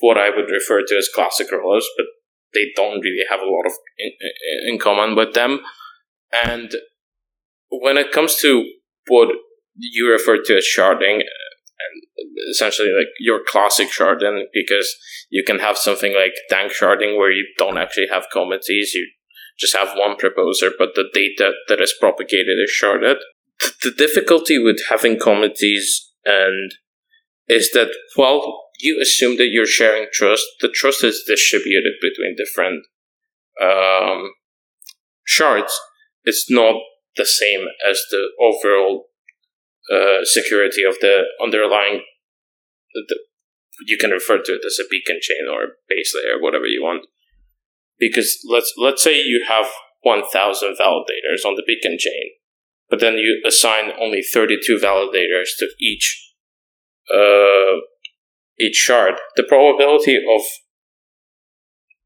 what 0.00 0.18
I 0.18 0.30
would 0.30 0.50
refer 0.50 0.82
to 0.82 0.96
as 0.96 1.08
classic 1.14 1.48
rollups, 1.50 1.84
but 1.96 2.06
they 2.54 2.66
don't 2.74 3.00
really 3.00 3.24
have 3.28 3.40
a 3.40 3.44
lot 3.44 3.66
of 3.66 3.72
in, 3.98 4.72
in 4.72 4.78
common 4.78 5.14
with 5.14 5.34
them. 5.34 5.60
And 6.32 6.74
when 7.70 7.96
it 7.96 8.12
comes 8.12 8.36
to 8.36 8.64
what 9.08 9.28
you 9.76 10.10
refer 10.10 10.38
to 10.42 10.56
as 10.56 10.64
sharding, 10.64 11.22
essentially 12.50 12.90
like 12.96 13.08
your 13.18 13.40
classic 13.46 13.88
sharding, 13.88 14.44
because 14.52 14.94
you 15.30 15.44
can 15.44 15.58
have 15.58 15.78
something 15.78 16.14
like 16.14 16.32
dank 16.48 16.72
sharding 16.72 17.16
where 17.16 17.32
you 17.32 17.46
don't 17.58 17.78
actually 17.78 18.08
have 18.10 18.26
committees, 18.32 18.94
you 18.94 19.08
just 19.58 19.76
have 19.76 19.96
one 19.96 20.16
proposer, 20.16 20.70
but 20.78 20.94
the 20.94 21.08
data 21.12 21.52
that 21.68 21.80
is 21.80 21.94
propagated 21.98 22.58
is 22.62 22.72
sharded. 22.72 23.16
The 23.82 23.90
difficulty 23.90 24.58
with 24.58 24.80
having 24.88 25.18
committees 25.18 26.10
and 26.24 26.72
is 27.48 27.70
that 27.72 27.90
while 28.14 28.62
you 28.80 29.00
assume 29.00 29.36
that 29.36 29.48
you're 29.50 29.66
sharing 29.66 30.06
trust 30.12 30.44
the 30.60 30.68
trust 30.68 31.04
is 31.04 31.24
distributed 31.26 31.94
between 32.00 32.36
different 32.36 32.84
um, 33.60 34.30
shards 35.24 35.78
it's 36.24 36.50
not 36.50 36.76
the 37.16 37.26
same 37.26 37.66
as 37.88 38.00
the 38.10 38.28
overall 38.40 39.06
uh, 39.90 40.24
security 40.24 40.82
of 40.82 40.96
the 41.00 41.24
underlying 41.42 42.02
the, 42.94 43.18
you 43.86 43.96
can 43.98 44.10
refer 44.10 44.38
to 44.38 44.52
it 44.52 44.62
as 44.66 44.78
a 44.78 44.88
beacon 44.90 45.18
chain 45.20 45.46
or 45.50 45.76
base 45.88 46.14
layer 46.14 46.40
whatever 46.40 46.66
you 46.66 46.82
want. 46.82 47.06
Because 47.98 48.38
let's 48.48 48.72
let's 48.76 49.02
say 49.02 49.20
you 49.20 49.44
have 49.48 49.66
1000 50.02 50.76
validators 50.80 51.44
on 51.44 51.56
the 51.56 51.64
beacon 51.66 51.96
chain 51.98 52.40
but 52.90 52.98
then 52.98 53.14
you 53.14 53.40
assign 53.46 53.92
only 53.98 54.20
32 54.20 54.78
validators 54.82 55.56
to 55.58 55.68
each 55.80 56.34
uh, 57.14 57.78
each 58.58 58.74
shard. 58.74 59.14
The 59.36 59.44
probability 59.44 60.16
of 60.16 60.42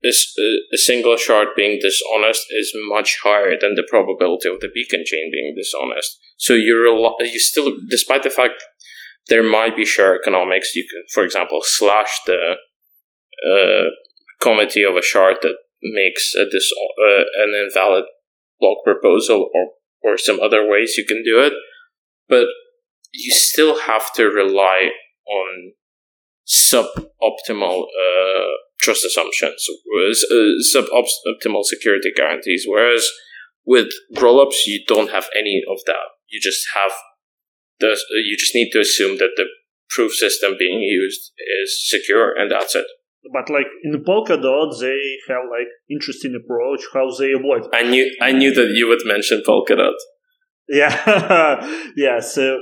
a 0.05 0.77
single 0.77 1.17
shard 1.17 1.49
being 1.57 1.81
dishonest 1.81 2.47
is 2.51 2.73
much 2.89 3.19
higher 3.23 3.59
than 3.59 3.75
the 3.75 3.87
probability 3.89 4.49
of 4.49 4.61
the 4.61 4.69
beacon 4.73 5.03
chain 5.05 5.31
being 5.33 5.55
dishonest. 5.57 6.19
So 6.37 6.53
you're 6.55 6.87
you 7.21 7.39
still, 7.39 7.77
despite 7.89 8.23
the 8.23 8.31
fact 8.31 8.63
there 9.29 9.43
might 9.43 9.77
be 9.77 9.87
share 9.87 10.15
economics, 10.15 10.75
you 10.75 10.87
can, 10.91 11.03
for 11.13 11.25
example, 11.25 11.61
slash 11.63 12.21
the 12.27 12.57
uh, 13.49 13.91
committee 14.41 14.85
of 14.85 14.97
a 14.97 15.03
shard 15.03 15.37
that 15.43 15.57
makes 15.83 16.35
a 16.35 16.45
dis- 16.51 16.73
uh, 16.99 17.25
an 17.43 17.55
invalid 17.55 18.05
block 18.61 18.79
proposal 18.85 19.49
or 19.55 19.71
or 20.03 20.19
some 20.19 20.39
other 20.39 20.69
ways 20.69 20.97
you 20.99 21.05
can 21.07 21.23
do 21.25 21.41
it, 21.41 21.55
but 22.29 22.47
you 23.13 23.33
still 23.33 23.81
have 23.81 24.13
to 24.13 24.25
rely 24.25 24.91
on 25.27 25.73
suboptimal 26.47 27.85
uh, 27.85 28.51
trust 28.85 29.05
assumptions, 29.05 29.66
uh, 29.68 30.35
suboptimal 30.74 31.64
security 31.64 32.11
guarantees. 32.14 32.64
Whereas 32.68 33.11
with 33.64 33.89
rollups, 34.14 34.66
you 34.66 34.85
don't 34.87 35.11
have 35.11 35.28
any 35.37 35.62
of 35.70 35.78
that. 35.87 36.12
You 36.28 36.41
just 36.41 36.66
have 36.74 36.93
the. 37.80 37.99
You 38.11 38.37
just 38.37 38.55
need 38.55 38.70
to 38.72 38.80
assume 38.80 39.18
that 39.18 39.32
the 39.37 39.47
proof 39.91 40.12
system 40.12 40.57
being 40.59 40.80
used 40.80 41.32
is 41.62 41.89
secure, 41.89 42.35
and 42.37 42.51
that's 42.51 42.74
it. 42.74 42.87
But 43.32 43.49
like 43.49 43.66
in 43.82 44.05
Polkadot, 44.05 44.78
they 44.80 45.01
have 45.28 45.45
like 45.51 45.68
interesting 45.91 46.35
approach 46.35 46.82
how 46.93 47.11
they 47.18 47.32
avoid. 47.32 47.68
I 47.72 47.82
knew 47.82 48.14
I 48.20 48.32
knew 48.32 48.53
that 48.53 48.70
you 48.74 48.89
would 48.89 49.03
mention 49.05 49.43
Polkadot. 49.47 49.95
Yeah, 50.68 51.66
yeah. 51.97 52.20
So 52.20 52.61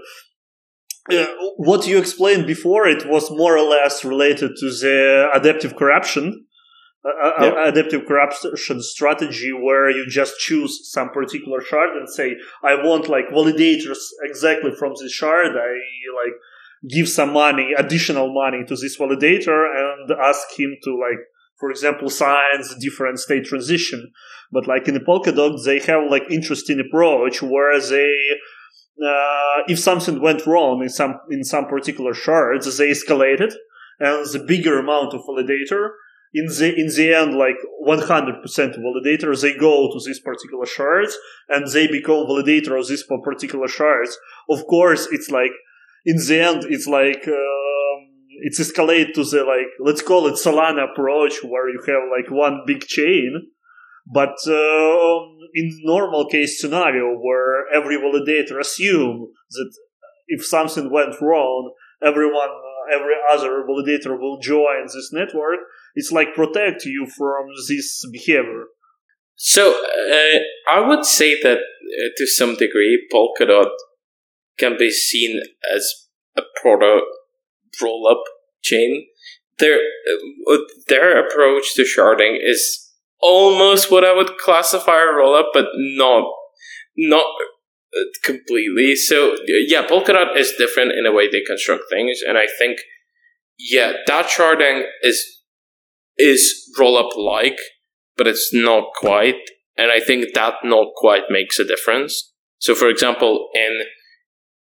uh, 1.10 1.26
what 1.56 1.86
you 1.86 1.98
explained 1.98 2.46
before, 2.46 2.86
it 2.86 3.08
was 3.08 3.30
more 3.30 3.56
or 3.58 3.68
less 3.68 4.04
related 4.04 4.52
to 4.56 4.66
the 4.70 5.28
adaptive 5.34 5.74
corruption, 5.74 6.46
uh, 7.04 7.08
uh 7.08 7.32
yeah. 7.40 7.68
adaptive 7.68 8.06
corruption 8.06 8.80
strategy, 8.80 9.52
where 9.52 9.90
you 9.90 10.06
just 10.08 10.38
choose 10.38 10.90
some 10.92 11.10
particular 11.10 11.60
shard 11.60 11.96
and 11.96 12.08
say, 12.08 12.36
"I 12.62 12.74
want 12.76 13.08
like 13.08 13.28
validators 13.30 13.98
exactly 14.22 14.70
from 14.78 14.92
this 15.00 15.12
shard." 15.12 15.56
I 15.56 15.72
like 16.22 16.34
give 16.88 17.08
some 17.08 17.32
money, 17.32 17.72
additional 17.76 18.32
money 18.32 18.64
to 18.68 18.76
this 18.76 18.96
validator, 18.96 19.66
and 19.74 20.10
ask 20.20 20.46
him 20.56 20.76
to 20.84 20.90
like, 20.96 21.18
for 21.58 21.70
example, 21.70 22.10
sign 22.10 22.60
the 22.60 22.76
different 22.80 23.18
state 23.18 23.44
transition. 23.44 24.12
But 24.52 24.68
like 24.68 24.86
in 24.86 24.94
the 24.94 25.00
Polkadot, 25.00 25.64
they 25.64 25.80
have 25.80 26.10
like 26.10 26.30
interesting 26.30 26.78
approach 26.78 27.42
where 27.42 27.80
they 27.80 28.12
uh, 29.00 29.62
if 29.68 29.78
something 29.78 30.20
went 30.20 30.46
wrong 30.46 30.82
in 30.82 30.88
some 30.88 31.20
in 31.30 31.44
some 31.44 31.66
particular 31.66 32.14
shards, 32.14 32.76
they 32.76 32.90
escalated, 32.90 33.52
and 33.98 34.26
the 34.32 34.44
bigger 34.46 34.78
amount 34.78 35.14
of 35.14 35.22
validator 35.22 35.90
in 36.34 36.46
the 36.46 36.74
in 36.74 36.88
the 36.88 37.14
end, 37.14 37.34
like 37.34 37.56
100% 37.86 37.98
of 37.98 38.80
validators, 38.80 39.42
they 39.42 39.54
go 39.54 39.92
to 39.92 40.00
these 40.04 40.20
particular 40.20 40.66
shards 40.66 41.16
and 41.48 41.66
they 41.72 41.86
become 41.86 42.26
validator 42.26 42.78
of 42.78 42.88
these 42.88 43.04
particular 43.22 43.68
shards. 43.68 44.18
Of 44.48 44.66
course, 44.66 45.08
it's 45.10 45.30
like 45.30 45.52
in 46.04 46.16
the 46.16 46.40
end, 46.40 46.64
it's 46.68 46.86
like 46.86 47.28
um, 47.28 48.08
it's 48.40 48.60
escalate 48.60 49.12
to 49.14 49.24
the 49.24 49.44
like 49.44 49.68
let's 49.80 50.02
call 50.02 50.26
it 50.26 50.34
Solana 50.34 50.90
approach, 50.90 51.42
where 51.42 51.68
you 51.68 51.80
have 51.86 52.02
like 52.10 52.30
one 52.30 52.62
big 52.66 52.80
chain 52.86 53.48
but 54.06 54.36
uh, 54.46 55.18
in 55.54 55.80
normal 55.84 56.26
case 56.28 56.60
scenario 56.60 57.16
where 57.16 57.66
every 57.72 57.96
validator 57.96 58.58
assume 58.58 59.28
that 59.50 59.72
if 60.26 60.44
something 60.44 60.90
went 60.90 61.20
wrong, 61.20 61.72
everyone, 62.02 62.48
uh, 62.48 62.94
every 62.94 63.14
other 63.32 63.64
validator 63.68 64.18
will 64.18 64.38
join 64.40 64.86
this 64.86 65.10
network. 65.12 65.60
It's 65.94 66.10
like 66.10 66.34
protect 66.34 66.84
you 66.84 67.06
from 67.06 67.46
this 67.68 68.04
behavior. 68.12 68.64
So 69.36 69.70
uh, 69.72 70.38
I 70.70 70.80
would 70.80 71.04
say 71.04 71.40
that 71.42 71.58
uh, 71.58 72.08
to 72.16 72.26
some 72.26 72.54
degree, 72.56 73.06
Polkadot 73.12 73.70
can 74.58 74.76
be 74.78 74.90
seen 74.90 75.40
as 75.74 76.08
a 76.36 76.42
proto 76.60 77.00
roll-up 77.80 78.22
chain. 78.62 79.06
Their 79.58 79.76
uh, 79.76 80.58
their 80.88 81.24
approach 81.24 81.74
to 81.74 81.82
sharding 81.82 82.38
is 82.40 82.81
almost 83.22 83.90
what 83.90 84.04
I 84.04 84.14
would 84.14 84.36
classify 84.38 85.00
a 85.00 85.12
roll 85.12 85.34
up, 85.34 85.50
but 85.54 85.66
not 85.74 86.24
not 86.96 87.26
completely. 88.24 88.96
So 88.96 89.36
yeah, 89.66 89.86
Polkadot 89.86 90.36
is 90.36 90.54
different 90.58 90.92
in 90.92 91.04
the 91.04 91.12
way 91.12 91.30
they 91.30 91.42
construct 91.42 91.84
things, 91.90 92.20
and 92.26 92.36
I 92.36 92.46
think 92.58 92.78
yeah, 93.58 93.92
that 94.06 94.26
sharding 94.26 94.84
is 95.02 95.24
is 96.18 96.70
roll 96.78 96.98
up 96.98 97.16
like, 97.16 97.58
but 98.16 98.26
it's 98.26 98.52
not 98.52 98.88
quite. 98.96 99.36
And 99.76 99.90
I 99.90 100.00
think 100.00 100.34
that 100.34 100.54
not 100.64 100.88
quite 100.96 101.24
makes 101.30 101.58
a 101.58 101.64
difference. 101.64 102.32
So 102.58 102.74
for 102.74 102.88
example, 102.88 103.48
in 103.54 103.80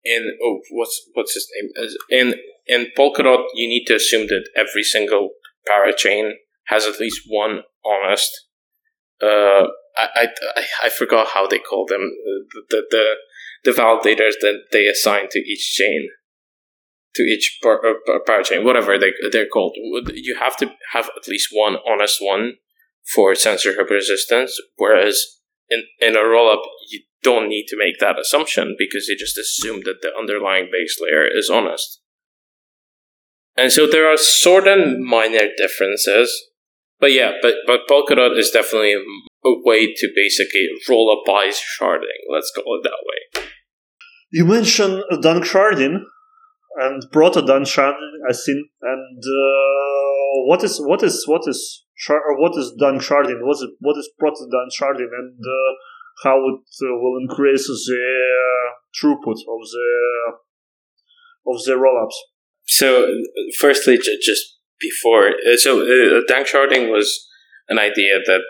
in 0.05 0.37
oh 0.43 0.61
what's 0.71 1.01
what's 1.15 1.35
his 1.35 1.49
name? 1.55 1.95
In 2.11 2.35
in 2.67 2.87
Polkadot, 2.97 3.45
you 3.55 3.69
need 3.69 3.87
to 3.87 3.97
assume 3.97 4.29
that 4.29 4.49
every 4.57 4.83
single 4.83 5.31
parachain 5.69 6.33
has 6.67 6.87
at 6.87 7.01
least 7.01 7.23
one 7.29 7.61
honest 7.85 8.31
uh, 9.23 9.67
I, 9.97 10.29
I, 10.57 10.65
I 10.85 10.89
forgot 10.89 11.29
how 11.29 11.47
they 11.47 11.59
call 11.59 11.87
them. 11.87 12.11
The, 12.53 12.63
the, 12.71 12.83
the 12.91 13.15
the 13.63 13.71
validators 13.73 14.41
that 14.41 14.65
they 14.73 14.87
assign 14.87 15.29
to 15.31 15.39
each 15.39 15.75
chain. 15.75 16.09
To 17.17 17.23
each 17.23 17.59
par, 17.63 17.81
uh, 17.85 18.19
parachain 18.27 18.65
whatever 18.65 18.97
they 18.97 19.13
they're 19.33 19.49
called. 19.49 19.77
You 20.15 20.37
have 20.39 20.57
to 20.59 20.71
have 20.93 21.11
at 21.17 21.29
least 21.29 21.49
one 21.53 21.77
honest 21.89 22.19
one 22.21 22.55
for 23.13 23.35
censorship 23.35 23.91
resistance. 23.91 24.61
Whereas 24.77 25.27
in 25.69 25.85
in 26.01 26.15
a 26.15 26.21
rollup 26.21 26.63
you 26.89 27.03
don't 27.23 27.49
need 27.49 27.67
to 27.69 27.77
make 27.77 27.99
that 27.99 28.19
assumption 28.19 28.77
because 28.79 29.09
you 29.09 29.17
just 29.19 29.37
assume 29.37 29.83
that 29.85 30.03
the 30.03 30.13
underlying 30.17 30.69
base 30.73 30.99
layer 31.01 31.27
is 31.27 31.51
honest. 31.51 32.01
And 33.57 33.73
so 33.73 33.87
there 33.87 34.07
are 34.07 34.15
of 34.15 35.01
minor 35.01 35.49
differences 35.59 36.51
but 37.01 37.13
yeah, 37.13 37.33
but 37.43 37.55
but 37.67 37.89
Polkadot 37.89 38.37
is 38.39 38.51
definitely 38.51 38.95
a 38.95 39.53
way 39.65 39.93
to 39.95 40.09
basically 40.15 40.69
roll 40.89 41.11
up 41.11 41.25
by 41.27 41.49
sharding. 41.49 42.21
Let's 42.33 42.53
call 42.55 42.79
it 42.79 42.85
that 42.85 43.01
way. 43.05 43.45
You 44.31 44.45
mentioned 44.45 45.03
dank 45.23 45.45
sharding 45.45 46.03
and 46.77 47.03
proto 47.11 47.43
dank 47.43 47.67
sharding, 47.67 48.13
I 48.29 48.33
think. 48.33 48.69
And 48.83 49.19
uh, 49.19 50.47
what 50.47 50.63
is 50.63 50.81
what 50.81 51.03
is 51.03 51.25
what 51.27 51.43
is 51.47 51.85
shard, 51.97 52.23
what 52.39 52.57
is 52.57 52.73
dank 52.79 53.03
sharding? 53.03 53.41
What 53.43 53.57
is 53.57 53.69
what 53.81 53.99
is 53.99 54.09
proto 54.19 54.47
dank 54.51 54.71
sharding? 54.79 55.11
And 55.11 55.39
uh, 55.41 55.73
how 56.23 56.37
it 56.37 56.61
uh, 56.83 56.95
will 57.01 57.19
increase 57.21 57.67
the 57.67 58.71
throughput 58.95 59.41
of 59.41 59.61
the 59.73 60.33
of 61.47 61.65
the 61.65 61.73
rollups? 61.73 62.15
So, 62.67 63.07
firstly, 63.59 63.99
just 63.99 64.60
before. 64.81 65.29
Uh, 65.29 65.57
so 65.57 65.81
uh, 65.81 66.23
dank 66.27 66.47
sharding 66.47 66.91
was 66.91 67.27
an 67.69 67.79
idea 67.79 68.19
that 68.27 68.41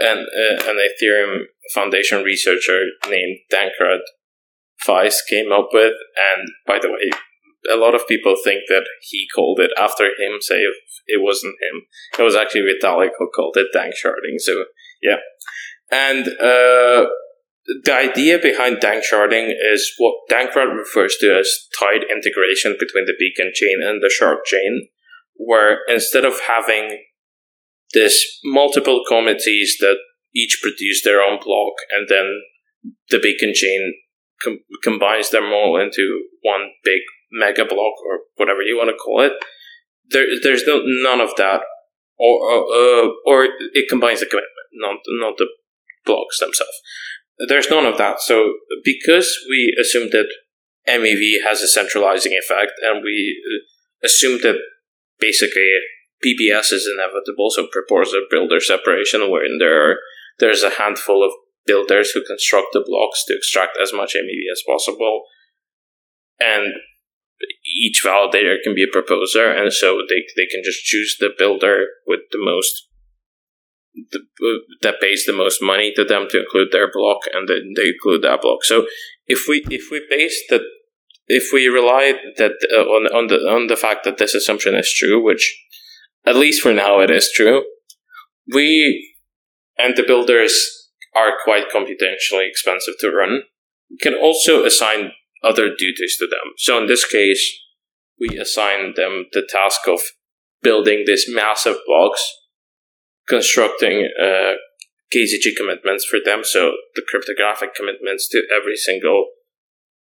an, 0.00 0.18
uh, 0.18 0.70
an 0.70 0.78
Ethereum 0.78 1.44
Foundation 1.74 2.22
researcher 2.22 2.84
named 3.08 3.38
Dankrad 3.52 4.00
Feist 4.86 5.26
came 5.28 5.52
up 5.52 5.68
with. 5.72 5.94
And 6.34 6.48
by 6.66 6.78
the 6.80 6.90
way, 6.90 7.10
a 7.70 7.76
lot 7.76 7.94
of 7.94 8.08
people 8.08 8.34
think 8.42 8.62
that 8.68 8.84
he 9.02 9.26
called 9.34 9.60
it 9.60 9.70
after 9.78 10.04
him. 10.04 10.40
Say 10.40 10.60
if 10.60 10.74
it 11.06 11.22
wasn't 11.22 11.54
him, 11.60 11.82
it 12.18 12.22
was 12.22 12.34
actually 12.34 12.62
Vitalik 12.62 13.10
who 13.18 13.30
called 13.34 13.56
it 13.56 13.68
danksharding. 13.74 14.38
So 14.38 14.64
yeah, 15.02 15.18
and 15.92 16.26
uh, 16.40 17.06
the 17.84 17.94
idea 17.94 18.38
behind 18.38 18.78
danksharding 18.78 19.52
is 19.72 19.92
what 19.98 20.14
Dankrad 20.30 20.76
refers 20.76 21.16
to 21.20 21.38
as 21.38 21.68
tight 21.78 22.02
integration 22.10 22.76
between 22.78 23.04
the 23.04 23.14
beacon 23.18 23.52
chain 23.54 23.80
and 23.82 24.02
the 24.02 24.10
shard 24.10 24.38
chain, 24.44 24.88
where 25.36 25.78
instead 25.88 26.24
of 26.24 26.34
having 26.48 27.04
this 27.92 28.38
multiple 28.44 29.02
committees 29.06 29.76
that 29.80 29.96
each 30.34 30.60
produce 30.62 31.02
their 31.04 31.20
own 31.20 31.38
block 31.42 31.74
and 31.90 32.08
then 32.08 32.40
the 33.10 33.18
beacon 33.18 33.52
chain 33.54 33.94
com- 34.42 34.60
combines 34.82 35.30
them 35.30 35.52
all 35.52 35.78
into 35.80 36.24
one 36.42 36.70
big 36.84 37.00
mega 37.30 37.64
block 37.64 37.94
or 38.06 38.20
whatever 38.36 38.62
you 38.62 38.76
want 38.76 38.90
to 38.90 38.96
call 38.96 39.20
it. 39.20 39.32
There, 40.10 40.26
there's 40.42 40.66
no 40.66 40.82
none 40.84 41.20
of 41.20 41.30
that, 41.36 41.60
or 42.18 42.50
uh, 42.50 43.08
or 43.26 43.48
it 43.72 43.88
combines 43.88 44.20
the 44.20 44.26
commitment, 44.26 44.52
not 44.74 44.96
not 45.20 45.38
the 45.38 45.46
blocks 46.04 46.38
themselves. 46.40 46.80
There's 47.48 47.70
none 47.70 47.86
of 47.86 47.98
that. 47.98 48.20
So 48.20 48.54
because 48.84 49.34
we 49.48 49.74
assume 49.80 50.10
that 50.10 50.28
MEV 50.88 51.44
has 51.46 51.62
a 51.62 51.68
centralizing 51.68 52.32
effect, 52.32 52.72
and 52.82 53.02
we 53.02 53.40
uh, 53.46 54.06
assume 54.06 54.40
that 54.42 54.56
basically 55.22 55.70
PBS 56.26 56.72
is 56.72 56.90
inevitable, 56.92 57.50
so 57.50 57.68
proposal 57.70 58.26
builder 58.28 58.60
separation, 58.60 59.30
wherein 59.30 59.58
there 59.58 59.90
are 59.90 59.96
there's 60.38 60.62
a 60.62 60.78
handful 60.82 61.24
of 61.24 61.32
builders 61.66 62.10
who 62.10 62.24
construct 62.26 62.68
the 62.72 62.84
blocks 62.84 63.24
to 63.26 63.36
extract 63.36 63.78
as 63.80 63.92
much 63.92 64.14
MEV 64.18 64.50
as 64.50 64.62
possible, 64.66 65.22
and 66.40 66.74
each 67.64 68.02
validator 68.04 68.56
can 68.62 68.74
be 68.74 68.84
a 68.84 68.92
proposer, 68.92 69.50
and 69.50 69.72
so 69.72 70.02
they 70.08 70.22
they 70.36 70.46
can 70.46 70.62
just 70.64 70.84
choose 70.84 71.16
the 71.18 71.30
builder 71.38 71.86
with 72.06 72.20
the 72.32 72.42
most 72.42 72.88
the, 73.94 74.20
that 74.82 75.00
pays 75.00 75.24
the 75.26 75.32
most 75.32 75.62
money 75.62 75.92
to 75.94 76.04
them 76.04 76.26
to 76.30 76.40
include 76.40 76.68
their 76.72 76.90
block, 76.90 77.22
and 77.32 77.48
then 77.48 77.72
they 77.76 77.88
include 77.88 78.22
that 78.22 78.42
block. 78.42 78.64
So 78.64 78.86
if 79.26 79.46
we 79.48 79.64
if 79.70 79.90
we 79.90 80.04
base 80.08 80.42
that 80.50 80.62
if 81.26 81.50
we 81.52 81.66
rely 81.68 82.14
that 82.36 82.52
uh, 82.74 82.82
on 82.82 83.06
on 83.14 83.26
the 83.28 83.36
on 83.48 83.66
the 83.66 83.76
fact 83.76 84.04
that 84.04 84.18
this 84.18 84.34
assumption 84.34 84.74
is 84.74 84.92
true, 84.92 85.22
which 85.22 85.56
at 86.26 86.36
least 86.36 86.62
for 86.62 86.72
now 86.72 87.00
it 87.00 87.10
is 87.10 87.30
true, 87.34 87.64
we 88.52 89.08
and 89.78 89.96
the 89.96 90.02
builders 90.02 90.54
are 91.14 91.32
quite 91.44 91.70
computationally 91.70 92.48
expensive 92.48 92.94
to 93.00 93.10
run. 93.10 93.42
We 93.90 93.98
can 93.98 94.14
also 94.14 94.64
assign 94.64 95.12
other 95.44 95.68
duties 95.68 96.16
to 96.18 96.26
them. 96.26 96.54
So 96.56 96.78
in 96.78 96.86
this 96.86 97.06
case, 97.06 97.58
we 98.18 98.38
assign 98.38 98.94
them 98.96 99.26
the 99.32 99.46
task 99.48 99.80
of 99.88 100.00
building 100.62 101.04
this 101.06 101.28
massive 101.28 101.76
box 101.86 102.22
constructing 103.28 104.08
uh, 104.20 104.54
KZG 105.14 105.56
commitments 105.56 106.04
for 106.04 106.18
them. 106.24 106.42
So 106.44 106.72
the 106.94 107.02
cryptographic 107.08 107.74
commitments 107.74 108.28
to 108.30 108.42
every 108.54 108.76
single 108.76 109.26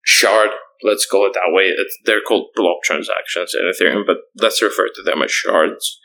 shard, 0.04 0.50
let's 0.82 1.06
call 1.06 1.26
it 1.26 1.34
that 1.34 1.52
way. 1.52 1.64
It's, 1.64 1.96
they're 2.04 2.20
called 2.20 2.50
blob 2.54 2.78
transactions 2.84 3.54
in 3.54 3.70
Ethereum, 3.70 4.04
but 4.06 4.18
let's 4.36 4.62
refer 4.62 4.88
to 4.94 5.02
them 5.02 5.22
as 5.22 5.30
shards. 5.30 5.98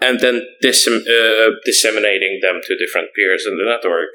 And 0.00 0.18
then 0.20 0.42
uh, 0.64 1.50
disseminating 1.64 2.40
them 2.42 2.60
to 2.64 2.76
different 2.76 3.08
peers 3.14 3.46
in 3.46 3.56
the 3.56 3.64
network. 3.64 4.10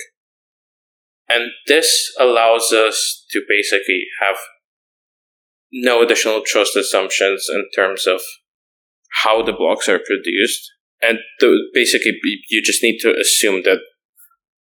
And 1.29 1.51
this 1.67 2.13
allows 2.19 2.71
us 2.73 3.25
to 3.31 3.41
basically 3.47 4.03
have 4.21 4.37
no 5.71 6.01
additional 6.01 6.41
trust 6.45 6.75
assumptions 6.75 7.47
in 7.49 7.65
terms 7.75 8.07
of 8.07 8.21
how 9.23 9.41
the 9.41 9.53
blocks 9.53 9.89
are 9.89 9.99
produced 9.99 10.71
and 11.01 11.19
basically 11.73 12.13
you 12.49 12.61
just 12.61 12.83
need 12.83 12.99
to 12.99 13.15
assume 13.19 13.63
that 13.63 13.79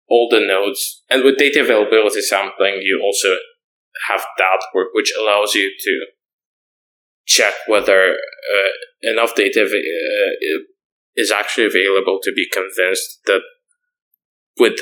all 0.09 0.29
the 0.31 0.41
nodes 0.41 1.03
and 1.11 1.25
with 1.25 1.39
data 1.39 1.61
availability 1.61 2.21
sampling 2.21 2.81
you 2.83 3.01
also 3.03 3.37
have 4.09 4.25
that 4.39 4.61
work 4.75 4.89
which 4.93 5.13
allows 5.19 5.55
you 5.55 5.71
to 5.81 6.07
check 7.27 7.55
whether 7.67 8.13
uh, 8.13 8.71
enough 9.03 9.35
data 9.35 9.63
uh, 9.63 10.59
is 11.17 11.31
actually 11.31 11.67
available 11.67 12.19
to 12.23 12.33
be 12.33 12.47
convinced 12.53 13.21
that 13.27 13.41
with 14.59 14.79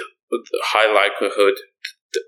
high 0.65 0.93
likelihood 0.93 1.55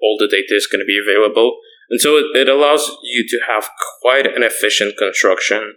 all 0.02 0.16
the 0.18 0.28
data 0.28 0.54
is 0.54 0.66
going 0.66 0.80
to 0.80 0.86
be 0.86 1.00
available 1.00 1.58
and 1.90 2.00
so 2.00 2.16
it, 2.16 2.26
it 2.34 2.48
allows 2.48 2.90
you 3.02 3.26
to 3.28 3.40
have 3.48 3.68
quite 4.00 4.26
an 4.26 4.42
efficient 4.42 4.96
construction 4.96 5.74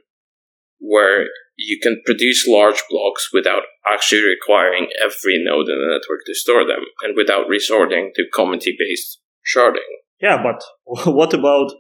where 0.80 1.28
you 1.58 1.80
can 1.82 2.02
produce 2.06 2.48
large 2.48 2.84
blocks 2.90 3.30
without 3.34 3.64
actually 3.92 4.22
requiring 4.22 4.88
every 5.02 5.44
node 5.44 5.68
in 5.68 5.82
the 5.82 5.88
network 5.88 6.22
to 6.26 6.36
store 6.36 6.66
them 6.66 6.86
and 7.02 7.18
without 7.18 7.50
resorting 7.50 8.12
to 8.16 8.26
committee 8.34 8.76
based 8.78 9.20
sharding. 9.44 9.90
Yeah, 10.22 10.42
but 10.42 10.64
what 11.14 11.34
about 11.34 11.72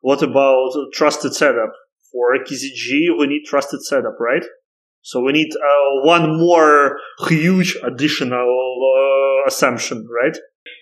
what 0.00 0.22
about 0.22 0.72
trusted 0.92 1.34
setup? 1.34 1.72
For 2.10 2.36
KZG, 2.36 3.18
we 3.18 3.26
need 3.26 3.44
trusted 3.46 3.82
setup, 3.84 4.16
right? 4.20 4.44
So 5.00 5.20
we 5.20 5.32
need 5.32 5.50
uh, 5.54 6.06
one 6.06 6.38
more 6.38 6.98
huge 7.26 7.76
additional 7.82 8.38
uh, 8.38 9.48
assumption, 9.48 10.06
right? 10.08 10.36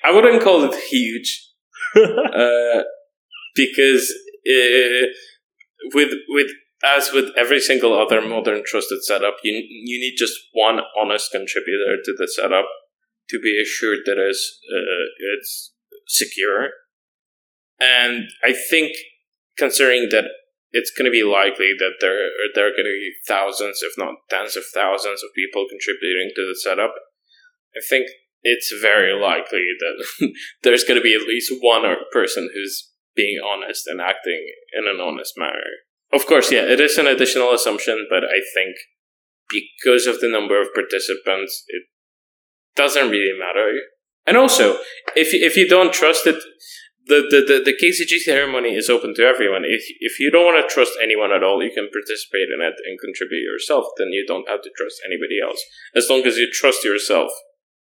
I 0.05 0.11
wouldn't 0.11 0.43
call 0.43 0.65
it 0.65 0.75
huge, 0.75 1.49
uh, 1.97 2.83
because 3.55 4.13
uh, 4.47 5.07
with 5.95 6.13
with 6.29 6.51
as 6.85 7.13
with 7.13 7.31
every 7.37 7.61
single 7.61 7.99
other 7.99 8.21
modern 8.21 8.63
trusted 8.67 9.05
setup, 9.05 9.37
you 9.43 9.53
you 9.53 10.01
need 10.01 10.17
just 10.19 10.35
one 10.53 10.81
honest 11.01 11.31
contributor 11.31 11.97
to 12.05 12.15
the 12.17 12.29
setup 12.29 12.67
to 13.29 13.39
be 13.39 13.61
assured 13.63 14.01
that 14.07 14.19
it's 14.19 14.59
uh, 14.71 15.37
it's 15.37 15.73
secure. 16.07 16.71
And 17.81 18.29
I 18.45 18.53
think, 18.53 18.93
considering 19.57 20.09
that 20.11 20.25
it's 20.73 20.93
going 20.97 21.07
to 21.07 21.11
be 21.11 21.25
likely 21.25 21.73
that 21.79 21.99
there 22.01 22.29
there 22.55 22.67
are 22.67 22.77
going 22.77 22.87
to 22.87 23.01
be 23.01 23.13
thousands, 23.27 23.81
if 23.83 23.93
not 23.99 24.15
tens 24.29 24.57
of 24.57 24.65
thousands, 24.73 25.23
of 25.23 25.35
people 25.35 25.67
contributing 25.69 26.31
to 26.37 26.47
the 26.47 26.55
setup, 26.55 26.95
I 27.77 27.81
think 27.89 28.07
it's 28.43 28.73
very 28.81 29.13
likely 29.13 29.67
that 29.79 30.33
there's 30.63 30.85
going 30.85 30.99
to 30.99 31.05
be 31.05 31.15
at 31.15 31.27
least 31.27 31.53
one 31.61 31.83
person 32.13 32.51
who's 32.55 32.91
being 33.17 33.39
honest 33.45 33.87
and 33.87 34.01
acting 34.01 34.47
in 34.73 34.87
an 34.87 35.01
honest 35.01 35.35
manner. 35.37 35.85
Of 36.13 36.27
course, 36.27 36.51
yeah, 36.51 36.63
it 36.63 36.81
is 36.81 36.99
an 36.99 37.07
additional 37.07 37.53
assumption, 37.53 38.07
but 38.09 38.25
I 38.25 38.41
think 38.55 38.77
because 39.51 40.07
of 40.07 40.21
the 40.21 40.29
number 40.29 40.61
of 40.61 40.75
participants, 40.75 41.65
it 41.69 41.83
doesn't 42.77 43.11
really 43.11 43.39
matter. 43.39 43.73
And 44.27 44.37
also, 44.37 44.79
if 45.17 45.35
if 45.35 45.57
you 45.57 45.69
don't 45.69 45.93
trust 45.93 46.27
it, 46.27 46.37
the, 47.11 47.21
the, 47.29 47.41
the, 47.43 47.57
the 47.67 47.77
KZG 47.77 48.23
ceremony 48.23 48.77
is 48.77 48.89
open 48.89 49.15
to 49.15 49.23
everyone. 49.23 49.65
If 49.67 49.83
if 49.99 50.21
you 50.21 50.31
don't 50.31 50.47
want 50.47 50.63
to 50.63 50.73
trust 50.73 50.93
anyone 51.03 51.33
at 51.33 51.43
all, 51.43 51.63
you 51.63 51.73
can 51.75 51.91
participate 51.91 52.49
in 52.55 52.63
it 52.63 52.79
and 52.87 52.99
contribute 52.99 53.43
yourself. 53.43 53.85
Then 53.99 54.09
you 54.15 54.25
don't 54.27 54.49
have 54.49 54.63
to 54.63 54.71
trust 54.77 55.03
anybody 55.05 55.39
else, 55.43 55.61
as 55.95 56.09
long 56.09 56.23
as 56.23 56.37
you 56.37 56.49
trust 56.53 56.85
yourself. 56.85 57.31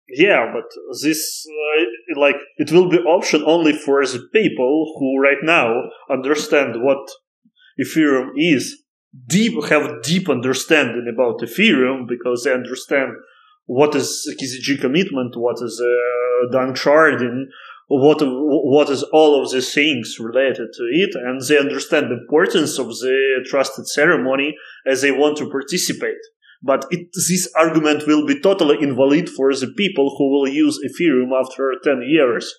Yeah, 0.08 0.50
but 0.52 0.68
this 1.02 1.46
uh, 1.46 2.18
like 2.18 2.40
it 2.56 2.72
will 2.72 2.88
be 2.88 2.98
option 2.98 3.42
only 3.44 3.74
for 3.74 4.04
the 4.04 4.26
people 4.32 4.96
who 4.98 5.20
right 5.20 5.42
now 5.42 5.68
understand 6.10 6.82
what 6.82 7.04
Ethereum 7.78 8.30
is 8.36 8.82
deep 9.26 9.52
have 9.68 10.02
deep 10.02 10.28
understanding 10.28 11.06
about 11.12 11.40
Ethereum 11.40 12.08
because 12.08 12.44
they 12.44 12.52
understand 12.52 13.12
what 13.66 13.94
is 13.94 14.08
KZG 14.40 14.80
commitment, 14.80 15.36
what 15.36 15.56
is 15.60 15.78
uh, 15.78 16.56
danksharding, 16.56 17.44
what 17.88 18.18
what 18.20 18.90
is 18.90 19.02
all 19.02 19.42
of 19.42 19.50
these 19.50 19.72
things 19.72 20.18
related 20.20 20.68
to 20.74 20.82
it, 20.92 21.14
and 21.14 21.40
they 21.40 21.58
understand 21.58 22.06
the 22.06 22.18
importance 22.20 22.78
of 22.78 22.88
the 22.88 23.44
trusted 23.46 23.88
ceremony 23.88 24.54
as 24.86 25.00
they 25.00 25.10
want 25.10 25.38
to 25.38 25.50
participate. 25.50 26.22
But 26.62 26.86
it, 26.90 27.08
this 27.14 27.50
argument 27.56 28.06
will 28.06 28.26
be 28.26 28.40
totally 28.40 28.82
invalid 28.82 29.28
for 29.30 29.54
the 29.54 29.72
people 29.76 30.16
who 30.16 30.30
will 30.30 30.48
use 30.48 30.78
Ethereum 30.84 31.30
after 31.38 31.72
10 31.82 32.02
years. 32.02 32.52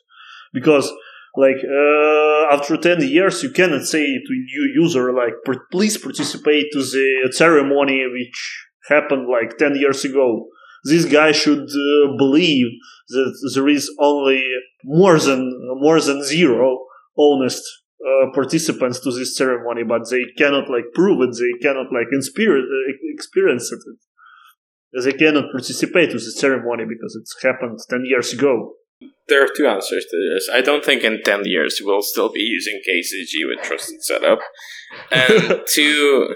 Because 0.53 0.91
like 1.35 1.57
uh, 1.57 2.53
after 2.53 2.75
10 2.75 3.01
years 3.07 3.43
you 3.43 3.51
cannot 3.51 3.83
say 3.83 4.03
to 4.03 4.33
a 4.33 4.45
new 4.51 4.81
user 4.81 5.13
like 5.13 5.33
please 5.71 5.95
participate 5.95 6.65
to 6.71 6.79
the 6.79 7.31
ceremony 7.31 8.03
which 8.11 8.67
happened 8.87 9.27
like 9.29 9.57
10 9.59 9.75
years 9.75 10.03
ago 10.03 10.47
this 10.83 11.05
guy 11.05 11.31
should 11.31 11.67
uh, 11.69 12.17
believe 12.17 12.67
that 13.09 13.51
there 13.55 13.67
is 13.67 13.91
only 13.99 14.43
more 14.83 15.19
than 15.19 15.41
more 15.79 15.99
than 15.99 16.23
zero 16.23 16.85
honest 17.17 17.63
uh, 18.05 18.31
participants 18.33 18.99
to 18.99 19.11
this 19.11 19.35
ceremony 19.35 19.83
but 19.83 20.09
they 20.09 20.23
cannot 20.37 20.69
like 20.69 20.85
prove 20.93 21.21
it 21.21 21.35
they 21.37 21.59
cannot 21.61 21.91
like 21.91 22.07
inspire, 22.11 22.57
uh, 22.57 22.91
experience 23.13 23.71
it 23.71 25.03
they 25.03 25.11
cannot 25.11 25.51
participate 25.51 26.09
to 26.09 26.15
the 26.15 26.31
ceremony 26.31 26.85
because 26.87 27.15
it's 27.19 27.35
happened 27.43 27.77
10 27.89 28.03
years 28.05 28.33
ago 28.33 28.73
There 29.27 29.43
are 29.43 29.47
two 29.55 29.67
answers 29.67 30.05
to 30.09 30.17
this. 30.33 30.49
I 30.51 30.61
don't 30.61 30.83
think 30.83 31.03
in 31.03 31.21
10 31.23 31.41
years 31.45 31.79
we'll 31.83 32.01
still 32.01 32.31
be 32.31 32.41
using 32.41 32.81
KZG 32.87 33.47
with 33.47 33.63
trusted 33.63 34.03
setup. 34.03 34.39
And 35.11 35.61
two, 35.73 36.35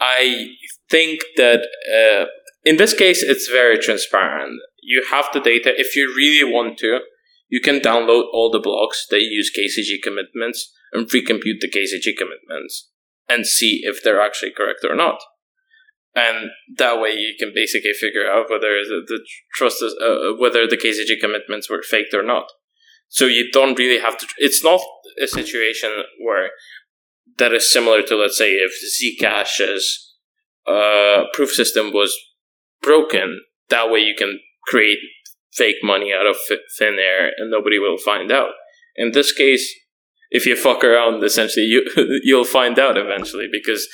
I 0.00 0.48
think 0.90 1.20
that 1.36 1.60
uh, 1.98 2.24
in 2.64 2.76
this 2.76 2.94
case, 2.94 3.22
it's 3.22 3.48
very 3.48 3.78
transparent. 3.78 4.60
You 4.82 5.04
have 5.10 5.26
the 5.32 5.40
data. 5.40 5.72
If 5.76 5.96
you 5.96 6.12
really 6.14 6.50
want 6.50 6.78
to, 6.78 7.00
you 7.48 7.60
can 7.60 7.80
download 7.80 8.24
all 8.32 8.50
the 8.50 8.60
blocks 8.60 9.06
that 9.10 9.20
use 9.20 9.52
KZG 9.56 10.02
commitments 10.02 10.72
and 10.92 11.06
recompute 11.08 11.60
the 11.60 11.70
KZG 11.70 12.16
commitments 12.16 12.90
and 13.28 13.46
see 13.46 13.80
if 13.82 14.02
they're 14.02 14.20
actually 14.20 14.52
correct 14.56 14.80
or 14.88 14.94
not. 14.94 15.20
And 16.14 16.50
that 16.76 17.00
way, 17.00 17.12
you 17.12 17.34
can 17.38 17.52
basically 17.54 17.92
figure 17.92 18.30
out 18.30 18.50
whether 18.50 18.82
the, 18.84 19.02
the 19.06 19.20
trust 19.54 19.82
is, 19.82 19.94
uh, 20.02 20.36
whether 20.38 20.66
the 20.66 20.76
KZG 20.76 21.20
commitments 21.20 21.70
were 21.70 21.82
faked 21.82 22.14
or 22.14 22.22
not. 22.22 22.44
So 23.08 23.26
you 23.26 23.50
don't 23.50 23.78
really 23.78 24.00
have 24.00 24.18
to. 24.18 24.26
It's 24.38 24.62
not 24.62 24.80
a 25.22 25.26
situation 25.26 25.90
where 26.22 26.50
that 27.38 27.52
is 27.52 27.70
similar 27.72 28.02
to, 28.02 28.16
let's 28.16 28.38
say, 28.38 28.52
if 28.52 28.72
Zcash's 28.82 30.14
uh, 30.66 31.24
proof 31.32 31.50
system 31.50 31.92
was 31.92 32.16
broken. 32.82 33.40
That 33.68 33.90
way, 33.90 34.00
you 34.00 34.14
can 34.16 34.40
create 34.66 34.98
fake 35.52 35.76
money 35.82 36.12
out 36.12 36.26
of 36.26 36.36
thin 36.78 36.96
air, 36.98 37.30
and 37.36 37.50
nobody 37.50 37.78
will 37.78 37.98
find 37.98 38.30
out. 38.30 38.50
In 38.96 39.12
this 39.12 39.32
case, 39.32 39.74
if 40.30 40.46
you 40.46 40.56
fuck 40.56 40.82
around, 40.82 41.22
essentially 41.22 41.66
you 41.66 41.86
you'll 42.24 42.44
find 42.44 42.78
out 42.78 42.96
eventually 42.96 43.48
because 43.52 43.86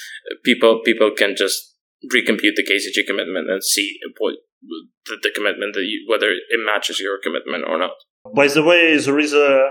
people 0.45 0.81
people 0.85 1.11
can 1.17 1.35
just 1.37 1.75
recompute 2.15 2.55
the 2.57 2.65
KZG 2.65 3.07
commitment 3.07 3.51
and 3.51 3.63
see 3.63 3.99
what 4.19 4.35
the, 5.07 5.19
the 5.23 5.31
commitment 5.35 5.75
that 5.75 5.83
you, 5.83 6.07
whether 6.09 6.29
it 6.29 6.61
matches 6.65 7.01
your 7.01 7.19
commitment 7.23 7.65
or 7.69 7.79
not. 7.79 7.91
By 8.35 8.49
the 8.49 8.63
way, 8.63 8.97
there 8.97 9.19
is 9.19 9.33
a 9.33 9.71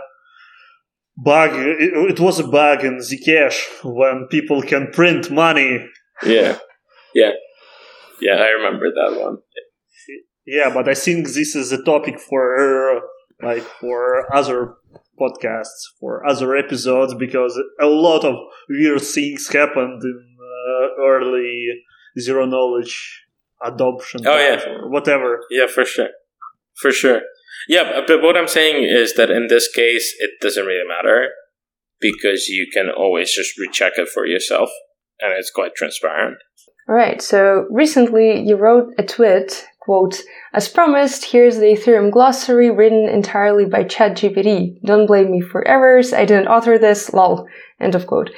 bug. 1.18 1.52
It, 1.54 2.12
it 2.12 2.20
was 2.20 2.40
a 2.40 2.48
bug 2.48 2.84
in 2.84 3.00
Zcash 3.00 3.60
when 3.84 4.28
people 4.30 4.62
can 4.62 4.92
print 4.92 5.32
money. 5.32 5.86
Yeah, 6.26 6.60
yeah, 7.14 7.32
yeah. 8.22 8.36
I 8.36 8.50
remember 8.50 8.90
that 8.92 9.20
one. 9.20 9.38
Yeah, 10.46 10.74
but 10.74 10.88
I 10.88 10.94
think 10.94 11.28
this 11.28 11.56
is 11.56 11.72
a 11.72 11.84
topic 11.84 12.20
for 12.20 13.02
like 13.44 13.64
for 13.64 14.34
other 14.34 14.76
podcasts, 15.20 15.92
for 16.00 16.26
other 16.28 16.56
episodes, 16.56 17.14
because 17.16 17.60
a 17.82 17.88
lot 17.88 18.24
of 18.24 18.36
weird 18.70 19.02
things 19.02 19.48
happened 19.50 20.02
in 20.04 20.38
uh, 20.40 21.04
early 21.04 21.68
zero 22.20 22.46
knowledge 22.46 23.26
adoption 23.64 24.26
oh, 24.26 24.38
yeah. 24.38 24.64
or 24.70 24.90
whatever. 24.90 25.42
Yeah, 25.50 25.68
for 25.68 25.86
sure. 25.86 26.10
For 26.76 26.92
sure. 26.92 27.22
Yeah, 27.68 28.02
but 28.08 28.22
what 28.22 28.38
I'm 28.38 28.48
saying 28.48 28.84
is 28.84 29.16
that 29.16 29.30
in 29.30 29.48
this 29.48 29.68
case, 29.70 30.16
it 30.20 30.32
doesn't 30.42 30.66
really 30.66 30.88
matter 30.88 31.30
because 32.00 32.48
you 32.48 32.68
can 32.72 32.90
always 32.90 33.34
just 33.34 33.58
recheck 33.58 33.94
it 33.98 34.08
for 34.08 34.26
yourself 34.26 34.70
and 35.20 35.34
it's 35.34 35.52
quite 35.52 35.76
transparent. 35.76 36.38
All 36.90 36.96
right. 36.96 37.22
So 37.22 37.68
recently 37.70 38.42
you 38.42 38.56
wrote 38.56 38.94
a 38.98 39.04
tweet, 39.04 39.68
quote, 39.80 40.22
as 40.54 40.70
promised, 40.70 41.26
here's 41.26 41.58
the 41.58 41.76
Ethereum 41.76 42.12
glossary 42.12 42.72
written 42.72 43.10
entirely 43.10 43.66
by 43.66 43.84
ChatGPT. 43.84 44.82
Don't 44.84 45.06
blame 45.06 45.32
me 45.32 45.42
for 45.42 45.68
errors. 45.68 46.14
I 46.14 46.24
didn't 46.24 46.48
author 46.48 46.78
this. 46.78 47.12
Lol. 47.14 47.46
End 47.82 47.94
of 47.94 48.08
quote. 48.08 48.30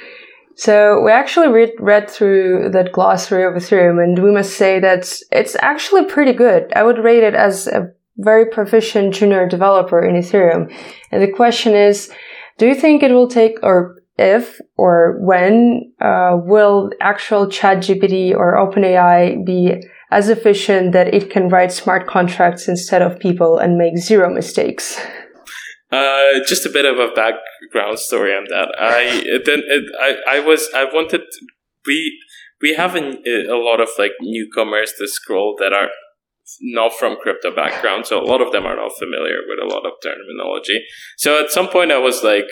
So 0.56 1.00
we 1.00 1.12
actually 1.12 1.48
read, 1.48 1.70
read 1.78 2.10
through 2.10 2.70
that 2.72 2.92
glossary 2.92 3.44
of 3.44 3.54
Ethereum 3.54 4.02
and 4.02 4.22
we 4.22 4.32
must 4.32 4.54
say 4.54 4.80
that 4.80 5.20
it's 5.30 5.56
actually 5.62 6.04
pretty 6.06 6.32
good. 6.32 6.72
I 6.74 6.82
would 6.82 6.98
rate 6.98 7.22
it 7.22 7.34
as 7.34 7.68
a 7.68 7.92
very 8.16 8.46
proficient 8.46 9.14
junior 9.14 9.48
developer 9.48 10.02
in 10.04 10.16
Ethereum. 10.16 10.74
And 11.12 11.22
the 11.22 11.32
question 11.32 11.74
is, 11.74 12.10
do 12.58 12.66
you 12.66 12.74
think 12.74 13.02
it 13.02 13.12
will 13.12 13.28
take, 13.28 13.58
or 13.62 13.99
if 14.20 14.60
or 14.76 15.18
when, 15.20 15.92
uh, 16.00 16.36
will 16.36 16.90
actual 17.00 17.46
ChatGPT 17.46 18.34
or 18.34 18.54
OpenAI 18.54 19.44
be 19.44 19.82
as 20.10 20.28
efficient 20.28 20.92
that 20.92 21.14
it 21.14 21.30
can 21.30 21.48
write 21.48 21.72
smart 21.72 22.06
contracts 22.06 22.68
instead 22.68 23.00
of 23.00 23.18
people 23.18 23.58
and 23.58 23.78
make 23.78 23.96
zero 23.96 24.32
mistakes? 24.32 25.00
Uh, 25.90 26.38
just 26.46 26.66
a 26.66 26.70
bit 26.70 26.84
of 26.84 26.98
a 26.98 27.08
background 27.14 27.98
story 27.98 28.32
on 28.32 28.44
that. 28.48 28.68
I 28.78 29.40
then 29.44 29.62
I 30.00 30.36
I 30.36 30.40
was 30.40 30.68
I 30.74 30.84
wanted 30.84 31.22
we 31.84 32.16
we 32.62 32.74
have 32.74 32.94
a, 32.94 33.00
a 33.00 33.58
lot 33.58 33.80
of 33.80 33.88
like 33.98 34.12
newcomers 34.20 34.92
to 34.98 35.08
Scroll 35.08 35.56
that 35.58 35.72
are 35.72 35.88
not 36.60 36.92
from 36.92 37.16
crypto 37.20 37.54
background, 37.54 38.06
so 38.06 38.20
a 38.20 38.26
lot 38.26 38.40
of 38.40 38.52
them 38.52 38.66
are 38.66 38.76
not 38.76 38.92
familiar 38.98 39.38
with 39.48 39.58
a 39.62 39.72
lot 39.72 39.86
of 39.86 39.92
terminology. 40.02 40.80
So 41.16 41.42
at 41.42 41.50
some 41.50 41.68
point, 41.68 41.92
I 41.92 41.98
was 41.98 42.22
like, 42.22 42.46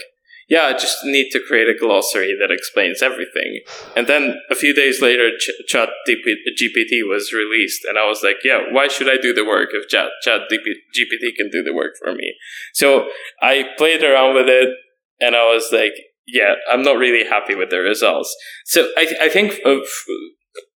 yeah, 0.49 0.63
I 0.63 0.73
just 0.73 1.05
need 1.05 1.29
to 1.33 1.41
create 1.47 1.69
a 1.69 1.79
glossary 1.79 2.35
that 2.41 2.51
explains 2.51 3.03
everything. 3.03 3.61
And 3.95 4.07
then 4.07 4.37
a 4.51 4.55
few 4.55 4.75
days 4.75 5.03
later, 5.03 5.31
Ch- 5.39 5.51
Chat 5.67 5.91
GPT 6.09 7.07
was 7.07 7.35
released, 7.35 7.85
and 7.85 7.99
I 7.99 8.09
was 8.09 8.23
like, 8.23 8.39
yeah, 8.43 8.61
why 8.71 8.89
should 8.89 9.11
I 9.11 9.19
do 9.21 9.35
the 9.35 9.45
work 9.45 9.71
if 9.73 9.89
Chat, 9.89 10.09
Chat 10.23 10.43
GPT 10.51 11.37
can 11.37 11.51
do 11.51 11.63
the 11.63 11.75
work 11.75 11.95
for 12.03 12.15
me? 12.15 12.35
So 12.73 13.09
I 13.43 13.67
played 13.77 14.03
around 14.03 14.37
with 14.37 14.49
it, 14.49 14.71
and 15.21 15.37
I 15.37 15.45
was 15.53 15.69
like, 15.71 15.93
yeah, 16.27 16.55
I'm 16.71 16.83
not 16.83 16.97
really 16.97 17.29
happy 17.29 17.55
with 17.55 17.69
the 17.69 17.81
results. 17.81 18.35
So 18.65 18.89
I, 18.97 19.15
I 19.23 19.29
think 19.29 19.61
of, 19.67 19.83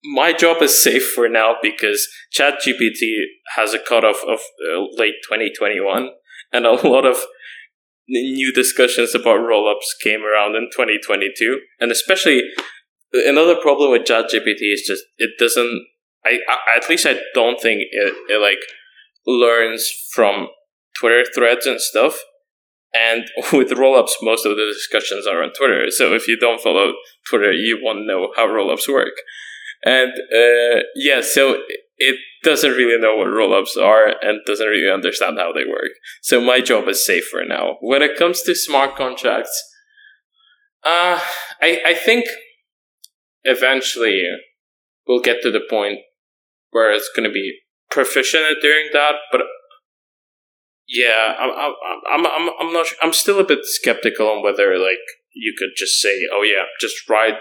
my 0.03 0.33
job 0.33 0.62
is 0.62 0.83
safe 0.83 1.12
for 1.12 1.29
now 1.29 1.55
because 1.62 2.09
Chat 2.33 2.55
GPT 2.66 3.18
has 3.55 3.73
a 3.73 3.79
cutoff 3.79 4.23
of 4.27 4.41
uh, 4.75 4.81
late 4.97 5.14
2021, 5.29 6.11
and 6.53 6.66
a 6.66 6.73
lot 6.73 7.07
of 7.07 7.18
new 8.09 8.53
discussions 8.53 9.15
about 9.15 9.41
rollups 9.41 9.99
came 10.03 10.25
around 10.25 10.57
in 10.57 10.69
2022, 10.73 11.61
and 11.81 11.91
especially 11.91 12.43
another 13.13 13.57
problem 13.61 13.91
with 13.91 14.03
ChatGPT 14.03 14.73
is 14.73 14.85
just 14.87 15.05
it 15.19 15.31
doesn't. 15.39 15.87
I, 16.25 16.39
I 16.49 16.77
at 16.77 16.89
least 16.89 17.07
I 17.07 17.19
don't 17.35 17.61
think 17.61 17.81
it, 17.91 18.15
it 18.29 18.41
like 18.41 18.59
learns 19.27 19.91
from 20.13 20.49
Twitter 20.99 21.25
threads 21.35 21.67
and 21.67 21.81
stuff. 21.81 22.19
And 22.93 23.25
with 23.53 23.71
rollups, 23.71 24.15
most 24.23 24.45
of 24.45 24.57
the 24.57 24.67
discussions 24.73 25.27
are 25.27 25.43
on 25.43 25.53
Twitter. 25.53 25.91
So 25.91 26.15
if 26.15 26.27
you 26.27 26.37
don't 26.39 26.61
follow 26.61 26.93
Twitter, 27.29 27.53
you 27.53 27.79
won't 27.81 28.07
know 28.07 28.33
how 28.37 28.47
rollups 28.47 28.93
work. 28.93 29.15
And 29.85 30.13
uh, 30.13 30.83
yeah, 30.95 31.21
so 31.23 31.63
it 32.01 32.17
doesn't 32.43 32.73
really 32.73 32.99
know 32.99 33.17
what 33.17 33.29
rollups 33.29 33.77
are 33.81 34.15
and 34.23 34.41
doesn't 34.47 34.67
really 34.67 34.91
understand 34.91 35.39
how 35.39 35.53
they 35.53 35.65
work. 35.69 35.93
So 36.23 36.41
my 36.41 36.61
job 36.61 36.89
is 36.89 37.05
safe 37.05 37.27
for 37.31 37.45
now. 37.45 37.77
When 37.81 38.03
it 38.03 38.17
comes 38.19 38.43
to 38.43 38.55
smart 38.55 38.97
contracts, 38.97 39.63
uh, 40.83 41.21
I 41.61 41.83
I 41.85 41.95
think 41.95 42.25
eventually 43.45 44.23
we'll 45.07 45.21
get 45.21 45.43
to 45.43 45.51
the 45.51 45.61
point 45.69 45.99
where 46.71 46.91
it's 46.91 47.11
going 47.15 47.29
to 47.29 47.33
be 47.33 47.59
proficient 47.91 48.45
at 48.45 48.63
doing 48.63 48.89
that. 48.95 49.17
But 49.31 49.43
yeah, 50.89 51.35
I'm 51.39 51.75
I'm 52.11 52.27
I'm 52.27 52.51
I'm 52.59 52.73
not. 52.73 52.87
I'm 53.03 53.13
still 53.13 53.39
a 53.39 53.47
bit 53.47 53.61
skeptical 53.65 54.27
on 54.29 54.43
whether 54.43 54.79
like 54.79 55.05
you 55.35 55.53
could 55.57 55.71
just 55.77 56.01
say, 56.01 56.23
oh 56.33 56.43
yeah, 56.43 56.65
just 56.81 57.09
write 57.11 57.41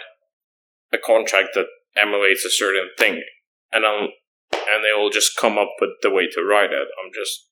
a 0.92 0.98
contract 0.98 1.50
that 1.56 1.68
emulates 1.96 2.44
a 2.44 2.52
certain 2.52 2.90
thing, 2.98 3.24
and 3.72 3.86
I'm 3.86 4.10
and 4.74 4.84
they 4.84 4.94
will 4.94 5.10
just 5.10 5.38
come 5.38 5.58
up 5.58 5.74
with 5.82 5.92
the 6.02 6.10
way 6.10 6.28
to 6.28 6.44
write 6.44 6.72
it. 6.72 6.88
I'm 7.04 7.12
just 7.14 7.50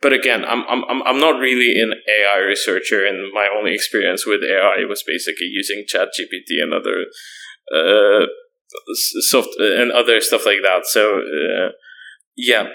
but 0.00 0.12
again, 0.14 0.44
I'm 0.44 0.64
I'm 0.66 1.02
I'm 1.02 1.20
not 1.20 1.38
really 1.38 1.78
an 1.78 1.92
AI 2.08 2.38
researcher, 2.38 3.04
and 3.04 3.32
my 3.34 3.48
only 3.54 3.74
experience 3.74 4.26
with 4.26 4.40
AI 4.42 4.84
was 4.88 5.04
basically 5.06 5.46
using 5.46 5.84
ChatGPT 5.86 6.62
and 6.62 6.72
other 6.72 7.04
uh, 7.74 8.26
soft 9.20 9.50
and 9.58 9.92
other 9.92 10.20
stuff 10.22 10.46
like 10.46 10.60
that. 10.62 10.86
So 10.86 11.18
uh, 11.18 11.72
yeah, 12.34 12.68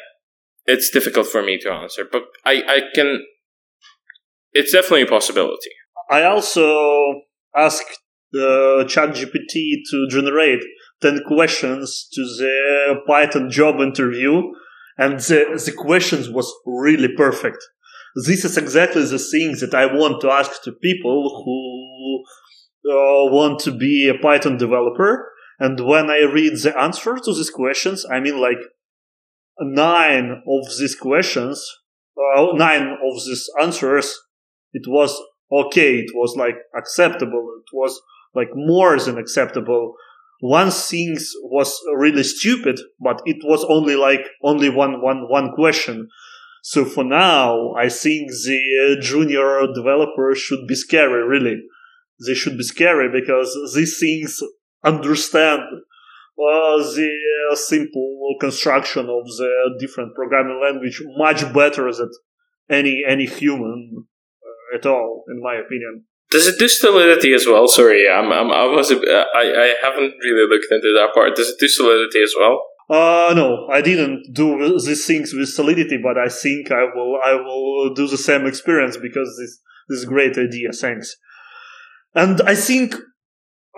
it's 0.66 0.91
difficult 0.91 1.26
for 1.26 1.41
me 1.41 1.58
to 1.60 1.72
answer, 1.72 2.06
but 2.10 2.26
I 2.45 2.62
I 2.68 2.82
can. 2.93 3.26
It's 4.53 4.72
definitely 4.72 5.01
a 5.01 5.08
possibility. 5.08 5.72
I 6.10 6.24
also 6.24 7.22
asked 7.56 7.99
the 8.32 8.86
ChatGPT 8.88 9.82
to 9.89 10.08
generate 10.12 10.64
10 11.02 11.22
questions 11.28 12.08
to 12.14 12.22
the 12.22 12.96
Python 13.08 13.50
job 13.50 13.80
interview, 13.80 14.41
and 14.98 15.20
the, 15.20 15.62
the 15.66 15.74
questions 15.76 16.30
was 16.30 16.54
really 16.66 17.10
perfect. 17.16 17.58
This 18.16 18.46
is 18.46 18.58
exactly 18.58 19.04
the 19.04 19.20
thing 19.20 19.58
that 19.60 19.74
I 19.74 19.88
want 19.88 20.22
to 20.22 20.32
ask 20.32 20.64
to 20.64 20.72
people 20.72 21.43
who 21.43 22.24
uh, 22.89 23.32
want 23.32 23.60
to 23.62 23.72
be 23.72 24.08
a 24.08 24.18
Python 24.22 24.58
developer. 24.58 25.32
And 25.60 25.80
when 25.82 26.10
I 26.10 26.20
read 26.20 26.54
the 26.54 26.78
answer 26.80 27.16
to 27.16 27.34
these 27.34 27.50
questions, 27.50 28.06
I 28.10 28.20
mean 28.22 28.39
like 28.39 28.60
nine 29.60 30.43
of 30.48 30.78
these 30.80 30.96
questions, 30.96 31.66
uh, 32.18 32.48
nine 32.54 32.98
of 33.04 33.16
these 33.26 33.50
answers, 33.62 34.18
it 34.72 34.84
was 34.88 35.22
okay. 35.52 36.00
It 36.00 36.12
was 36.14 36.36
like 36.38 36.56
acceptable. 36.78 37.60
It 37.60 37.76
was 37.76 38.00
like 38.34 38.50
more 38.54 39.00
than 39.00 39.18
acceptable 39.18 39.96
one 40.39 40.71
thing 40.71 41.17
was 41.43 41.79
really 41.95 42.23
stupid, 42.23 42.79
but 42.99 43.21
it 43.25 43.38
was 43.43 43.65
only 43.69 43.95
like 43.95 44.27
only 44.43 44.69
one 44.69 45.01
one 45.01 45.29
one 45.29 45.51
question. 45.53 46.09
So 46.63 46.83
for 46.83 47.03
now, 47.03 47.73
I 47.73 47.89
think 47.89 48.31
the 48.31 48.97
junior 48.99 49.67
developers 49.73 50.39
should 50.39 50.67
be 50.67 50.75
scary, 50.75 51.23
really. 51.23 51.61
They 52.25 52.33
should 52.33 52.57
be 52.57 52.63
scary 52.63 53.09
because 53.11 53.55
these 53.75 53.99
things 53.99 54.41
understand 54.83 55.61
uh, 56.38 56.77
the 56.77 57.11
simple 57.53 58.36
construction 58.39 59.09
of 59.09 59.25
the 59.25 59.75
different 59.79 60.15
programming 60.15 60.59
language 60.61 61.01
much 61.17 61.41
better 61.53 61.91
than 61.93 62.09
any 62.69 63.03
any 63.07 63.25
human 63.25 64.05
uh, 64.43 64.75
at 64.75 64.86
all, 64.86 65.23
in 65.29 65.41
my 65.41 65.55
opinion. 65.55 66.05
Does 66.36 66.47
it 66.47 66.59
do 66.59 66.67
solidity 66.67 67.33
as 67.33 67.45
well? 67.47 67.65
Sorry, 67.65 68.09
I'm, 68.09 68.29
I'm 68.29 68.51
I 68.51 68.65
was 68.65 68.91
I 68.91 69.43
I 69.65 69.67
haven't 69.81 70.13
really 70.25 70.47
looked 70.51 70.69
into 70.69 70.91
that 70.97 71.11
part. 71.13 71.36
Does 71.36 71.47
it 71.47 71.59
do 71.59 71.67
solidity 71.69 72.21
as 72.21 72.33
well? 72.38 72.55
Uh 72.89 73.33
no, 73.33 73.67
I 73.71 73.79
didn't 73.81 74.33
do 74.33 74.47
these 74.79 75.05
things 75.07 75.33
with 75.33 75.47
solidity, 75.47 75.97
but 76.07 76.17
I 76.17 76.27
think 76.27 76.71
I 76.71 76.83
will 76.93 77.13
I 77.23 77.33
will 77.36 77.93
do 77.93 78.05
the 78.07 78.17
same 78.17 78.45
experience 78.45 78.97
because 78.97 79.29
this 79.39 79.51
this 79.88 79.99
is 79.99 80.03
a 80.03 80.13
great 80.15 80.38
idea. 80.38 80.73
Thanks. 80.73 81.15
And 82.13 82.41
I 82.41 82.55
think 82.55 82.95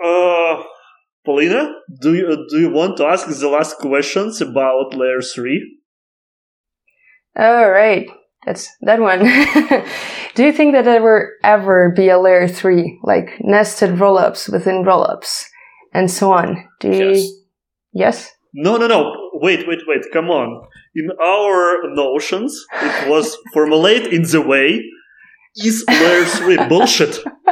uh 0.04 0.62
Polina, 1.24 1.62
do 2.02 2.14
you 2.14 2.46
do 2.50 2.58
you 2.64 2.70
want 2.70 2.96
to 2.96 3.06
ask 3.06 3.28
the 3.28 3.48
last 3.48 3.78
questions 3.78 4.40
about 4.40 4.94
layer 4.94 5.22
three? 5.22 5.60
All 7.36 7.70
right, 7.70 8.08
that's 8.48 8.74
that 8.80 9.00
one. 9.00 9.18
do 10.34 10.44
you 10.44 10.52
think 10.52 10.72
that 10.72 10.84
there 10.86 11.02
will 11.02 11.28
ever 11.44 11.92
be 11.94 12.08
a 12.08 12.18
layer 12.18 12.48
three, 12.48 12.98
like 13.02 13.36
nested 13.40 13.90
rollups 13.90 14.50
within 14.50 14.84
rollups, 14.84 15.44
and 15.92 16.10
so 16.10 16.32
on? 16.32 16.66
Do 16.80 16.88
you? 16.88 17.10
Yes. 17.10 17.30
yes? 17.92 18.30
No, 18.54 18.78
no, 18.78 18.86
no. 18.86 19.12
Wait, 19.34 19.68
wait, 19.68 19.80
wait. 19.86 20.02
Come 20.12 20.30
on. 20.30 20.66
In 20.94 21.10
our 21.22 21.94
notions, 21.94 22.64
it 22.82 23.08
was 23.08 23.36
formulated 23.52 24.12
in 24.12 24.22
the 24.22 24.40
way 24.40 24.82
is 25.56 25.84
layer 25.86 26.24
three 26.24 26.56
bullshit. 26.68 27.18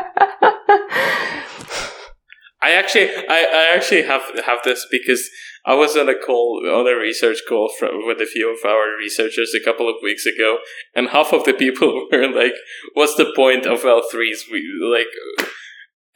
I 2.63 2.73
actually, 2.73 3.11
I, 3.29 3.41
I 3.61 3.75
actually 3.77 4.03
have 4.03 4.23
have 4.47 4.61
this 4.65 4.87
because 4.91 5.29
I 5.67 5.75
was 5.75 5.97
on 5.97 6.09
a 6.09 6.15
call, 6.15 6.63
on 6.65 6.87
a 6.87 6.97
research 6.97 7.39
call 7.49 7.71
from, 7.79 8.07
with 8.07 8.21
a 8.21 8.27
few 8.27 8.49
of 8.55 8.65
our 8.65 8.97
researchers 8.97 9.53
a 9.55 9.65
couple 9.65 9.89
of 9.89 9.97
weeks 10.03 10.25
ago, 10.25 10.59
and 10.95 11.09
half 11.09 11.33
of 11.33 11.45
the 11.45 11.53
people 11.55 12.07
were 12.13 12.29
like, 12.29 12.55
"What's 12.95 13.17
the 13.17 13.33
point 13.35 13.67
of 13.67 13.85
L 13.85 14.03
threes? 14.11 14.45
We 14.51 14.63
like." 14.83 15.09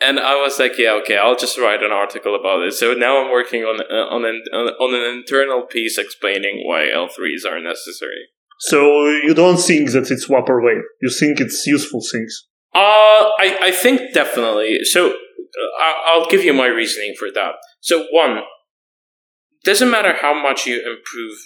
And 0.00 0.18
I 0.18 0.36
was 0.40 0.58
like, 0.58 0.78
"Yeah, 0.78 0.92
okay, 1.02 1.16
I'll 1.18 1.36
just 1.36 1.58
write 1.58 1.82
an 1.82 1.90
article 1.92 2.34
about 2.34 2.62
it." 2.62 2.72
So 2.74 2.94
now 2.94 3.22
I'm 3.22 3.30
working 3.30 3.62
on 3.64 3.80
uh, 3.80 4.06
on 4.14 4.24
an 4.24 4.42
on 4.80 4.94
an 4.94 5.04
internal 5.18 5.62
piece 5.66 5.98
explaining 5.98 6.62
why 6.66 6.88
L 6.90 7.08
threes 7.08 7.44
are 7.44 7.60
necessary. 7.60 8.28
So 8.60 8.80
you 9.08 9.34
don't 9.34 9.56
think 9.58 9.90
that 9.92 10.10
it's 10.10 10.28
vaporware. 10.28 10.82
You 11.02 11.10
think 11.10 11.40
it's 11.40 11.66
useful 11.66 12.00
things. 12.12 12.46
Uh, 12.74 12.78
I, 13.44 13.58
I 13.62 13.70
think 13.72 14.12
definitely. 14.14 14.84
So 14.84 15.08
uh, 15.08 15.12
I- 15.82 16.02
I'll 16.08 16.28
give 16.28 16.44
you 16.44 16.52
my 16.52 16.66
reasoning 16.66 17.14
for 17.18 17.28
that. 17.34 17.54
So 17.80 18.04
one, 18.12 18.40
doesn't 19.64 19.90
matter 19.90 20.14
how 20.20 20.34
much 20.34 20.66
you 20.66 20.78
improve 20.78 21.38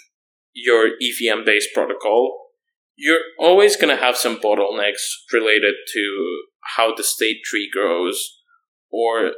your 0.52 0.86
EVM 0.86 1.44
based 1.44 1.70
protocol, 1.74 2.38
you're 2.96 3.20
always 3.38 3.76
going 3.76 3.94
to 3.94 4.02
have 4.02 4.16
some 4.16 4.38
bottlenecks 4.38 5.02
related 5.32 5.74
to 5.92 6.42
how 6.76 6.94
the 6.94 7.02
state 7.02 7.38
tree 7.44 7.68
grows 7.72 8.40
or 8.92 9.32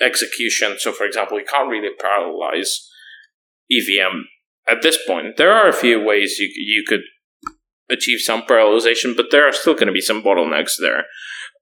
execution. 0.00 0.76
So, 0.78 0.92
for 0.92 1.04
example, 1.04 1.38
you 1.38 1.44
can't 1.44 1.68
really 1.68 1.94
parallelize 2.02 2.78
EVM 3.70 4.22
at 4.68 4.82
this 4.82 4.98
point. 5.06 5.36
There 5.36 5.52
are 5.52 5.68
a 5.68 5.74
few 5.74 6.02
ways 6.02 6.38
you 6.38 6.48
you 6.54 6.84
could 6.86 7.02
achieve 7.90 8.20
some 8.20 8.42
parallelization, 8.42 9.16
but 9.16 9.26
there 9.30 9.46
are 9.46 9.52
still 9.52 9.74
going 9.74 9.86
to 9.86 9.92
be 9.92 10.00
some 10.00 10.22
bottlenecks 10.22 10.74
there. 10.78 11.04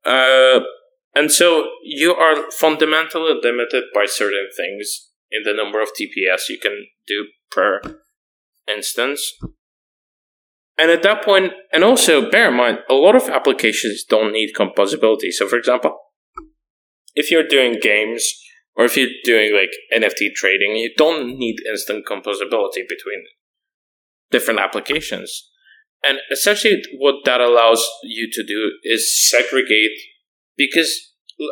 Uh, 0.04 0.60
and 1.14 1.32
so 1.32 1.70
you 1.82 2.14
are 2.14 2.50
fundamentally 2.50 3.38
limited 3.42 3.84
by 3.94 4.06
certain 4.06 4.48
things 4.56 5.10
in 5.30 5.42
the 5.44 5.54
number 5.54 5.80
of 5.80 5.88
TPS 5.88 6.48
you 6.48 6.58
can 6.58 6.86
do 7.06 7.26
per 7.50 7.80
instance. 8.68 9.32
And 10.78 10.90
at 10.90 11.02
that 11.04 11.24
point, 11.24 11.52
and 11.72 11.82
also 11.82 12.30
bear 12.30 12.48
in 12.50 12.56
mind, 12.56 12.78
a 12.90 12.94
lot 12.94 13.16
of 13.16 13.30
applications 13.30 14.04
don't 14.04 14.32
need 14.32 14.54
composability. 14.54 15.30
So, 15.30 15.48
for 15.48 15.56
example, 15.56 15.96
if 17.14 17.30
you're 17.30 17.48
doing 17.48 17.78
games 17.80 18.30
or 18.76 18.84
if 18.84 18.96
you're 18.96 19.08
doing 19.24 19.54
like 19.54 19.70
NFT 19.92 20.34
trading, 20.34 20.76
you 20.76 20.90
don't 20.96 21.38
need 21.38 21.56
instant 21.66 22.04
composability 22.06 22.84
between 22.86 23.24
different 24.30 24.60
applications. 24.60 25.50
And 26.04 26.18
essentially, 26.30 26.82
what 26.98 27.24
that 27.24 27.40
allows 27.40 27.88
you 28.04 28.28
to 28.30 28.44
do 28.46 28.72
is 28.82 29.28
segregate 29.30 29.98
because 30.56 31.05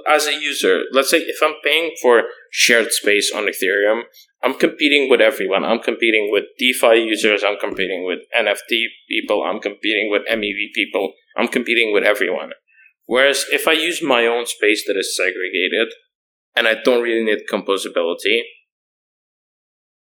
as 0.09 0.27
a 0.27 0.35
user, 0.35 0.83
let's 0.93 1.11
say 1.11 1.19
if 1.19 1.39
I'm 1.43 1.55
paying 1.63 1.93
for 2.01 2.23
shared 2.51 2.93
space 2.93 3.33
on 3.35 3.45
Ethereum, 3.45 4.03
I'm 4.43 4.55
competing 4.55 5.11
with 5.11 5.21
everyone. 5.21 5.65
I'm 5.65 5.81
competing 5.81 6.31
with 6.31 6.45
DeFi 6.59 6.97
users. 6.97 7.43
I'm 7.45 7.59
competing 7.59 8.05
with 8.07 8.21
NFT 8.39 8.87
people. 9.09 9.43
I'm 9.43 9.61
competing 9.61 10.11
with 10.11 10.23
MEV 10.31 10.73
people. 10.75 11.13
I'm 11.37 11.49
competing 11.49 11.93
with 11.93 12.05
everyone. 12.05 12.51
Whereas 13.07 13.45
if 13.53 13.69
I 13.69 13.73
use 13.73 14.03
my 14.03 14.27
own 14.27 14.47
space 14.47 14.85
that 14.87 14.97
is 14.97 15.17
segregated 15.17 15.93
and 16.57 16.67
I 16.67 16.75
don't 16.83 17.03
really 17.03 17.25
need 17.25 17.47
composability, 17.51 18.43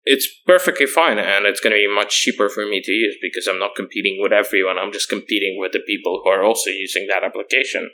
it's 0.04 0.28
perfectly 0.46 0.86
fine 0.86 1.18
and 1.18 1.44
it's 1.44 1.60
going 1.60 1.72
to 1.72 1.76
be 1.76 1.94
much 1.94 2.22
cheaper 2.22 2.48
for 2.48 2.64
me 2.64 2.80
to 2.82 2.92
use 2.92 3.16
because 3.20 3.46
I'm 3.46 3.58
not 3.58 3.76
competing 3.76 4.18
with 4.20 4.32
everyone. 4.32 4.78
I'm 4.78 4.92
just 4.92 5.08
competing 5.08 5.56
with 5.58 5.72
the 5.72 5.80
people 5.80 6.22
who 6.24 6.30
are 6.30 6.42
also 6.42 6.70
using 6.70 7.06
that 7.08 7.22
application. 7.22 7.90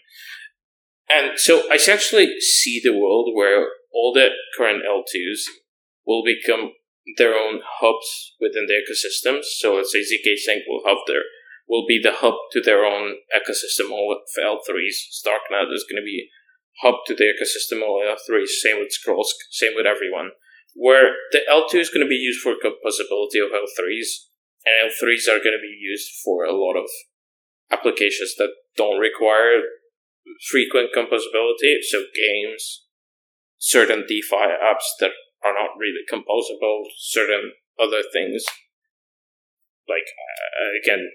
And 1.15 1.39
so 1.39 1.63
I 1.71 1.77
essentially 1.77 2.41
see 2.41 2.81
the 2.83 2.97
world 2.97 3.31
where 3.35 3.69
all 3.93 4.13
the 4.13 4.29
current 4.59 4.83
L2s 4.83 5.47
will 6.05 6.25
become 6.25 6.73
their 7.17 7.35
own 7.35 7.61
hubs 7.63 8.35
within 8.41 8.67
the 8.67 8.75
ecosystems. 8.75 9.45
So 9.59 9.77
let's 9.77 9.93
say 9.93 10.01
ZK 10.01 10.37
Sync 10.37 10.65
will 10.67 10.83
have 10.87 10.99
their 11.07 11.23
will 11.69 11.87
be 11.87 12.01
the 12.03 12.13
hub 12.13 12.35
to 12.53 12.61
their 12.61 12.85
own 12.85 13.17
ecosystem 13.33 13.89
of 13.89 14.19
L3s. 14.37 14.97
Starknet 15.15 15.73
is 15.73 15.87
going 15.89 16.03
to 16.03 16.05
be 16.05 16.29
hub 16.83 16.97
to 17.07 17.15
the 17.15 17.25
ecosystem 17.25 17.79
of 17.79 18.19
L3s. 18.19 18.49
Same 18.49 18.81
with 18.81 18.93
Scrolls, 18.93 19.35
same 19.51 19.73
with 19.75 19.87
everyone. 19.87 20.31
Where 20.75 21.15
the 21.31 21.41
L2 21.49 21.79
is 21.79 21.91
going 21.91 22.05
to 22.05 22.11
be 22.11 22.17
used 22.17 22.41
for 22.41 22.55
composability 22.55 23.39
of 23.41 23.53
L3s, 23.53 24.27
and 24.67 24.91
L3s 24.91 25.29
are 25.29 25.39
going 25.39 25.57
to 25.57 25.63
be 25.63 25.79
used 25.81 26.11
for 26.25 26.45
a 26.45 26.53
lot 26.53 26.77
of 26.77 26.91
applications 27.71 28.35
that 28.37 28.51
don't 28.77 28.99
require 28.99 29.63
frequent 30.51 30.91
composability. 30.97 31.79
So 31.83 32.05
games, 32.15 32.87
certain 33.59 34.05
DeFi 34.07 34.59
apps 34.63 34.89
that 35.01 35.13
are 35.45 35.55
not 35.55 35.77
really 35.79 36.03
composable, 36.11 36.85
certain 36.99 37.53
other 37.79 38.03
things 38.13 38.45
like 39.89 40.09
uh, 40.61 40.73
again 40.81 41.11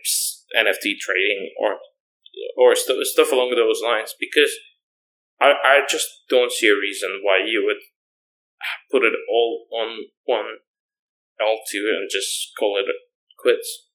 NFT 0.55 0.97
trading 0.99 1.51
or 1.59 1.78
or 2.57 2.76
st- 2.76 3.05
stuff 3.07 3.32
along 3.32 3.53
those 3.55 3.82
lines 3.84 4.13
because 4.20 4.51
I 5.41 5.53
I 5.63 5.80
just 5.89 6.07
don't 6.30 6.51
see 6.51 6.67
a 6.67 6.78
reason 6.78 7.22
why 7.24 7.39
you 7.45 7.63
would 7.65 7.82
put 8.91 9.03
it 9.03 9.13
all 9.30 9.65
on 9.72 10.05
one 10.26 10.59
L2 11.41 11.89
and 11.89 12.09
just 12.11 12.51
call 12.59 12.78
it 12.78 12.86
quits. 13.38 13.88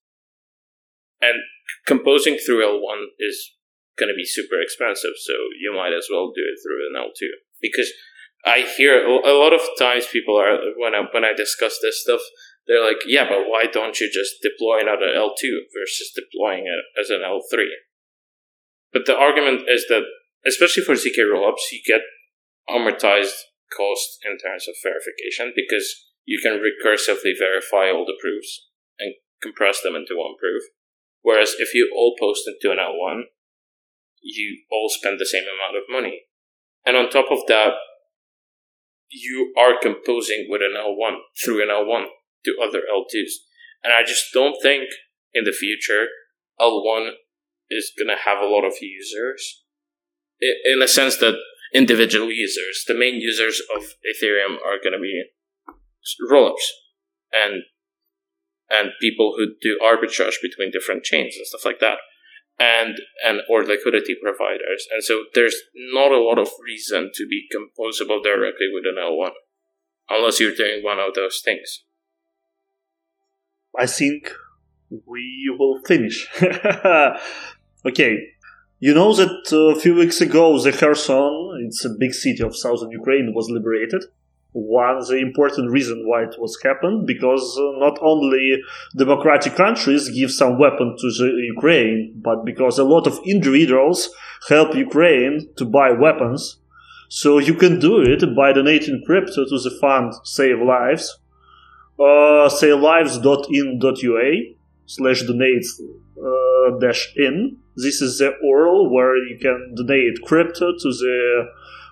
And 1.21 1.41
composing 1.87 2.37
through 2.37 2.65
L1 2.65 3.05
is 3.19 3.53
going 3.99 4.11
to 4.11 4.17
be 4.17 4.27
super 4.27 4.61
expensive, 4.61 5.15
so 5.17 5.35
you 5.61 5.73
might 5.75 5.95
as 5.95 6.09
well 6.11 6.33
do 6.35 6.43
it 6.43 6.59
through 6.63 6.89
an 6.91 6.99
L2 6.99 7.29
because 7.61 7.93
I 8.45 8.69
hear 8.77 9.07
a 9.07 9.33
lot 9.33 9.55
of 9.55 9.63
times 9.79 10.07
people 10.07 10.37
are 10.37 10.59
when 10.77 10.95
I 10.95 11.09
when 11.13 11.25
I 11.25 11.33
discuss 11.33 11.79
this 11.81 12.03
stuff, 12.03 12.21
they're 12.67 12.85
like, 12.85 13.01
yeah, 13.07 13.25
but 13.25 13.49
why 13.49 13.65
don't 13.71 13.99
you 13.99 14.11
just 14.13 14.37
deploy 14.43 14.81
another 14.81 15.09
L2 15.09 15.73
versus 15.73 16.13
deploying 16.15 16.69
it 16.69 17.01
as 17.01 17.09
an 17.09 17.21
L3? 17.25 17.65
But 18.93 19.07
the 19.07 19.17
argument 19.17 19.69
is 19.69 19.87
that, 19.89 20.05
especially 20.47 20.85
for 20.85 20.95
ZK 20.95 21.25
rollups, 21.25 21.73
you 21.73 21.81
get 21.87 22.03
amortized 22.69 23.49
cost 23.75 24.19
in 24.25 24.37
terms 24.39 24.69
of 24.69 24.75
verification 24.83 25.53
because 25.57 26.13
you 26.25 26.39
can 26.41 26.61
recursively 26.61 27.33
verify 27.37 27.91
all 27.91 28.05
the 28.05 28.17
proofs 28.21 28.69
and 28.99 29.15
compress 29.43 29.81
them 29.83 29.97
into 29.97 30.17
one 30.17 30.37
proof. 30.39 30.63
Whereas 31.23 31.57
if 31.59 31.75
you 31.75 31.91
all 31.95 32.15
post 32.21 32.45
into 32.47 32.71
an 32.73 32.79
L1, 32.79 33.25
you 34.25 34.65
all 34.73 34.89
spend 34.89 35.21
the 35.21 35.27
same 35.27 35.45
amount 35.45 35.77
of 35.77 35.85
money. 35.89 36.23
And 36.85 36.97
on 36.97 37.11
top 37.11 37.31
of 37.31 37.47
that, 37.49 37.75
you 39.11 39.53
are 39.57 39.79
composing 39.81 40.47
with 40.49 40.63
an 40.63 40.75
L1 40.77 41.17
through 41.45 41.63
an 41.63 41.69
L1 41.69 42.07
to 42.45 42.57
other 42.63 42.81
L2s. 42.81 43.45
And 43.83 43.93
I 43.93 44.03
just 44.03 44.33
don't 44.33 44.57
think 44.63 44.89
in 45.33 45.45
the 45.45 45.53
future 45.53 46.07
L1 46.61 47.11
is 47.71 47.93
going 47.97 48.09
to 48.09 48.23
have 48.25 48.39
a 48.39 48.47
lot 48.47 48.65
of 48.65 48.75
users. 48.81 49.63
In 50.41 50.83
a 50.83 50.89
sense 50.89 51.19
that 51.19 51.39
individual 51.73 52.31
users, 52.31 52.85
the 52.87 52.95
main 52.95 53.21
users 53.21 53.61
of 53.75 53.83
Ethereum 53.83 54.57
are 54.57 54.81
going 54.83 54.93
to 54.93 55.01
be 55.01 55.25
rollups. 56.31 56.67
And 57.33 57.63
and 58.71 58.91
people 59.01 59.35
who 59.37 59.55
do 59.61 59.79
arbitrage 59.85 60.41
between 60.43 60.71
different 60.71 61.05
chains 61.05 61.37
and 61.37 61.47
stuff 61.47 61.65
like 61.65 61.81
that 61.81 61.99
and 62.59 63.01
and 63.27 63.41
or 63.49 63.65
liquidity 63.65 64.17
providers. 64.23 64.87
And 64.93 65.03
so 65.03 65.25
there's 65.35 65.57
not 65.75 66.13
a 66.13 66.21
lot 66.21 66.39
of 66.39 66.49
reason 66.63 67.11
to 67.15 67.27
be 67.27 67.49
composable 67.55 68.23
directly 68.23 68.69
with 68.73 68.85
an 68.87 68.97
l1 68.97 69.31
unless 70.09 70.39
you're 70.39 70.55
doing 70.55 70.83
one 70.83 70.99
of 70.99 71.15
those 71.15 71.41
things. 71.45 71.85
I 73.77 73.87
think 73.87 74.33
we 75.07 75.55
will 75.59 75.81
finish. 75.85 76.29
Okay. 77.87 78.17
You 78.81 78.95
know 78.95 79.15
that 79.15 79.53
a 79.53 79.79
few 79.79 79.95
weeks 79.95 80.21
ago 80.21 80.59
the 80.59 80.73
kherson 80.73 81.67
it's 81.67 81.85
a 81.85 81.91
big 81.99 82.15
city 82.15 82.43
of 82.43 82.57
southern 82.57 82.91
ukraine 82.91 83.33
was 83.35 83.51
liberated 83.51 84.05
one 84.55 85.01
the 85.01 85.17
important 85.17 85.69
reason 85.71 86.07
why 86.07 86.23
it 86.23 86.37
was 86.39 86.57
happened 86.63 87.07
because 87.09 87.59
uh, 87.59 87.79
not 87.79 87.99
only 88.01 88.63
democratic 88.97 89.57
countries 89.57 90.09
give 90.11 90.31
some 90.31 90.59
weapon 90.59 90.97
to 90.97 91.09
the 91.19 91.51
Ukraine, 91.55 92.15
but 92.23 92.45
because 92.45 92.79
a 92.79 92.85
lot 92.85 93.09
of 93.09 93.19
individuals 93.27 94.09
help 94.49 94.77
Ukraine 94.77 95.49
to 95.57 95.65
buy 95.65 95.91
weapons. 95.91 96.59
So 97.09 97.39
you 97.39 97.55
can 97.55 97.81
do 97.81 98.01
it 98.01 98.23
by 98.37 98.53
donating 98.53 99.03
crypto 99.05 99.45
to 99.45 99.59
the 99.59 99.77
fund 99.81 100.15
Save 100.23 100.61
Lives, 100.61 101.19
uh, 101.99 102.49
savelives.in.ua 102.49 104.31
slash 104.87 105.23
donates 105.25 105.69
uh, 106.17 106.79
dash 106.79 107.13
in. 107.17 107.57
This 107.77 108.01
is 108.01 108.19
the 108.19 108.31
URL 108.45 108.89
where 108.89 109.17
you 109.17 109.37
can 109.41 109.75
donate 109.75 110.23
crypto 110.23 110.73
to 110.79 110.89
the 111.03 111.49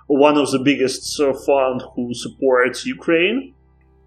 one 0.06 0.36
of 0.36 0.50
the 0.50 0.58
biggest 0.58 1.16
fund 1.46 1.82
who 1.94 2.14
supports 2.14 2.86
Ukraine. 2.86 3.54